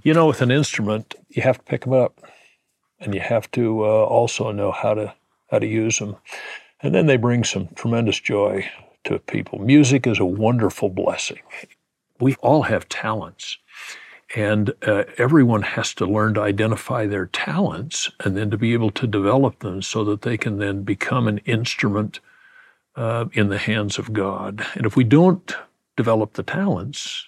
you 0.03 0.14
know, 0.14 0.28
with 0.28 0.41
an 0.41 0.51
instrument, 0.51 1.16
you 1.30 1.41
have 1.43 1.57
to 1.57 1.64
pick 1.64 1.82
them 1.82 1.93
up. 1.93 2.14
and 2.99 3.14
you 3.16 3.22
have 3.22 3.47
to 3.51 3.84
uh, 3.84 4.05
also 4.18 4.51
know 4.51 4.72
how 4.72 4.93
to 4.93 5.14
how 5.51 5.59
to 5.59 5.68
use 5.68 5.97
them. 5.99 6.16
And 6.84 6.93
then 6.93 7.05
they 7.07 7.18
bring 7.18 7.43
some 7.43 7.68
tremendous 7.76 8.20
joy 8.20 8.70
to 9.05 9.20
people. 9.20 9.59
Music 9.59 10.07
is 10.07 10.20
a 10.20 10.26
wonderful 10.26 10.89
blessing. 10.89 11.41
We 12.20 12.36
all 12.41 12.64
have 12.64 12.88
talents. 12.88 13.57
And 14.36 14.74
uh, 14.82 15.04
everyone 15.18 15.62
has 15.62 15.94
to 15.96 16.06
learn 16.06 16.34
to 16.34 16.42
identify 16.42 17.06
their 17.06 17.28
talents 17.28 18.10
and 18.20 18.36
then 18.36 18.50
to 18.50 18.58
be 18.58 18.74
able 18.74 18.90
to 18.92 19.06
develop 19.06 19.60
them 19.60 19.82
so 19.82 20.04
that 20.06 20.24
they 20.24 20.38
can 20.38 20.58
then 20.58 20.82
become 20.84 21.28
an 21.28 21.38
instrument 21.40 22.20
uh, 22.96 23.26
in 23.34 23.50
the 23.50 23.60
hands 23.60 24.00
of 24.00 24.12
God. 24.12 24.66
And 24.76 24.86
if 24.86 24.96
we 24.96 25.04
don't 25.04 25.56
develop 25.96 26.34
the 26.34 26.44
talents, 26.44 27.26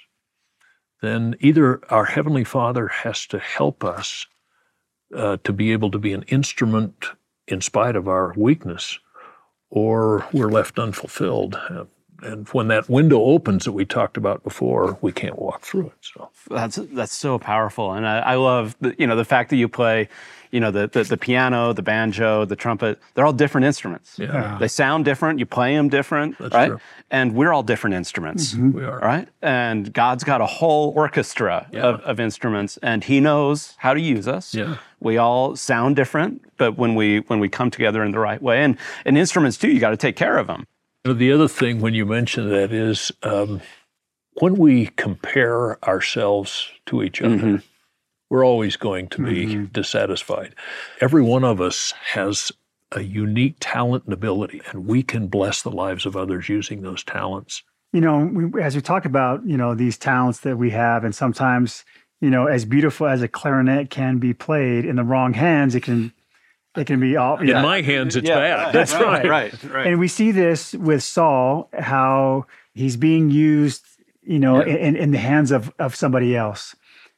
then 1.02 1.36
either 1.40 1.82
our 1.92 2.06
Heavenly 2.06 2.44
Father 2.44 2.88
has 2.88 3.28
to 3.28 3.40
help 3.40 3.84
us 3.84 4.26
uh, 5.16 5.38
to 5.44 5.54
be 5.54 5.72
able 5.72 5.92
to 5.92 6.00
be 6.00 6.14
an 6.14 6.24
instrument 6.24 7.06
in 7.48 7.62
spite 7.62 7.96
of 7.96 8.08
our 8.08 8.34
weakness, 8.36 8.98
or 9.70 10.26
we're 10.34 10.50
left 10.50 10.80
unfulfilled. 10.80 11.60
And 12.22 12.48
when 12.50 12.68
that 12.70 12.90
window 12.90 13.22
opens 13.22 13.66
that 13.66 13.74
we 13.74 13.86
talked 13.86 14.18
about 14.18 14.44
before, 14.44 14.98
we 15.02 15.12
can't 15.12 15.38
walk 15.38 15.62
through 15.62 15.88
it. 15.88 15.94
So 16.02 16.30
that's 16.50 16.78
that's 16.94 17.14
so 17.16 17.38
powerful, 17.38 17.94
and 17.94 18.08
I, 18.08 18.20
I 18.20 18.36
love 18.36 18.76
the, 18.82 18.96
you 18.98 19.06
know 19.08 19.16
the 19.16 19.26
fact 19.26 19.50
that 19.50 19.58
you 19.58 19.68
play, 19.68 20.08
you 20.52 20.60
know 20.60 20.72
the, 20.72 20.88
the, 20.88 21.04
the 21.04 21.18
piano, 21.18 21.74
the 21.74 21.82
banjo, 21.82 22.46
the 22.46 22.56
trumpet. 22.56 23.00
They're 23.14 23.26
all 23.26 23.34
different 23.34 23.66
instruments. 23.66 24.18
Yeah. 24.18 24.58
They 24.60 24.68
sound 24.70 25.04
different. 25.06 25.40
You 25.40 25.46
play 25.46 25.76
them 25.76 25.90
different, 25.90 26.38
That's 26.38 26.54
right? 26.54 26.68
true. 26.70 26.80
And 27.12 27.36
we're 27.36 27.52
all 27.54 27.64
different 27.64 27.96
instruments, 27.96 28.54
mm-hmm. 28.54 28.72
we 28.72 28.84
are. 28.84 29.00
right? 29.00 29.28
And 29.42 29.92
God's 29.94 30.24
got 30.24 30.42
a 30.42 30.46
whole 30.46 30.94
orchestra 30.96 31.68
Yeah. 31.72 31.82
of, 31.82 32.00
of 32.02 32.20
instruments, 32.20 32.78
and 32.82 33.04
He 33.04 33.20
knows 33.20 33.76
how 33.78 33.94
to 33.94 34.00
use 34.00 34.28
us. 34.28 34.54
Yeah. 34.56 34.78
We 35.02 35.18
all 35.18 35.56
sound 35.56 35.96
different, 35.98 36.42
but 36.58 36.78
when 36.78 36.96
we 36.96 37.20
when 37.28 37.40
we 37.40 37.50
come 37.50 37.70
together 37.70 38.04
in 38.04 38.12
the 38.12 38.20
right 38.20 38.42
way, 38.42 38.64
and 38.64 38.78
and 39.04 39.18
instruments 39.18 39.58
too, 39.58 39.70
you 39.70 39.80
got 39.80 39.90
to 39.92 39.98
take 39.98 40.16
care 40.16 40.38
of 40.38 40.48
them. 40.48 40.66
You 41.06 41.14
know, 41.14 41.20
the 41.20 41.32
other 41.34 41.48
thing 41.48 41.82
when 41.82 41.94
you 41.94 42.04
mention 42.04 42.50
that 42.50 42.74
is 42.74 43.12
um, 43.22 43.62
when 44.40 44.56
we 44.56 44.88
compare 44.88 45.84
ourselves 45.88 46.68
to 46.88 47.04
each 47.04 47.22
other, 47.22 47.36
Mm-hmm. 47.36 47.56
we're 48.32 48.44
always 48.44 48.76
going 48.76 49.10
to 49.10 49.24
be 49.24 49.68
dissatisfied. 49.72 50.56
Every 51.00 51.22
one 51.22 51.44
of 51.44 51.62
us 51.62 51.94
has 52.14 52.52
a 52.92 53.02
unique 53.02 53.58
talent 53.60 54.06
and 54.06 54.14
ability, 54.14 54.64
and 54.72 54.88
we 54.88 55.04
can 55.04 55.28
bless 55.28 55.62
the 55.62 55.70
lives 55.70 56.08
of 56.08 56.16
others 56.18 56.50
using 56.50 56.82
those 56.82 57.04
talents. 57.04 57.62
you 57.94 58.02
know, 58.02 58.26
we, 58.26 58.60
as 58.62 58.76
we 58.76 58.82
talk 58.82 59.06
about, 59.06 59.46
you 59.46 59.58
know, 59.58 59.76
these 59.76 60.00
talents 60.00 60.40
that 60.40 60.58
we 60.58 60.72
have, 60.72 61.04
and 61.04 61.14
sometimes, 61.14 61.86
you 62.20 62.32
know, 62.32 62.48
as 62.48 62.66
beautiful 62.66 63.06
as 63.06 63.22
a 63.22 63.28
clarinet 63.28 63.92
can 63.92 64.18
be 64.18 64.34
played 64.34 64.86
in 64.86 64.96
the 64.96 65.04
wrong 65.04 65.34
hands, 65.34 65.76
it 65.76 65.82
can, 65.84 66.12
it 66.78 66.86
can 66.88 67.00
be 67.00 67.16
all. 67.18 67.38
In 67.40 67.62
my 67.62 67.82
hands, 67.82 68.16
it's 68.16 68.28
Yeah, 68.28 68.36
bad. 68.36 68.64
right, 68.66 68.74
That's 68.74 68.94
right, 68.94 69.04
right. 69.04 69.30
right, 69.64 69.64
right. 69.74 69.88
And 69.88 70.00
we 70.00 70.08
see 70.08 70.32
this 70.32 70.74
with 70.74 71.04
Saul, 71.04 71.70
how 71.78 72.46
he's 72.74 72.98
being 72.98 73.30
used, 73.32 73.84
you 74.24 74.40
know, 74.40 74.66
Yeah. 74.66 74.76
in, 74.76 74.96
in 74.96 75.12
the 75.12 75.18
hands 75.18 75.52
of, 75.52 75.74
of 75.80 75.96
somebody 75.96 76.36
else. 76.36 76.76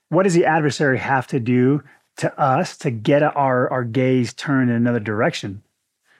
What 0.09 0.23
does 0.23 0.33
the 0.33 0.45
adversary 0.45 0.97
have 0.99 1.27
to 1.27 1.39
do 1.39 1.83
to 2.17 2.39
us 2.39 2.77
to 2.77 2.91
get 2.91 3.21
our, 3.23 3.69
our 3.69 3.83
gaze 3.83 4.33
turned 4.33 4.69
in 4.69 4.75
another 4.75 4.99
direction? 4.99 5.63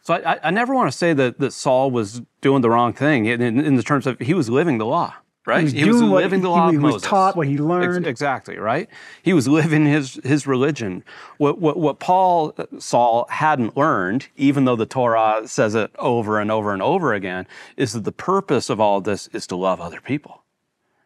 So 0.02 0.14
I, 0.14 0.34
I- 0.34 0.40
I 0.44 0.52
never 0.52 0.74
want 0.74 0.92
to 0.92 0.98
say 0.98 1.14
that, 1.14 1.40
that 1.40 1.52
Saul 1.54 1.92
was 1.92 2.22
doing 2.42 2.62
the 2.62 2.70
wrong 2.70 2.94
thing 2.94 3.26
in, 3.26 3.42
in, 3.42 3.60
in 3.60 3.76
the 3.76 3.84
terms 3.84 4.08
of 4.08 4.20
he 4.20 4.34
was 4.34 4.50
living 4.50 4.78
the 4.78 4.86
law, 4.86 5.14
right? 5.48 5.72
He 5.72 5.86
was 5.86 5.98
doing 5.98 6.12
what 6.12 6.24
living 6.24 6.42
the 6.42 6.50
law 6.50 6.70
he 6.70 6.76
of 6.76 6.84
was 6.84 6.96
Moses. 6.96 7.08
taught, 7.10 7.36
what 7.38 7.48
he 7.48 7.54
Ex- 7.54 7.62
learned. 7.62 8.06
exactly, 8.06 8.58
right? 8.58 8.90
He 9.24 9.34
was 9.34 9.48
living 9.48 9.86
his 9.86 10.20
his 10.24 10.46
religion. 10.46 11.04
What, 11.38 11.60
what 11.60 11.78
what 11.78 12.00
Paul 12.00 12.54
uh, 12.58 12.66
Saul 12.80 13.26
hadn't 13.30 13.76
learned, 13.78 14.28
even 14.36 14.66
though 14.66 14.76
the 14.76 14.86
Torah 14.86 15.48
says 15.48 15.74
it 15.74 15.90
over 15.98 16.40
and 16.40 16.52
over 16.52 16.74
and 16.74 16.82
over 16.82 17.14
again, 17.14 17.48
is 17.78 17.94
that 17.94 18.04
the 18.04 18.12
purpose 18.12 18.70
of 18.70 18.80
all 18.80 19.02
this 19.02 19.28
is 19.30 19.48
to 19.48 19.56
love 19.56 19.80
other 19.82 20.02
people, 20.02 20.44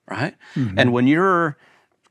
right? 0.09 0.35
Mm-hmm. 0.55 0.79
And 0.79 0.91
when 0.91 1.07
you're 1.07 1.55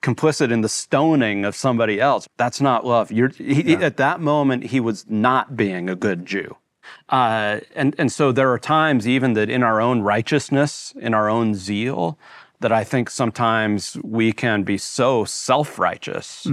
complicit 0.01 0.51
in 0.51 0.63
the 0.63 0.69
stoning 0.69 1.45
of 1.45 1.55
somebody 1.55 2.01
else, 2.01 2.29
that's 2.37 2.61
not 2.61 2.87
love. 2.87 3.11
You're 3.13 3.31
he, 3.31 3.75
at 3.75 3.97
that 3.99 4.21
moment 4.21 4.67
he 4.67 4.81
was 4.81 5.05
not 5.09 5.57
being 5.57 5.91
a 5.91 5.97
good 5.97 6.25
Jew. 6.25 6.57
Uh, 7.09 7.61
and 7.75 7.95
and 7.99 8.13
so 8.13 8.33
there 8.33 8.51
are 8.53 8.59
times 8.59 9.07
even 9.07 9.33
that 9.35 9.51
in 9.51 9.63
our 9.63 9.81
own 9.81 10.01
righteousness, 10.01 10.95
in 11.01 11.15
our 11.15 11.29
own 11.29 11.55
zeal, 11.55 12.19
that 12.61 12.73
I 12.73 12.85
think 12.85 13.11
sometimes 13.11 13.97
we 14.05 14.33
can 14.33 14.63
be 14.65 14.79
so 14.79 15.25
self-righteous 15.25 16.45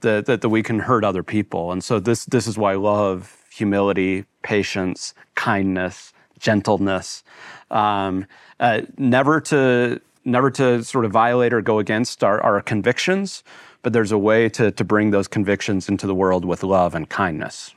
that, 0.00 0.26
that 0.26 0.40
that 0.42 0.48
we 0.48 0.62
can 0.62 0.80
hurt 0.80 1.04
other 1.04 1.22
people. 1.22 1.72
And 1.72 1.82
so 1.82 1.98
this 1.98 2.24
this 2.26 2.46
is 2.46 2.56
why 2.56 2.74
love, 2.74 3.44
humility, 3.50 4.24
patience, 4.42 5.14
kindness, 5.34 6.12
gentleness, 6.38 7.24
um, 7.70 8.26
uh, 8.60 8.82
never 8.98 9.40
to 9.40 10.00
never 10.24 10.50
to 10.50 10.84
sort 10.84 11.04
of 11.04 11.12
violate 11.12 11.52
or 11.52 11.62
go 11.62 11.78
against 11.78 12.22
our, 12.22 12.40
our 12.42 12.60
convictions, 12.60 13.42
but 13.82 13.92
there's 13.92 14.12
a 14.12 14.18
way 14.18 14.48
to 14.50 14.70
to 14.70 14.84
bring 14.84 15.10
those 15.10 15.28
convictions 15.28 15.88
into 15.88 16.06
the 16.06 16.14
world 16.14 16.44
with 16.44 16.62
love 16.62 16.94
and 16.94 17.08
kindness. 17.08 17.75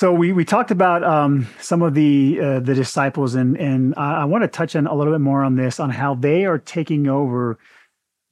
So 0.00 0.14
we, 0.14 0.32
we 0.32 0.46
talked 0.46 0.70
about 0.70 1.04
um, 1.04 1.46
some 1.60 1.82
of 1.82 1.92
the 1.92 2.40
uh, 2.40 2.60
the 2.60 2.72
disciples, 2.72 3.34
and 3.34 3.54
and 3.58 3.92
I, 3.98 4.22
I 4.22 4.24
want 4.24 4.40
to 4.40 4.48
touch 4.48 4.74
on 4.74 4.86
a 4.86 4.94
little 4.94 5.12
bit 5.12 5.20
more 5.20 5.44
on 5.44 5.56
this, 5.56 5.78
on 5.78 5.90
how 5.90 6.14
they 6.14 6.46
are 6.46 6.56
taking 6.56 7.06
over 7.06 7.58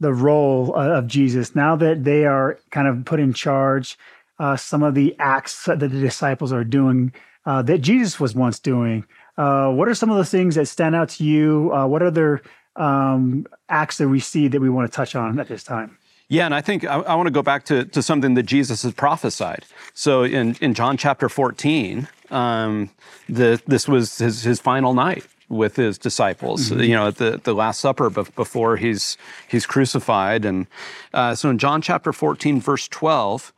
the 0.00 0.14
role 0.14 0.74
uh, 0.74 0.96
of 0.96 1.06
Jesus 1.06 1.54
now 1.54 1.76
that 1.76 2.04
they 2.04 2.24
are 2.24 2.58
kind 2.70 2.88
of 2.88 3.04
put 3.04 3.20
in 3.20 3.34
charge. 3.34 3.98
Uh, 4.38 4.56
some 4.56 4.82
of 4.82 4.94
the 4.94 5.14
acts 5.18 5.66
that 5.66 5.78
the 5.78 5.88
disciples 5.88 6.54
are 6.54 6.64
doing 6.64 7.12
uh, 7.44 7.60
that 7.60 7.82
Jesus 7.82 8.18
was 8.18 8.34
once 8.34 8.58
doing. 8.58 9.04
Uh, 9.36 9.68
what 9.68 9.88
are 9.88 9.94
some 9.94 10.10
of 10.10 10.16
the 10.16 10.24
things 10.24 10.54
that 10.54 10.68
stand 10.68 10.96
out 10.96 11.10
to 11.10 11.24
you? 11.24 11.70
Uh, 11.74 11.86
what 11.86 12.02
other 12.02 12.40
um, 12.76 13.46
acts 13.68 13.98
that 13.98 14.08
we 14.08 14.20
see 14.20 14.48
that 14.48 14.62
we 14.62 14.70
want 14.70 14.90
to 14.90 14.96
touch 14.96 15.14
on 15.14 15.38
at 15.38 15.48
this 15.48 15.64
time? 15.64 15.97
Yeah, 16.29 16.45
and 16.45 16.55
I 16.55 16.61
think 16.61 16.85
I, 16.85 16.97
I 16.97 17.14
want 17.14 17.26
to 17.26 17.33
go 17.33 17.43
back 17.43 17.64
to, 17.66 17.85
to 17.87 18.03
something 18.03 18.35
that 18.35 18.43
Jesus 18.45 18.83
has 18.83 18.93
prophesied. 18.93 19.64
So 19.95 20.24
in, 20.24 20.57
in 20.61 20.74
John 20.74 20.97
chapter 20.99 21.29
14, 21.29 22.07
um, 22.31 22.91
the, 23.29 23.61
this 23.66 23.89
was 23.89 24.18
his, 24.18 24.43
his 24.43 24.61
final 24.61 24.93
night 24.93 25.26
with 25.49 25.76
his 25.76 25.97
disciples, 25.97 26.70
you 26.70 26.95
know, 26.95 27.09
at 27.09 27.16
the, 27.16 27.41
the 27.43 27.55
Last 27.55 27.81
Supper 27.81 28.11
before 28.11 28.76
he's, 28.76 29.16
he's 29.49 29.64
crucified. 29.64 30.45
And 30.45 30.66
uh, 31.14 31.35
so 31.35 31.49
in 31.49 31.57
John 31.57 31.81
chapter 31.81 32.12
14, 32.12 32.61
verse 32.61 32.87
12, 32.89 33.55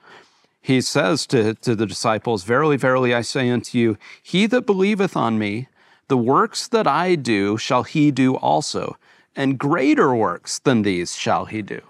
he 0.63 0.81
says 0.81 1.27
to, 1.27 1.55
to 1.55 1.75
the 1.75 1.87
disciples, 1.87 2.45
Verily, 2.45 2.77
verily, 2.77 3.13
I 3.13 3.23
say 3.23 3.51
unto 3.51 3.77
you, 3.77 3.99
he 4.23 4.47
that 4.47 4.67
believeth 4.67 5.17
on 5.17 5.37
me, 5.37 5.67
the 6.07 6.17
works 6.17 6.69
that 6.69 6.87
I 6.87 7.17
do 7.17 7.57
shall 7.57 7.83
he 7.83 8.13
do 8.13 8.37
also, 8.37 8.97
and 9.35 9.59
greater 9.59 10.15
works 10.15 10.61
than 10.61 10.83
these 10.83 11.17
shall 11.17 11.47
he 11.47 11.63
do. 11.63 11.81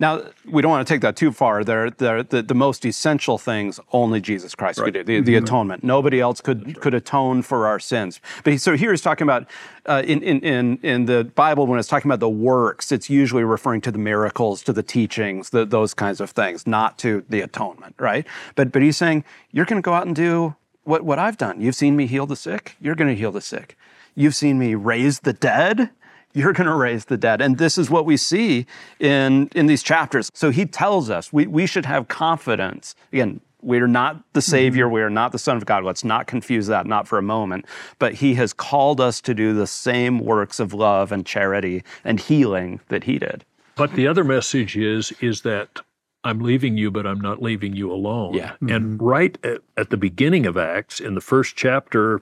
Now, 0.00 0.22
we 0.46 0.62
don't 0.62 0.70
want 0.70 0.88
to 0.88 0.92
take 0.94 1.02
that 1.02 1.14
too 1.14 1.30
far. 1.30 1.62
They're, 1.62 1.90
they're 1.90 2.22
the, 2.22 2.42
the 2.42 2.54
most 2.54 2.86
essential 2.86 3.36
things 3.36 3.78
only 3.92 4.18
Jesus 4.22 4.54
Christ 4.54 4.80
could 4.80 4.94
do, 4.94 5.04
the, 5.04 5.20
the 5.20 5.36
atonement. 5.36 5.84
Nobody 5.84 6.20
else 6.20 6.40
could, 6.40 6.80
could 6.80 6.94
atone 6.94 7.42
for 7.42 7.66
our 7.66 7.78
sins. 7.78 8.18
But 8.42 8.54
he, 8.54 8.58
so 8.58 8.78
here 8.78 8.92
he's 8.92 9.02
talking 9.02 9.26
about, 9.26 9.46
uh, 9.84 10.02
in, 10.06 10.22
in, 10.22 10.40
in, 10.40 10.78
in 10.82 11.04
the 11.04 11.24
Bible, 11.24 11.66
when 11.66 11.78
it's 11.78 11.86
talking 11.86 12.08
about 12.08 12.20
the 12.20 12.30
works, 12.30 12.90
it's 12.90 13.10
usually 13.10 13.44
referring 13.44 13.82
to 13.82 13.92
the 13.92 13.98
miracles, 13.98 14.62
to 14.62 14.72
the 14.72 14.82
teachings, 14.82 15.50
the, 15.50 15.66
those 15.66 15.92
kinds 15.92 16.18
of 16.18 16.30
things, 16.30 16.66
not 16.66 16.96
to 17.00 17.22
the 17.28 17.42
atonement, 17.42 17.94
right? 17.98 18.26
But, 18.54 18.72
but 18.72 18.80
he's 18.80 18.96
saying, 18.96 19.22
you're 19.52 19.66
going 19.66 19.82
to 19.82 19.84
go 19.84 19.92
out 19.92 20.06
and 20.06 20.16
do 20.16 20.56
what, 20.84 21.04
what 21.04 21.18
I've 21.18 21.36
done. 21.36 21.60
You've 21.60 21.74
seen 21.74 21.94
me 21.94 22.06
heal 22.06 22.24
the 22.24 22.36
sick, 22.36 22.74
you're 22.80 22.94
going 22.94 23.14
to 23.14 23.16
heal 23.16 23.32
the 23.32 23.42
sick. 23.42 23.76
You've 24.14 24.34
seen 24.34 24.58
me 24.58 24.74
raise 24.74 25.20
the 25.20 25.34
dead, 25.34 25.90
you're 26.32 26.52
going 26.52 26.68
to 26.68 26.74
raise 26.74 27.06
the 27.06 27.16
dead. 27.16 27.40
And 27.40 27.58
this 27.58 27.78
is 27.78 27.90
what 27.90 28.06
we 28.06 28.16
see 28.16 28.66
in, 28.98 29.48
in 29.54 29.66
these 29.66 29.82
chapters. 29.82 30.30
So 30.34 30.50
he 30.50 30.66
tells 30.66 31.10
us 31.10 31.32
we, 31.32 31.46
we 31.46 31.66
should 31.66 31.86
have 31.86 32.08
confidence. 32.08 32.94
Again, 33.12 33.40
we 33.62 33.78
are 33.80 33.88
not 33.88 34.16
the 34.32 34.40
mm-hmm. 34.40 34.50
Savior, 34.50 34.88
we 34.88 35.02
are 35.02 35.10
not 35.10 35.32
the 35.32 35.38
Son 35.38 35.56
of 35.56 35.66
God. 35.66 35.84
Let's 35.84 36.04
not 36.04 36.26
confuse 36.26 36.66
that, 36.68 36.86
not 36.86 37.06
for 37.06 37.18
a 37.18 37.22
moment. 37.22 37.66
But 37.98 38.14
he 38.14 38.34
has 38.34 38.52
called 38.52 39.00
us 39.00 39.20
to 39.22 39.34
do 39.34 39.54
the 39.54 39.66
same 39.66 40.18
works 40.18 40.60
of 40.60 40.72
love 40.72 41.12
and 41.12 41.26
charity 41.26 41.82
and 42.04 42.18
healing 42.20 42.80
that 42.88 43.04
he 43.04 43.18
did. 43.18 43.44
But 43.76 43.94
the 43.94 44.06
other 44.06 44.24
message 44.24 44.76
is 44.76 45.12
is 45.20 45.42
that 45.42 45.80
I'm 46.22 46.40
leaving 46.40 46.76
you, 46.76 46.90
but 46.90 47.06
I'm 47.06 47.20
not 47.20 47.40
leaving 47.40 47.74
you 47.74 47.90
alone. 47.90 48.34
Yeah. 48.34 48.52
Mm-hmm. 48.52 48.68
And 48.68 49.02
right 49.02 49.38
at, 49.44 49.62
at 49.76 49.90
the 49.90 49.96
beginning 49.96 50.46
of 50.46 50.56
Acts, 50.56 51.00
in 51.00 51.14
the 51.14 51.20
first 51.20 51.56
chapter, 51.56 52.20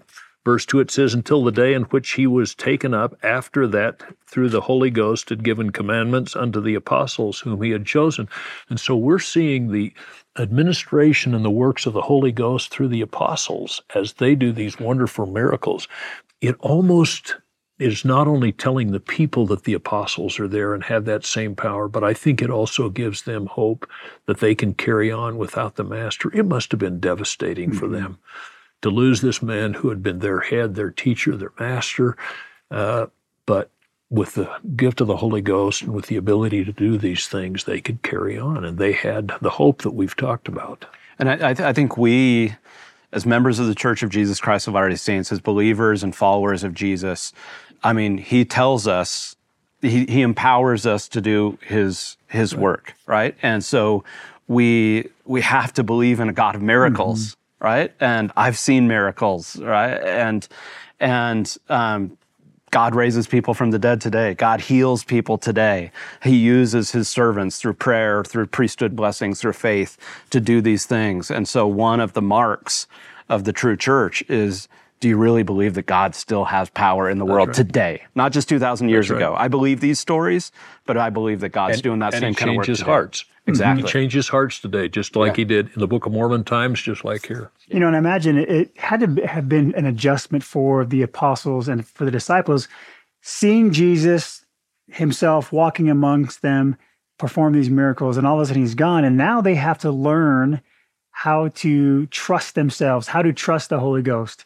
verse 0.49 0.65
2, 0.65 0.81
it 0.81 0.91
says, 0.91 1.13
Until 1.13 1.45
the 1.45 1.53
day 1.53 1.75
in 1.75 1.83
which 1.83 2.13
he 2.13 2.27
was 2.27 2.55
taken 2.55 2.95
up, 2.95 3.15
after 3.23 3.67
that, 3.67 4.03
through 4.25 4.49
the 4.49 4.63
Holy 4.63 4.89
Ghost, 4.89 5.29
had 5.29 5.45
given 5.45 5.73
commandments 5.73 6.35
unto 6.35 6.59
the 6.59 6.75
apostles 6.75 7.39
whom 7.39 7.61
he 7.61 7.69
had 7.69 7.85
chosen. 7.85 8.31
And 8.71 8.81
so 8.81 8.97
we're 8.97 9.19
seeing 9.19 9.71
the 9.71 9.93
administration 10.39 11.35
and 11.35 11.45
the 11.45 11.51
works 11.51 11.85
of 11.85 11.93
the 11.93 12.01
Holy 12.01 12.33
Ghost 12.33 12.71
through 12.71 12.89
the 12.89 13.03
apostles 13.03 13.83
as 13.95 14.15
they 14.15 14.35
do 14.35 14.51
these 14.51 14.81
wonderful 14.81 15.27
miracles. 15.27 15.87
It 16.41 16.57
almost 16.61 17.37
is 17.79 18.07
not 18.07 18.27
only 18.27 18.51
telling 18.51 18.91
the 18.91 19.01
people 19.01 19.45
that 19.49 19.65
the 19.65 19.75
apostles 19.75 20.41
are 20.41 20.49
there 20.49 20.73
and 20.73 20.83
have 20.85 21.05
that 21.05 21.27
same 21.27 21.57
power, 21.57 21.89
but 21.89 22.03
I 22.03 22.15
think 22.15 22.41
it 22.41 22.49
also 22.49 22.89
gives 22.89 23.25
them 23.25 23.49
hope 23.49 23.87
that 24.25 24.41
they 24.41 24.55
can 24.55 24.73
carry 24.73 25.13
on 25.13 25.37
without 25.37 25.77
the 25.77 25.85
master. 25.85 26.35
It 26.35 26.47
must 26.47 26.71
have 26.71 26.81
been 26.81 27.01
devastating 27.01 27.69
mm-hmm. 27.69 27.79
for 27.79 27.87
them 27.87 28.19
to 28.83 28.91
lose 28.91 29.21
this 29.21 29.43
man 29.43 29.75
who 29.75 29.89
had 29.89 30.03
been 30.03 30.21
their 30.21 30.41
head, 30.41 30.75
their 30.75 30.91
teacher, 30.91 31.37
their 31.37 31.53
master. 31.59 32.17
Uh, 32.71 33.07
but 33.47 33.71
with 34.11 34.35
the 34.35 34.51
gift 34.77 35.01
of 35.01 35.07
the 35.07 35.17
Holy 35.17 35.41
Ghost 35.41 35.83
and 35.83 35.93
with 35.93 36.07
the 36.07 36.17
ability 36.17 36.65
to 36.65 36.73
do 36.73 36.97
these 36.97 37.29
things, 37.29 37.65
they 37.65 37.81
could 37.81 38.03
carry 38.03 38.39
on. 38.39 38.65
And 38.65 38.79
they 38.79 38.93
had 38.93 39.33
the 39.41 39.51
hope 39.51 39.83
that 39.83 39.91
we've 39.91 40.17
talked 40.17 40.49
about. 40.49 40.87
And 41.19 41.29
I, 41.29 41.35
I, 41.35 41.55
th- 41.55 41.61
I 41.61 41.73
think 41.73 41.97
we, 41.97 42.55
as 43.13 43.27
members 43.27 43.59
of 43.59 43.67
the 43.67 43.75
Church 43.75 44.03
of 44.03 44.11
Jesus 44.11 44.41
Christ 44.41 44.69
of 44.69 44.75
Latter 44.75 44.91
day 44.91 44.95
Saints, 44.95 45.33
as 45.33 45.41
believers 45.41 46.03
and 46.03 46.15
followers 46.15 46.65
of 46.65 46.75
Jesus, 46.75 47.33
I 47.83 47.93
mean, 47.93 48.19
he 48.19 48.45
tells 48.45 48.87
us, 48.87 49.37
he, 49.81 50.07
he 50.07 50.23
empowers 50.23 50.87
us 50.87 51.09
to 51.09 51.21
do 51.21 51.59
his 51.67 52.17
his 52.29 52.55
right. 52.55 52.63
work, 52.63 52.95
right? 53.07 53.37
And 53.43 53.65
so 53.65 54.05
we 54.49 55.09
we 55.25 55.41
have 55.43 55.73
to 55.75 55.85
believe 55.85 56.19
in 56.21 56.29
a 56.29 56.33
God 56.33 56.57
of 56.57 56.63
miracles, 56.63 57.21
mm-hmm. 57.21 57.39
Right? 57.61 57.93
And 58.01 58.33
I've 58.37 58.59
seen 58.59 58.89
miracles, 58.89 59.57
right? 59.61 59.95
And 59.95 60.47
and 61.01 61.57
um, 61.69 62.19
God 62.71 62.95
raises 62.95 63.27
people 63.27 63.55
from 63.55 63.71
the 63.71 63.79
dead 63.79 64.01
today. 64.01 64.35
God 64.35 64.61
heals 64.61 65.05
people 65.05 65.39
today. 65.39 65.91
He 66.23 66.37
uses 66.37 66.93
his 66.93 67.09
servants 67.09 67.59
through 67.61 67.75
prayer, 67.75 68.25
through 68.25 68.47
priesthood 68.47 68.95
blessings, 68.95 69.41
through 69.41 69.55
faith 69.55 69.97
to 70.31 70.41
do 70.41 70.61
these 70.61 70.85
things. 70.85 71.31
And 71.31 71.49
so 71.49 71.67
one 71.67 72.01
of 72.01 72.13
the 72.13 72.23
marks 72.23 72.87
of 73.29 73.45
the 73.45 73.53
true 73.53 73.77
church 73.77 74.23
is 74.29 74.69
do 75.01 75.09
you 75.09 75.17
really 75.17 75.45
believe 75.45 75.75
that 75.75 75.87
God 75.87 76.15
still 76.15 76.45
has 76.47 76.71
power 76.71 77.09
in 77.09 77.19
the 77.19 77.25
world 77.25 77.49
right. 77.49 77.57
today? 77.57 78.03
Not 78.17 78.33
just 78.33 78.49
2,000 78.49 78.89
years 78.89 79.11
right. 79.11 79.17
ago. 79.17 79.35
I 79.37 79.47
believe 79.47 79.81
these 79.81 80.01
stories, 80.01 80.51
but 80.87 80.97
I 80.97 81.09
believe 81.11 81.41
that 81.41 81.51
God's 81.51 81.75
and, 81.75 81.83
doing 81.85 81.99
that 82.01 82.15
same 82.15 82.35
kind 82.35 82.51
of 82.51 82.57
work. 82.57 82.67
changes 82.67 82.81
hearts. 82.81 83.25
Mm-hmm. 83.49 83.55
Exactly. 83.55 83.83
He 83.83 83.89
changes 83.89 84.29
hearts 84.29 84.61
today, 84.61 84.89
just 84.89 85.17
like 85.17 85.33
yeah. 85.33 85.37
he 85.37 85.45
did 85.45 85.71
in 85.75 85.81
the 85.81 85.87
Book 85.87 86.07
of 86.07 86.13
Mormon 86.13 86.45
times, 86.45 86.81
just 86.83 87.05
like 87.05 87.27
here. 87.27 87.51
You 87.67 87.81
know, 87.81 87.87
and 87.87 87.97
I 87.97 87.99
imagine 87.99 88.39
it, 88.39 88.49
it 88.49 88.79
had 88.79 89.01
to 89.01 89.27
have 89.27 89.49
been 89.49 89.75
an 89.75 89.87
adjustment 89.87 90.45
for 90.45 90.85
the 90.85 91.03
apostles 91.03 91.69
and 91.69 91.87
for 91.87 92.05
the 92.05 92.11
disciples, 92.11 92.69
seeing 93.23 93.73
Jesus 93.73 94.45
himself 94.89 95.53
walking 95.53 95.89
amongst 95.89 96.43
them, 96.43 96.77
perform 97.19 97.55
these 97.55 97.71
miracles, 97.71 98.17
and 98.17 98.27
all 98.27 98.37
of 98.37 98.43
a 98.43 98.47
sudden 98.47 98.63
he's 98.63 98.75
gone. 98.75 99.05
And 99.05 99.17
now 99.17 99.41
they 99.41 99.55
have 99.55 99.79
to 99.79 99.91
learn 99.91 100.61
how 101.11 101.49
to 101.49 102.07
trust 102.07 102.55
themselves, 102.55 103.09
how 103.09 103.23
to 103.23 103.33
trust 103.33 103.71
the 103.71 103.81
Holy 103.81 104.03
Ghost 104.03 104.45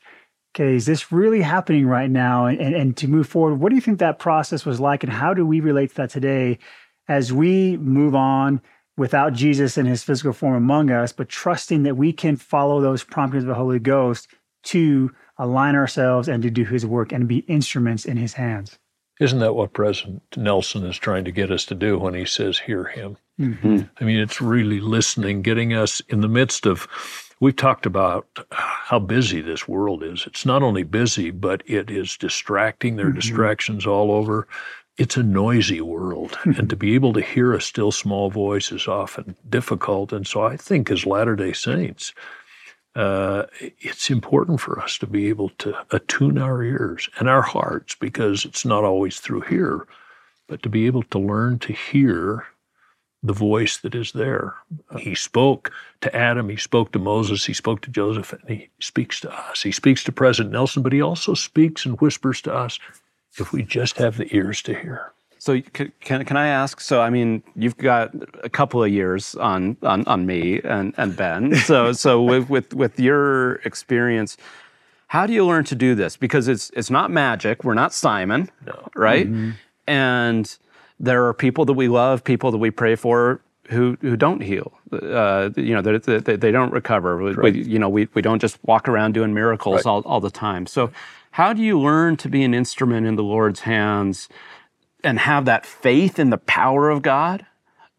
okay, 0.54 0.76
is 0.76 0.84
this 0.84 1.10
really 1.10 1.40
happening 1.40 1.86
right 1.86 2.10
now? 2.10 2.46
And, 2.46 2.60
and, 2.60 2.74
and 2.74 2.96
to 2.98 3.08
move 3.08 3.26
forward, 3.26 3.54
what 3.54 3.70
do 3.70 3.74
you 3.74 3.80
think 3.80 3.98
that 3.98 4.18
process 4.18 4.66
was 4.66 4.80
like? 4.80 5.02
And 5.02 5.12
how 5.12 5.32
do 5.32 5.46
we 5.46 5.60
relate 5.60 5.90
to 5.90 5.96
that 5.96 6.10
today 6.10 6.58
as 7.08 7.32
we 7.32 7.76
move 7.78 8.14
on 8.14 8.60
without 8.96 9.32
Jesus 9.32 9.78
in 9.78 9.86
his 9.86 10.02
physical 10.02 10.32
form 10.32 10.54
among 10.54 10.90
us, 10.90 11.12
but 11.12 11.28
trusting 11.28 11.82
that 11.84 11.96
we 11.96 12.12
can 12.12 12.36
follow 12.36 12.80
those 12.80 13.04
promptings 13.04 13.44
of 13.44 13.48
the 13.48 13.54
Holy 13.54 13.78
Ghost 13.78 14.28
to 14.64 15.10
align 15.38 15.74
ourselves 15.74 16.28
and 16.28 16.42
to 16.42 16.50
do 16.50 16.64
his 16.64 16.86
work 16.86 17.12
and 17.12 17.26
be 17.26 17.38
instruments 17.38 18.04
in 18.04 18.16
his 18.16 18.34
hands? 18.34 18.78
Isn't 19.20 19.40
that 19.40 19.54
what 19.54 19.72
President 19.72 20.22
Nelson 20.36 20.84
is 20.84 20.98
trying 20.98 21.24
to 21.24 21.32
get 21.32 21.50
us 21.50 21.64
to 21.66 21.74
do 21.74 21.98
when 21.98 22.14
he 22.14 22.24
says, 22.24 22.58
hear 22.58 22.84
him? 22.84 23.16
Mm-hmm. 23.40 23.80
I 24.00 24.04
mean, 24.04 24.18
it's 24.18 24.40
really 24.40 24.80
listening, 24.80 25.42
getting 25.42 25.72
us 25.72 26.00
in 26.08 26.20
the 26.20 26.28
midst 26.28 26.66
of 26.66 26.86
We've 27.42 27.56
talked 27.56 27.86
about 27.86 28.28
how 28.52 29.00
busy 29.00 29.40
this 29.40 29.66
world 29.66 30.04
is. 30.04 30.28
It's 30.28 30.46
not 30.46 30.62
only 30.62 30.84
busy, 30.84 31.32
but 31.32 31.64
it 31.66 31.90
is 31.90 32.16
distracting. 32.16 32.94
There 32.94 33.06
are 33.06 33.08
mm-hmm. 33.08 33.18
distractions 33.18 33.84
all 33.84 34.12
over. 34.12 34.46
It's 34.98 35.16
a 35.16 35.22
noisy 35.22 35.80
world. 35.80 36.38
and 36.44 36.68
to 36.68 36.76
be 36.76 36.94
able 36.94 37.12
to 37.14 37.20
hear 37.20 37.54
a 37.54 37.60
still 37.60 37.92
small 37.92 38.30
voice 38.30 38.70
is 38.72 38.86
often 38.86 39.36
difficult. 39.48 40.12
And 40.12 40.26
so 40.26 40.42
I 40.42 40.56
think 40.56 40.90
as 40.90 41.06
Latter 41.06 41.36
day 41.36 41.52
Saints, 41.52 42.12
uh, 42.94 43.44
it's 43.60 44.10
important 44.10 44.60
for 44.60 44.78
us 44.78 44.98
to 44.98 45.06
be 45.06 45.28
able 45.28 45.48
to 45.58 45.74
attune 45.92 46.36
our 46.36 46.62
ears 46.62 47.08
and 47.18 47.28
our 47.28 47.42
hearts 47.42 47.94
because 47.94 48.44
it's 48.44 48.66
not 48.66 48.84
always 48.84 49.18
through 49.18 49.40
here, 49.42 49.86
but 50.46 50.62
to 50.62 50.68
be 50.68 50.86
able 50.86 51.02
to 51.04 51.18
learn 51.18 51.58
to 51.60 51.72
hear 51.72 52.46
the 53.22 53.32
voice 53.32 53.78
that 53.78 53.94
is 53.94 54.12
there. 54.12 54.54
He 54.98 55.14
spoke 55.14 55.72
to 56.00 56.14
Adam, 56.14 56.48
he 56.48 56.56
spoke 56.56 56.92
to 56.92 56.98
Moses, 56.98 57.46
he 57.46 57.54
spoke 57.54 57.80
to 57.82 57.90
Joseph, 57.90 58.32
and 58.32 58.42
he 58.48 58.68
speaks 58.80 59.20
to 59.20 59.32
us. 59.32 59.62
He 59.62 59.72
speaks 59.72 60.02
to 60.04 60.12
President 60.12 60.52
Nelson, 60.52 60.82
but 60.82 60.92
he 60.92 61.00
also 61.00 61.34
speaks 61.34 61.86
and 61.86 61.98
whispers 62.00 62.42
to 62.42 62.52
us 62.52 62.78
if 63.38 63.52
we 63.52 63.62
just 63.62 63.96
have 63.98 64.16
the 64.16 64.34
ears 64.34 64.62
to 64.62 64.74
hear. 64.74 65.12
So 65.38 65.60
can, 65.60 65.92
can 66.00 66.36
I 66.36 66.46
ask? 66.46 66.80
So 66.80 67.00
I 67.00 67.10
mean, 67.10 67.42
you've 67.56 67.76
got 67.76 68.14
a 68.44 68.48
couple 68.48 68.82
of 68.82 68.92
years 68.92 69.34
on 69.34 69.76
on, 69.82 70.04
on 70.06 70.24
me 70.24 70.60
and, 70.62 70.94
and 70.96 71.16
Ben. 71.16 71.54
So 71.66 71.92
so 71.92 72.22
with, 72.22 72.48
with 72.48 72.74
with 72.74 73.00
your 73.00 73.54
experience, 73.64 74.36
how 75.08 75.26
do 75.26 75.32
you 75.32 75.44
learn 75.44 75.64
to 75.64 75.74
do 75.74 75.94
this? 75.96 76.16
Because 76.16 76.46
it's 76.46 76.70
it's 76.74 76.90
not 76.90 77.10
magic. 77.10 77.64
We're 77.64 77.74
not 77.74 77.92
Simon, 77.92 78.50
no. 78.64 78.88
right? 78.94 79.26
Mm-hmm. 79.26 79.50
And 79.88 80.56
there 81.00 81.26
are 81.26 81.34
people 81.34 81.64
that 81.64 81.72
we 81.72 81.88
love, 81.88 82.22
people 82.22 82.52
that 82.52 82.58
we 82.58 82.70
pray 82.70 82.94
for 82.94 83.40
who 83.68 83.96
who 84.00 84.16
don't 84.16 84.42
heal. 84.42 84.72
Uh, 84.92 85.50
you 85.56 85.74
know, 85.74 85.82
they, 85.82 86.18
they, 86.18 86.36
they 86.36 86.50
don't 86.50 86.70
recover. 86.70 87.16
We, 87.16 87.62
you 87.62 87.78
know, 87.78 87.88
we, 87.88 88.08
we 88.14 88.22
don't 88.22 88.38
just 88.38 88.58
walk 88.64 88.88
around 88.88 89.12
doing 89.12 89.32
miracles 89.32 89.76
right. 89.76 89.86
all, 89.86 90.02
all 90.02 90.20
the 90.20 90.30
time. 90.30 90.66
So, 90.66 90.90
how 91.32 91.52
do 91.52 91.62
you 91.62 91.80
learn 91.80 92.16
to 92.18 92.28
be 92.28 92.44
an 92.44 92.54
instrument 92.54 93.06
in 93.06 93.16
the 93.16 93.22
Lord's 93.22 93.60
hands 93.60 94.28
and 95.02 95.18
have 95.18 95.46
that 95.46 95.66
faith 95.66 96.18
in 96.18 96.30
the 96.30 96.38
power 96.38 96.90
of 96.90 97.02
God 97.02 97.44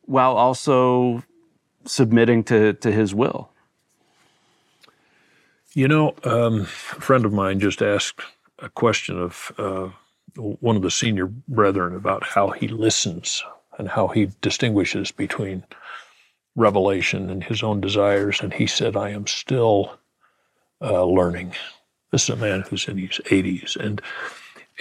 while 0.01 0.37
also 0.37 1.23
submitting 1.85 2.43
to, 2.45 2.73
to 2.73 2.91
His 2.91 3.13
will? 3.13 3.49
You 5.73 5.87
know, 5.87 6.15
um, 6.23 6.61
a 6.61 6.65
friend 6.65 7.25
of 7.25 7.33
mine 7.33 7.59
just 7.59 7.81
asked 7.81 8.21
a 8.59 8.69
question 8.69 9.19
of 9.19 9.51
uh, 9.57 9.89
one 10.35 10.75
of 10.75 10.83
the 10.83 10.91
senior 10.91 11.25
brethren 11.25 11.95
about 11.95 12.23
how 12.23 12.51
he 12.51 12.67
listens 12.67 13.43
and 13.79 13.89
how 13.89 14.07
he 14.07 14.29
distinguishes 14.41 15.11
between 15.11 15.63
revelation 16.55 17.31
and 17.31 17.43
his 17.43 17.63
own 17.63 17.81
desires. 17.81 18.39
And 18.41 18.53
he 18.53 18.67
said, 18.67 18.95
I 18.95 19.09
am 19.09 19.25
still 19.25 19.97
uh, 20.79 21.03
learning. 21.03 21.53
This 22.13 22.25
is 22.25 22.29
a 22.29 22.35
man 22.35 22.61
who's 22.69 22.87
in 22.87 22.99
his 22.99 23.19
80s. 23.25 23.75
And 23.75 23.99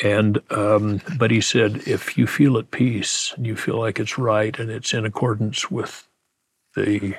and 0.03 0.41
um, 0.53 1.01
but 1.17 1.31
he 1.31 1.41
said, 1.41 1.89
if 1.89 2.19
you 2.19 2.27
feel 2.27 2.59
at 2.59 2.71
peace 2.71 3.33
and 3.35 3.47
you 3.47 3.57
feel 3.57 3.79
like 3.79 3.99
it's 3.99 4.19
right 4.19 4.59
and 4.59 4.71
it's 4.71 4.93
in 4.93 5.07
accordance 5.07 5.71
with 5.71 6.07
the 6.77 7.15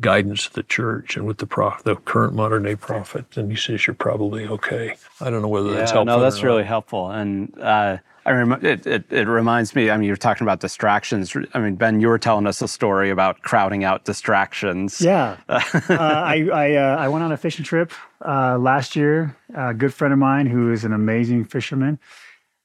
guidance 0.00 0.46
of 0.46 0.52
the 0.52 0.62
church 0.62 1.16
and 1.16 1.26
with 1.26 1.38
the 1.38 1.46
prof, 1.46 1.82
the 1.82 1.96
current 1.96 2.34
modern 2.34 2.62
day 2.62 2.76
prophet, 2.76 3.32
then 3.32 3.50
he 3.50 3.56
says 3.56 3.88
you're 3.88 3.94
probably 3.94 4.46
okay. 4.46 4.96
I 5.20 5.30
don't 5.30 5.42
know 5.42 5.48
whether 5.48 5.70
yeah, 5.70 5.78
that's 5.78 5.90
helpful. 5.90 6.16
No, 6.16 6.22
that's 6.22 6.44
really 6.44 6.64
helpful, 6.64 7.10
and 7.10 7.52
uh, 7.58 7.98
I 8.26 8.32
rem- 8.32 8.64
it, 8.64 8.86
it, 8.86 9.04
it 9.10 9.28
reminds 9.28 9.74
me. 9.74 9.90
I 9.90 9.96
mean, 9.96 10.06
you're 10.06 10.16
talking 10.16 10.44
about 10.44 10.60
distractions. 10.60 11.34
I 11.54 11.58
mean, 11.58 11.76
Ben, 11.76 12.00
you 12.00 12.08
were 12.08 12.18
telling 12.18 12.46
us 12.46 12.60
a 12.60 12.68
story 12.68 13.10
about 13.10 13.42
crowding 13.42 13.84
out 13.84 14.04
distractions. 14.04 15.00
Yeah, 15.00 15.38
uh, 15.48 15.60
I 15.88 16.48
I, 16.52 16.74
uh, 16.74 16.96
I, 16.96 17.08
went 17.08 17.24
on 17.24 17.32
a 17.32 17.36
fishing 17.36 17.64
trip 17.64 17.92
uh, 18.24 18.58
last 18.58 18.94
year. 18.94 19.36
A 19.54 19.74
good 19.74 19.94
friend 19.94 20.12
of 20.12 20.18
mine 20.18 20.46
who 20.46 20.72
is 20.72 20.84
an 20.84 20.92
amazing 20.92 21.44
fisherman, 21.46 21.98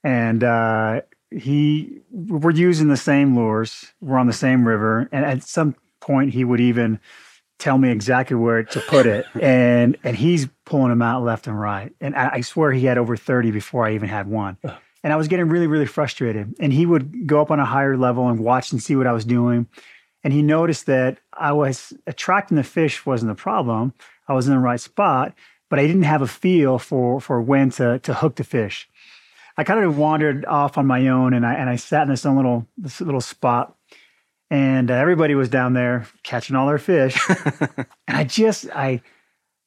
and 0.03 0.43
uh, 0.43 1.01
he 1.32 2.01
we're 2.12 2.51
using 2.51 2.89
the 2.89 2.97
same 2.97 3.36
lures. 3.36 3.93
We're 4.01 4.18
on 4.18 4.28
the 4.28 4.34
same 4.34 4.68
river, 4.68 5.08
and 5.12 5.26
at 5.26 5.43
some 5.43 5.76
point 6.01 6.34
he 6.34 6.43
would 6.43 6.60
even 6.60 6.99
tell 7.58 7.78
me 7.78 7.89
exactly 7.89 8.36
where 8.36 8.64
to 8.64 8.80
put 8.82 9.06
it 9.06 9.26
and 9.41 9.97
and 10.03 10.16
he's 10.18 10.47
pulling 10.66 10.89
them 10.89 11.01
out 11.01 11.24
left 11.24 11.47
and 11.47 11.60
right 11.60 11.93
and 12.01 12.16
I, 12.16 12.30
I, 12.34 12.41
swear 12.41 12.72
he 12.72 12.86
had 12.86 12.97
over 12.97 13.16
30 13.16 13.51
before 13.51 13.86
i 13.86 13.93
even 13.95 14.10
had 14.10 14.28
one 14.28 14.58
and 15.06 15.14
i 15.14 15.16
was 15.16 15.30
getting 15.30 15.47
really 15.47 15.68
really 15.68 15.86
frustrated 15.86 16.53
and 16.60 16.74
he 16.74 16.86
would 16.86 17.28
go 17.28 17.39
up 17.39 17.51
on 17.51 17.60
a 17.60 17.66
higher 17.66 17.95
level 17.95 18.28
and 18.28 18.39
watch 18.39 18.72
and 18.72 18.84
see 18.84 18.95
what 18.95 19.08
i 19.08 19.14
was 19.14 19.24
doing 19.24 19.68
and 20.24 20.34
he 20.34 20.41
noticed 20.41 20.88
that 20.88 21.20
i 21.34 21.51
was 21.51 21.93
attracting 22.08 22.58
the 22.58 22.64
fish 22.64 23.06
wasn't 23.06 23.30
the 23.30 23.41
problem 23.41 23.93
i 24.28 24.34
was 24.34 24.47
in 24.47 24.53
the 24.53 24.60
right 24.60 24.82
spot 24.82 25.34
but 25.70 25.80
i 25.80 25.86
didn't 25.86 26.03
have 26.03 26.22
a 26.22 26.28
feel 26.28 26.80
for 26.80 27.22
for 27.22 27.39
when 27.39 27.70
to 27.70 27.99
to 27.99 28.14
hook 28.16 28.36
the 28.36 28.43
fish 28.43 28.89
i 29.58 29.64
kind 29.64 29.86
of 29.86 29.97
wandered 29.97 30.43
off 30.45 30.78
on 30.78 30.88
my 30.88 31.08
own 31.08 31.34
and 31.34 31.45
i 31.45 31.53
and 31.53 31.70
i 31.70 31.76
sat 31.76 32.03
in 32.03 32.10
this 32.10 32.26
little 32.26 32.68
this 32.78 32.99
little 32.99 33.22
spot 33.22 33.78
and 34.49 34.91
uh, 34.91 34.93
everybody 34.93 35.36
was 35.36 35.49
down 35.49 35.74
there 35.74 36.08
catching 36.24 36.56
all 36.56 36.68
their 36.68 36.78
fish. 36.78 37.20
and 37.78 37.88
I 38.08 38.24
just, 38.24 38.70
I, 38.74 39.01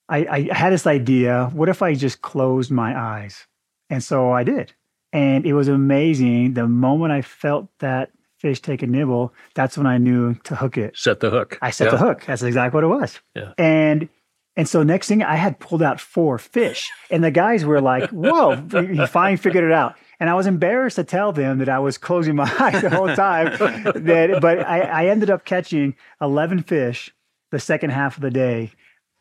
I, 0.09 0.49
I 0.51 0.55
had 0.55 0.72
this 0.72 0.86
idea. 0.86 1.51
What 1.53 1.68
if 1.68 1.82
I 1.82 1.95
just 1.95 2.22
closed 2.22 2.70
my 2.70 2.99
eyes? 2.99 3.47
And 3.91 4.03
so 4.03 4.30
I 4.30 4.45
did, 4.45 4.72
and 5.12 5.46
it 5.46 5.54
was 5.54 5.68
amazing. 5.68 6.54
The 6.54 6.66
moment 6.66 7.12
I 7.12 7.22
felt 7.22 7.68
that 7.78 8.11
fish 8.38 8.61
take 8.61 8.82
a 8.82 8.86
nibble, 8.86 9.34
that's 9.54 9.76
when 9.76 9.86
I 9.86 9.98
knew 9.98 10.34
to 10.44 10.54
hook 10.54 10.78
it. 10.78 10.96
Set 10.96 11.20
the 11.20 11.30
hook. 11.30 11.59
I 11.61 11.70
set 11.70 11.86
yeah. 11.86 11.90
the 11.92 11.98
hook. 11.98 12.24
That's 12.26 12.42
exactly 12.42 12.76
what 12.76 12.84
it 12.84 13.00
was. 13.00 13.20
Yeah. 13.34 13.52
And 13.59 14.09
And 14.56 14.68
so 14.68 14.82
next 14.82 15.09
thing 15.09 15.22
I 15.22 15.36
had 15.36 15.61
pulled 15.61 15.82
out 15.82 16.00
four 16.00 16.36
fish, 16.38 16.90
and 17.11 17.22
the 17.22 17.30
guys 17.30 17.64
were 17.64 17.80
like, 17.80 18.11
"Whoa!" 18.12 18.56
He 18.56 19.06
finally 19.06 19.36
figured 19.36 19.64
it 19.64 19.72
out. 19.72 19.96
And 20.20 20.28
I 20.28 20.34
was 20.34 20.48
embarrassed 20.48 20.96
to 20.96 21.04
tell 21.04 21.32
them 21.32 21.59
that 21.59 21.68
I 21.68 21.78
was 21.78 21.96
closing 21.96 22.34
my 22.34 22.52
eyes 22.59 22.82
the 22.82 22.90
whole 22.90 23.14
time. 23.14 23.56
that, 23.56 24.38
but 24.42 24.59
I, 24.66 24.80
I 24.80 25.06
ended 25.06 25.30
up 25.30 25.44
catching 25.44 25.94
11 26.20 26.64
fish 26.64 27.14
the 27.52 27.61
second 27.61 27.90
half 27.90 28.16
of 28.16 28.22
the 28.22 28.30
day, 28.32 28.72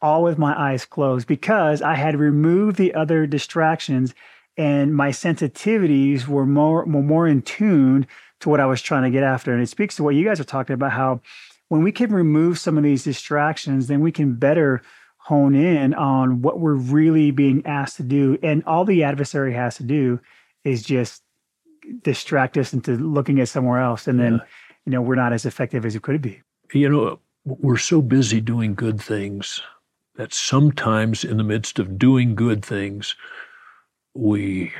all 0.01 0.23
with 0.23 0.39
my 0.39 0.59
eyes 0.59 0.85
closed 0.85 1.27
because 1.27 1.83
I 1.83 1.93
had 1.93 2.19
removed 2.19 2.77
the 2.77 2.95
other 2.95 3.27
distractions 3.27 4.15
and 4.58 4.95
my 4.95 5.10
sensitivities 5.10 6.28
were 6.28 6.45
more, 6.45 6.86
were 6.86 7.03
more 7.03 7.28
in 7.28 7.41
tune 7.41 8.08
to 8.39 8.49
what 8.49 8.60
I 8.60 8.66
was 8.66 8.82
trying 8.82 9.03
to 9.03 9.10
get 9.10 9.24
after. 9.24 9.53
And 9.53 9.62
it 9.62 9.70
speaks 9.70 9.95
to 9.97 10.03
what 10.03 10.16
you 10.16 10.26
guys 10.26 10.39
are 10.39 10.45
talking 10.45 10.74
about 10.74 10.91
how 10.91 11.22
when 11.70 11.84
we 11.84 11.91
can 11.91 12.12
remove 12.12 12.60
some 12.60 12.78
of 12.78 12.84
these 12.84 13.03
distractions, 13.03 13.88
then 13.88 14.01
we 14.01 14.12
can 14.12 14.36
better 14.36 14.82
hone 15.18 15.55
in 15.55 15.93
on 15.93 16.41
what 16.41 16.60
we're 16.60 16.76
really 16.76 17.32
being 17.32 17.66
asked 17.66 17.97
to 17.97 18.03
do. 18.03 18.38
And 18.41 18.64
all 18.66 18.86
the 18.86 19.03
adversary 19.03 19.53
has 19.53 19.76
to 19.78 19.84
do 19.84 20.20
is 20.64 20.84
just 20.84 21.22
distract 22.01 22.58
us 22.58 22.74
into 22.74 22.95
looking 22.95 23.39
at 23.39 23.49
somewhere 23.49 23.82
else. 23.82 24.08
And 24.08 24.20
then, 24.20 24.34
yeah. 24.36 24.39
you 24.86 24.91
know, 24.93 25.01
we're 25.01 25.16
not 25.16 25.34
as 25.34 25.45
effective 25.45 25.86
as 25.86 25.93
we 25.93 25.99
could 25.99 26.22
be. 26.22 26.41
You 26.74 26.89
know, 26.89 27.20
we're 27.45 27.78
so 27.78 28.01
busy 28.01 28.41
doing 28.41 28.74
good 28.74 29.01
things 29.01 29.62
that 30.16 30.34
sometimes 30.34 31.24
in 31.24 31.38
the 31.38 31.43
midst 31.43 31.80
of 31.80 31.97
doing 31.99 32.36
good 32.36 32.64
things, 32.64 33.16
we 34.18 34.74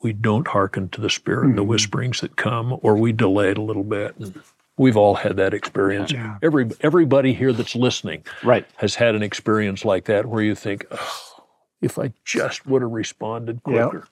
we 0.00 0.12
don't 0.12 0.48
hearken 0.48 0.88
to 0.90 1.00
the 1.00 1.10
spirit 1.10 1.46
mm-hmm. 1.46 1.56
the 1.56 1.64
whisperings 1.64 2.20
that 2.20 2.36
come, 2.36 2.78
or 2.82 2.96
we 2.96 3.12
delay 3.12 3.50
it 3.50 3.58
a 3.58 3.62
little 3.62 3.84
bit. 3.84 4.16
And 4.18 4.40
we've 4.76 4.96
all 4.96 5.14
had 5.14 5.36
that 5.36 5.54
experience. 5.54 6.12
Yeah. 6.12 6.38
Every 6.42 6.70
everybody 6.80 7.34
here 7.34 7.52
that's 7.52 7.74
listening 7.74 8.24
right. 8.42 8.66
has 8.76 8.94
had 8.94 9.14
an 9.14 9.22
experience 9.22 9.84
like 9.84 10.06
that 10.06 10.26
where 10.26 10.42
you 10.42 10.54
think, 10.54 10.86
oh, 10.90 11.44
if 11.80 11.98
I 11.98 12.12
just 12.24 12.66
would 12.66 12.82
have 12.82 12.90
responded 12.90 13.62
quicker. 13.62 14.06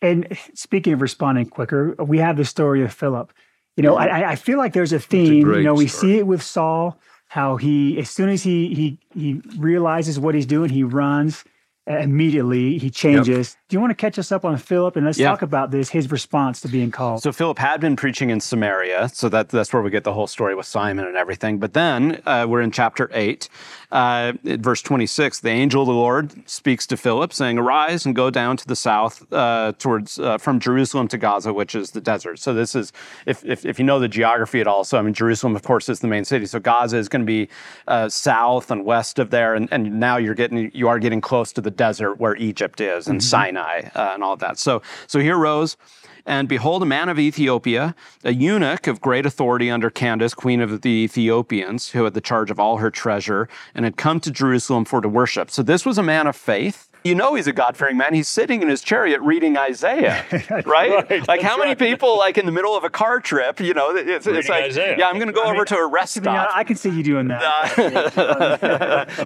And 0.00 0.36
speaking 0.54 0.92
of 0.94 1.00
responding 1.00 1.46
quicker, 1.46 1.94
we 1.98 2.18
have 2.18 2.36
the 2.36 2.44
story 2.44 2.82
of 2.82 2.92
Philip. 2.92 3.32
You 3.76 3.84
know, 3.84 3.96
I, 3.96 4.32
I 4.32 4.36
feel 4.36 4.58
like 4.58 4.72
there's 4.72 4.92
a 4.92 4.98
theme. 4.98 5.48
A 5.48 5.56
you 5.58 5.62
know, 5.62 5.74
we 5.74 5.86
story. 5.86 6.12
see 6.12 6.18
it 6.18 6.26
with 6.26 6.42
Saul, 6.42 6.98
how 7.28 7.56
he, 7.56 7.98
as 7.98 8.10
soon 8.10 8.28
as 8.28 8.42
he 8.42 8.74
he 8.74 8.98
he 9.14 9.40
realizes 9.56 10.18
what 10.18 10.34
he's 10.34 10.46
doing, 10.46 10.70
he 10.70 10.82
runs 10.82 11.44
immediately 11.86 12.78
he 12.78 12.90
changes. 12.90 13.56
Yep. 13.56 13.61
Do 13.72 13.76
you 13.76 13.80
want 13.80 13.92
to 13.92 13.94
catch 13.94 14.18
us 14.18 14.30
up 14.30 14.44
on 14.44 14.58
Philip 14.58 14.96
and 14.96 15.06
let's 15.06 15.18
yeah. 15.18 15.30
talk 15.30 15.40
about 15.40 15.70
this 15.70 15.88
his 15.88 16.10
response 16.10 16.60
to 16.60 16.68
being 16.68 16.90
called? 16.90 17.22
So 17.22 17.32
Philip 17.32 17.58
had 17.58 17.80
been 17.80 17.96
preaching 17.96 18.28
in 18.28 18.38
Samaria, 18.38 19.08
so 19.14 19.30
that 19.30 19.48
that's 19.48 19.72
where 19.72 19.80
we 19.80 19.88
get 19.88 20.04
the 20.04 20.12
whole 20.12 20.26
story 20.26 20.54
with 20.54 20.66
Simon 20.66 21.06
and 21.06 21.16
everything. 21.16 21.56
But 21.56 21.72
then 21.72 22.20
uh, 22.26 22.44
we're 22.46 22.60
in 22.60 22.70
chapter 22.70 23.08
eight, 23.14 23.48
uh, 23.90 24.34
verse 24.44 24.82
twenty 24.82 25.06
six. 25.06 25.40
The 25.40 25.48
angel 25.48 25.80
of 25.80 25.88
the 25.88 25.94
Lord 25.94 26.46
speaks 26.46 26.86
to 26.88 26.98
Philip, 26.98 27.32
saying, 27.32 27.56
"Arise 27.56 28.04
and 28.04 28.14
go 28.14 28.28
down 28.28 28.58
to 28.58 28.66
the 28.66 28.76
south 28.76 29.32
uh, 29.32 29.72
towards 29.78 30.18
uh, 30.18 30.36
from 30.36 30.60
Jerusalem 30.60 31.08
to 31.08 31.16
Gaza, 31.16 31.54
which 31.54 31.74
is 31.74 31.92
the 31.92 32.02
desert." 32.02 32.40
So 32.40 32.52
this 32.52 32.74
is 32.74 32.92
if, 33.24 33.42
if, 33.42 33.64
if 33.64 33.78
you 33.78 33.86
know 33.86 33.98
the 33.98 34.06
geography 34.06 34.60
at 34.60 34.66
all. 34.66 34.84
So 34.84 34.98
I 34.98 35.00
mean, 35.00 35.14
Jerusalem, 35.14 35.56
of 35.56 35.62
course, 35.62 35.88
is 35.88 36.00
the 36.00 36.08
main 36.08 36.26
city. 36.26 36.44
So 36.44 36.60
Gaza 36.60 36.98
is 36.98 37.08
going 37.08 37.22
to 37.22 37.26
be 37.26 37.48
uh, 37.88 38.10
south 38.10 38.70
and 38.70 38.84
west 38.84 39.18
of 39.18 39.30
there, 39.30 39.54
and, 39.54 39.66
and 39.72 39.98
now 39.98 40.18
you're 40.18 40.34
getting 40.34 40.70
you 40.74 40.88
are 40.88 40.98
getting 40.98 41.22
close 41.22 41.54
to 41.54 41.62
the 41.62 41.70
desert 41.70 42.20
where 42.20 42.36
Egypt 42.36 42.78
is 42.82 43.08
and 43.08 43.18
mm-hmm. 43.18 43.26
Sinai 43.26 43.61
uh, 43.94 44.12
and 44.14 44.22
all 44.22 44.34
of 44.34 44.40
that. 44.40 44.58
So, 44.58 44.82
so 45.06 45.18
here 45.20 45.36
rose, 45.36 45.76
and 46.24 46.48
behold, 46.48 46.82
a 46.82 46.86
man 46.86 47.08
of 47.08 47.18
Ethiopia, 47.18 47.94
a 48.22 48.32
eunuch 48.32 48.86
of 48.86 49.00
great 49.00 49.26
authority 49.26 49.70
under 49.70 49.90
Candace, 49.90 50.34
queen 50.34 50.60
of 50.60 50.82
the 50.82 50.88
Ethiopians, 50.88 51.90
who 51.90 52.04
had 52.04 52.14
the 52.14 52.20
charge 52.20 52.50
of 52.50 52.60
all 52.60 52.76
her 52.76 52.90
treasure, 52.90 53.48
and 53.74 53.84
had 53.84 53.96
come 53.96 54.20
to 54.20 54.30
Jerusalem 54.30 54.84
for 54.84 55.00
to 55.00 55.08
worship. 55.08 55.50
So 55.50 55.62
this 55.62 55.84
was 55.84 55.98
a 55.98 56.02
man 56.02 56.26
of 56.26 56.36
faith 56.36 56.88
you 57.04 57.14
know 57.14 57.34
he's 57.34 57.46
a 57.46 57.52
God 57.52 57.76
fearing 57.76 57.96
man. 57.96 58.14
He's 58.14 58.28
sitting 58.28 58.62
in 58.62 58.68
his 58.68 58.80
chariot 58.80 59.20
reading 59.20 59.56
Isaiah, 59.56 60.24
right? 60.66 61.10
right 61.10 61.28
like 61.28 61.40
how 61.40 61.56
many 61.56 61.70
right. 61.70 61.78
people, 61.78 62.16
like 62.18 62.38
in 62.38 62.46
the 62.46 62.52
middle 62.52 62.76
of 62.76 62.84
a 62.84 62.90
car 62.90 63.20
trip, 63.20 63.60
you 63.60 63.74
know, 63.74 63.94
it's, 63.96 64.26
it's 64.26 64.48
like, 64.48 64.64
Isaiah. 64.64 64.96
yeah, 64.98 65.08
I'm 65.08 65.16
going 65.16 65.26
to 65.26 65.32
go 65.32 65.42
I 65.42 65.48
over 65.48 65.58
mean, 65.58 65.64
to 65.66 65.76
a 65.76 65.86
rest 65.86 66.14
stop. 66.14 66.50
I 66.54 66.64
can 66.64 66.76
see 66.76 66.90
you 66.90 67.02
doing 67.02 67.28
that. 67.28 67.42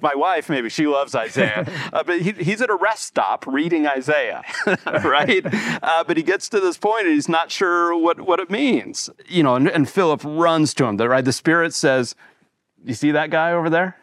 my 0.02 0.14
wife, 0.14 0.48
maybe 0.48 0.68
she 0.68 0.86
loves 0.86 1.14
Isaiah, 1.14 1.66
uh, 1.92 2.02
but 2.02 2.20
he, 2.20 2.32
he's 2.32 2.62
at 2.62 2.70
a 2.70 2.76
rest 2.76 3.02
stop 3.04 3.46
reading 3.46 3.86
Isaiah, 3.86 4.42
right? 4.86 5.44
Uh, 5.82 6.04
but 6.04 6.16
he 6.16 6.22
gets 6.22 6.48
to 6.50 6.60
this 6.60 6.78
point 6.78 7.06
and 7.06 7.14
he's 7.14 7.28
not 7.28 7.50
sure 7.50 7.96
what 7.96 8.20
what 8.20 8.40
it 8.40 8.50
means, 8.50 9.10
you 9.28 9.42
know. 9.42 9.54
And, 9.54 9.68
and 9.68 9.88
Philip 9.88 10.22
runs 10.24 10.74
to 10.74 10.84
him. 10.84 10.96
The, 10.96 11.08
right, 11.08 11.24
the 11.24 11.32
Spirit 11.32 11.74
says, 11.74 12.14
"You 12.84 12.94
see 12.94 13.10
that 13.10 13.30
guy 13.30 13.52
over 13.52 13.68
there?" 13.68 13.96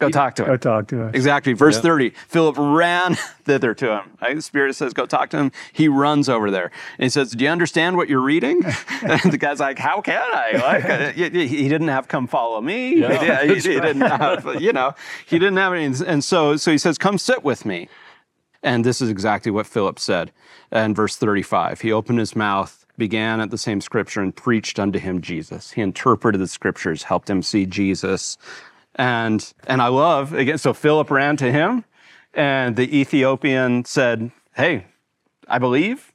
Go 0.00 0.08
talk 0.08 0.34
to 0.36 0.42
him. 0.44 0.48
Go 0.48 0.56
talk 0.56 0.88
to 0.88 1.02
him. 1.02 1.14
Exactly. 1.14 1.52
Verse 1.52 1.76
yep. 1.76 1.82
30. 1.82 2.10
Philip 2.28 2.56
ran 2.58 3.14
thither 3.44 3.74
to 3.74 3.98
him. 3.98 4.16
Right? 4.22 4.34
The 4.34 4.42
Spirit 4.42 4.74
says, 4.74 4.94
Go 4.94 5.06
talk 5.06 5.30
to 5.30 5.36
him. 5.36 5.52
He 5.72 5.88
runs 5.88 6.28
over 6.28 6.50
there. 6.50 6.70
And 6.98 7.04
he 7.04 7.10
says, 7.10 7.32
Do 7.32 7.44
you 7.44 7.50
understand 7.50 7.96
what 7.96 8.08
you're 8.08 8.20
reading? 8.20 8.62
and 9.02 9.20
the 9.32 9.38
guy's 9.38 9.60
like, 9.60 9.78
How 9.78 10.00
can 10.00 10.22
I? 10.22 10.52
Like, 10.54 10.84
uh, 10.84 11.12
he 11.12 11.68
didn't 11.68 11.88
have 11.88 12.08
come 12.08 12.26
follow 12.26 12.60
me. 12.60 13.00
Yeah, 13.00 13.44
he, 13.44 13.48
he, 13.48 13.54
he 13.54 13.60
didn't 13.60 14.00
have, 14.00 14.60
you 14.60 14.72
know, 14.72 14.94
he 15.26 15.38
didn't 15.38 15.58
have 15.58 15.74
any. 15.74 15.94
And 16.06 16.24
so, 16.24 16.56
so 16.56 16.70
he 16.70 16.78
says, 16.78 16.96
Come 16.98 17.18
sit 17.18 17.44
with 17.44 17.64
me. 17.64 17.88
And 18.62 18.84
this 18.84 19.00
is 19.00 19.08
exactly 19.08 19.50
what 19.50 19.66
Philip 19.66 19.98
said 19.98 20.32
in 20.72 20.94
verse 20.94 21.16
35. 21.16 21.80
He 21.80 21.92
opened 21.92 22.18
his 22.18 22.36
mouth, 22.36 22.86
began 22.98 23.40
at 23.40 23.50
the 23.50 23.58
same 23.58 23.80
scripture, 23.80 24.20
and 24.20 24.34
preached 24.34 24.78
unto 24.78 24.98
him 24.98 25.20
Jesus. 25.20 25.72
He 25.72 25.80
interpreted 25.80 26.40
the 26.40 26.46
scriptures, 26.46 27.04
helped 27.04 27.30
him 27.30 27.42
see 27.42 27.64
Jesus. 27.64 28.36
And, 28.96 29.52
and 29.66 29.80
I 29.80 29.88
love, 29.88 30.32
again, 30.32 30.58
so 30.58 30.72
Philip 30.74 31.10
ran 31.10 31.36
to 31.38 31.50
him, 31.50 31.84
and 32.34 32.76
the 32.76 32.98
Ethiopian 32.98 33.84
said, 33.84 34.30
Hey, 34.54 34.86
I 35.48 35.58
believe. 35.58 36.12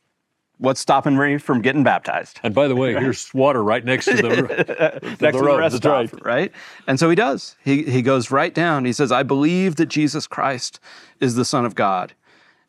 What's 0.58 0.80
stopping 0.80 1.18
me 1.18 1.38
from 1.38 1.62
getting 1.62 1.84
baptized? 1.84 2.40
And 2.42 2.56
by 2.56 2.70
the 2.70 2.78
way, 2.78 2.94
here's 2.94 3.34
water 3.34 3.62
right 3.62 3.84
next 3.84 4.06
to 4.06 4.16
the, 4.16 4.30
to 4.30 5.02
next 5.02 5.20
the 5.20 5.32
to 5.32 5.40
road. 5.40 5.56
the 5.56 5.60
rest 5.60 5.76
stop, 5.76 6.14
right. 6.14 6.26
right? 6.26 6.52
And 6.88 6.98
so 6.98 7.10
he 7.10 7.16
does. 7.16 7.58
He, 7.62 7.84
he 7.84 8.02
goes 8.02 8.32
right 8.32 8.54
down. 8.54 8.86
He 8.86 8.94
says, 8.94 9.12
I 9.12 9.24
believe 9.24 9.76
that 9.76 9.88
Jesus 9.88 10.28
Christ 10.28 10.80
is 11.20 11.36
the 11.36 11.44
Son 11.44 11.66
of 11.66 11.76
God. 11.76 12.14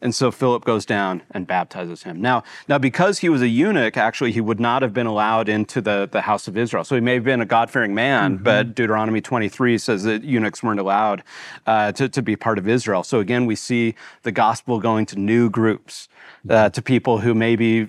And 0.03 0.15
so 0.15 0.31
Philip 0.31 0.65
goes 0.65 0.85
down 0.85 1.23
and 1.31 1.47
baptizes 1.47 2.03
him. 2.03 2.21
Now, 2.21 2.45
now 2.69 2.77
because 2.77 3.19
he 3.21 3.31
was 3.31 3.41
a 3.41 3.49
eunuch, 3.49 3.97
actually, 3.97 4.31
he 4.31 4.43
would 4.43 4.61
not 4.61 4.83
have 4.83 4.93
been 4.93 5.07
allowed 5.07 5.49
into 5.49 5.81
the, 5.81 6.09
the 6.11 6.21
house 6.21 6.47
of 6.49 6.59
Israel. 6.59 6.85
So 6.85 6.95
he 6.95 7.01
may 7.01 7.15
have 7.15 7.25
been 7.25 7.41
a 7.41 7.47
God 7.47 7.71
fearing 7.71 7.95
man, 7.95 8.35
mm-hmm. 8.35 8.45
but 8.45 8.75
Deuteronomy 8.75 9.23
23 9.23 9.79
says 9.79 10.05
that 10.05 10.23
eunuchs 10.23 10.63
weren't 10.63 10.81
allowed 10.81 11.23
uh, 11.67 11.93
to, 11.93 12.11
to 12.11 12.21
be 12.21 12.37
part 12.37 12.59
of 12.59 12.69
Israel. 12.69 13.03
So 13.03 13.21
again, 13.21 13.47
we 13.47 13.57
see 13.57 13.95
the 14.23 14.33
gospel 14.33 14.81
going 14.81 15.07
to 15.07 15.17
new 15.17 15.49
groups, 15.49 16.09
uh, 16.49 16.69
to 16.71 16.83
people 16.83 17.19
who 17.19 17.35
maybe 17.35 17.89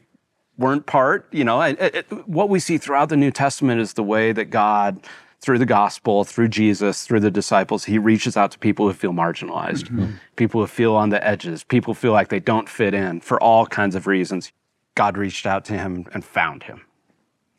weren't 0.57 0.85
part. 0.85 1.27
You 1.31 1.43
know, 1.43 1.61
it, 1.61 1.77
it, 1.79 2.27
what 2.27 2.49
we 2.49 2.59
see 2.59 2.77
throughout 2.77 3.09
the 3.09 3.17
New 3.17 3.31
Testament 3.31 3.81
is 3.81 3.93
the 3.93 4.03
way 4.03 4.31
that 4.31 4.45
God 4.45 5.05
through 5.47 5.57
the 5.57 5.65
gospel, 5.65 6.25
through 6.25 6.49
Jesus, 6.49 7.05
through 7.05 7.21
the 7.21 7.31
disciples, 7.31 7.85
he 7.85 7.97
reaches 7.97 8.35
out 8.35 8.51
to 8.51 8.59
people 8.59 8.85
who 8.85 8.91
feel 8.91 9.13
marginalized, 9.13 9.85
mm-hmm. 9.85 10.11
people 10.35 10.59
who 10.59 10.67
feel 10.67 10.93
on 10.93 11.07
the 11.07 11.25
edges, 11.25 11.63
people 11.63 11.93
feel 11.93 12.11
like 12.11 12.27
they 12.27 12.41
don't 12.41 12.67
fit 12.67 12.93
in 12.93 13.21
for 13.21 13.41
all 13.41 13.65
kinds 13.65 13.95
of 13.95 14.07
reasons. 14.07 14.51
God 14.95 15.17
reached 15.17 15.45
out 15.45 15.63
to 15.65 15.73
him 15.73 16.05
and 16.13 16.25
found 16.25 16.63
him. 16.63 16.81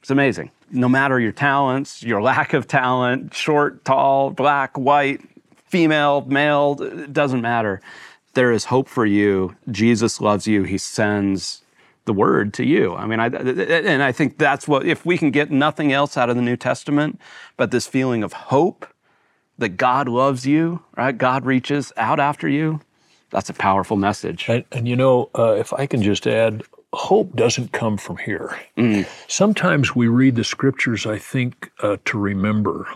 It's 0.00 0.10
amazing. 0.10 0.50
No 0.70 0.86
matter 0.86 1.18
your 1.18 1.32
talents, 1.32 2.02
your 2.02 2.20
lack 2.20 2.52
of 2.52 2.68
talent, 2.68 3.32
short, 3.32 3.86
tall, 3.86 4.32
black, 4.32 4.76
white, 4.76 5.22
female, 5.64 6.26
male, 6.26 6.76
it 6.82 7.14
doesn't 7.14 7.40
matter. 7.40 7.80
There 8.34 8.52
is 8.52 8.66
hope 8.66 8.86
for 8.86 9.06
you. 9.06 9.56
Jesus 9.70 10.20
loves 10.20 10.46
you. 10.46 10.64
He 10.64 10.76
sends 10.76 11.62
the 12.08 12.12
word 12.12 12.52
to 12.54 12.64
you. 12.66 12.96
I 12.96 13.06
mean, 13.06 13.20
I, 13.20 13.26
and 13.26 14.02
I 14.02 14.10
think 14.10 14.38
that's 14.38 14.66
what, 14.66 14.84
if 14.84 15.06
we 15.06 15.16
can 15.16 15.30
get 15.30 15.52
nothing 15.52 15.92
else 15.92 16.16
out 16.16 16.28
of 16.28 16.34
the 16.34 16.42
New 16.42 16.56
Testament, 16.56 17.20
but 17.56 17.70
this 17.70 17.86
feeling 17.86 18.24
of 18.24 18.32
hope 18.32 18.86
that 19.58 19.70
God 19.76 20.08
loves 20.08 20.46
you, 20.46 20.82
right? 20.96 21.16
God 21.16 21.44
reaches 21.44 21.92
out 21.96 22.18
after 22.18 22.48
you. 22.48 22.80
That's 23.30 23.50
a 23.50 23.54
powerful 23.54 23.96
message. 23.96 24.48
And, 24.48 24.64
and 24.72 24.88
you 24.88 24.96
know, 24.96 25.30
uh, 25.38 25.52
if 25.52 25.72
I 25.72 25.86
can 25.86 26.02
just 26.02 26.26
add, 26.26 26.62
hope 26.92 27.36
doesn't 27.36 27.72
come 27.72 27.98
from 27.98 28.16
here. 28.16 28.58
Mm. 28.76 29.06
Sometimes 29.28 29.94
we 29.94 30.08
read 30.08 30.36
the 30.36 30.44
scriptures, 30.44 31.06
I 31.06 31.18
think, 31.18 31.70
uh, 31.82 31.98
to 32.06 32.18
remember. 32.18 32.88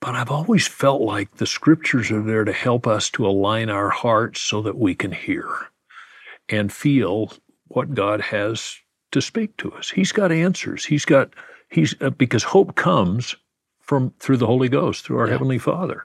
But 0.00 0.14
I've 0.16 0.30
always 0.30 0.66
felt 0.66 1.02
like 1.02 1.36
the 1.36 1.46
scriptures 1.46 2.10
are 2.10 2.22
there 2.22 2.44
to 2.44 2.52
help 2.52 2.86
us 2.86 3.10
to 3.10 3.26
align 3.26 3.68
our 3.70 3.90
hearts 3.90 4.40
so 4.40 4.62
that 4.62 4.78
we 4.78 4.94
can 4.94 5.12
hear 5.12 5.46
and 6.48 6.72
feel 6.72 7.32
what 7.70 7.94
God 7.94 8.20
has 8.20 8.76
to 9.12 9.20
speak 9.20 9.56
to 9.58 9.72
us. 9.72 9.90
He's 9.90 10.12
got 10.12 10.30
answers. 10.30 10.84
He's 10.84 11.04
got 11.04 11.30
he's 11.70 11.94
uh, 12.00 12.10
because 12.10 12.42
hope 12.42 12.74
comes 12.76 13.34
from 13.80 14.12
through 14.20 14.36
the 14.36 14.46
Holy 14.46 14.68
Ghost, 14.68 15.04
through 15.04 15.18
our 15.18 15.26
yeah. 15.26 15.32
heavenly 15.32 15.58
Father. 15.58 16.04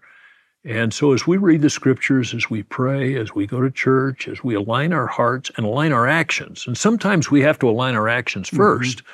And 0.64 0.92
so 0.92 1.14
as 1.14 1.28
we 1.28 1.38
read 1.38 1.62
the 1.62 1.70
scriptures, 1.70 2.34
as 2.34 2.50
we 2.50 2.64
pray, 2.64 3.16
as 3.16 3.36
we 3.36 3.46
go 3.46 3.62
to 3.62 3.70
church, 3.70 4.28
as 4.28 4.44
we 4.44 4.56
align 4.56 4.94
our 4.94 5.06
hearts 5.06 5.52
and 5.58 5.66
align 5.66 5.92
our 5.92 6.08
actions, 6.08 6.66
and 6.66 6.76
sometimes 6.76 7.30
we 7.30 7.42
have 7.42 7.60
to 7.60 7.70
align 7.70 7.94
our 7.94 8.10
actions 8.10 8.50
1st 8.50 8.96
mm-hmm. 8.96 9.08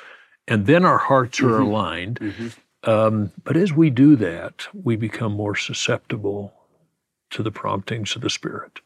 and 0.48 0.66
then 0.66 0.86
our 0.86 0.96
hearts 0.96 1.40
are 1.40 1.44
mm-hmm. 1.50 1.62
aligned. 1.62 2.20
Mm-hmm. 2.20 2.90
Um, 2.90 3.32
but 3.44 3.56
as 3.56 3.72
we 3.72 3.90
do 3.90 4.16
that, 4.16 4.66
we 4.72 4.96
become 4.96 5.32
more 5.32 5.54
susceptible 5.54 6.54
to 7.30 7.42
the 7.42 7.52
promptings 7.52 8.16
of 8.16 8.22
the 8.22 8.30
Spirit. 8.30 8.80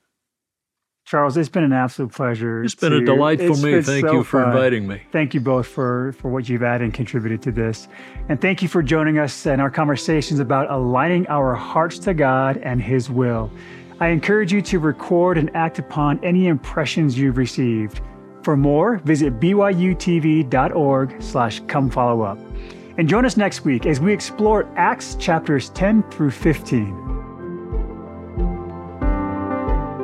Charles, 1.06 1.36
it's 1.36 1.48
been 1.48 1.62
an 1.62 1.72
absolute 1.72 2.10
pleasure. 2.10 2.64
It's 2.64 2.74
been 2.74 2.92
a 2.92 2.98
to- 2.98 3.04
delightful 3.04 3.52
it's 3.52 3.62
me. 3.62 3.80
Thank 3.80 4.06
so 4.06 4.12
you 4.12 4.24
for 4.24 4.42
fun. 4.42 4.50
inviting 4.50 4.88
me. 4.88 5.02
Thank 5.12 5.34
you 5.34 5.40
both 5.40 5.68
for, 5.68 6.12
for 6.18 6.32
what 6.32 6.48
you've 6.48 6.64
added 6.64 6.84
and 6.84 6.92
contributed 6.92 7.40
to 7.42 7.52
this. 7.52 7.86
And 8.28 8.40
thank 8.40 8.60
you 8.60 8.66
for 8.66 8.82
joining 8.82 9.20
us 9.20 9.46
in 9.46 9.60
our 9.60 9.70
conversations 9.70 10.40
about 10.40 10.68
aligning 10.68 11.24
our 11.28 11.54
hearts 11.54 12.00
to 12.00 12.12
God 12.12 12.56
and 12.56 12.82
His 12.82 13.08
will. 13.08 13.52
I 14.00 14.08
encourage 14.08 14.52
you 14.52 14.60
to 14.62 14.80
record 14.80 15.38
and 15.38 15.48
act 15.54 15.78
upon 15.78 16.22
any 16.24 16.48
impressions 16.48 17.16
you've 17.16 17.36
received. 17.36 18.00
For 18.42 18.56
more, 18.56 18.98
visit 18.98 19.38
byutv.org 19.38 21.22
slash 21.22 21.60
come 21.68 21.88
follow 21.88 22.22
up. 22.22 22.38
And 22.98 23.08
join 23.08 23.24
us 23.24 23.36
next 23.36 23.64
week 23.64 23.86
as 23.86 24.00
we 24.00 24.12
explore 24.12 24.68
Acts 24.76 25.14
chapters 25.14 25.70
10 25.70 26.02
through 26.10 26.32
15. 26.32 27.15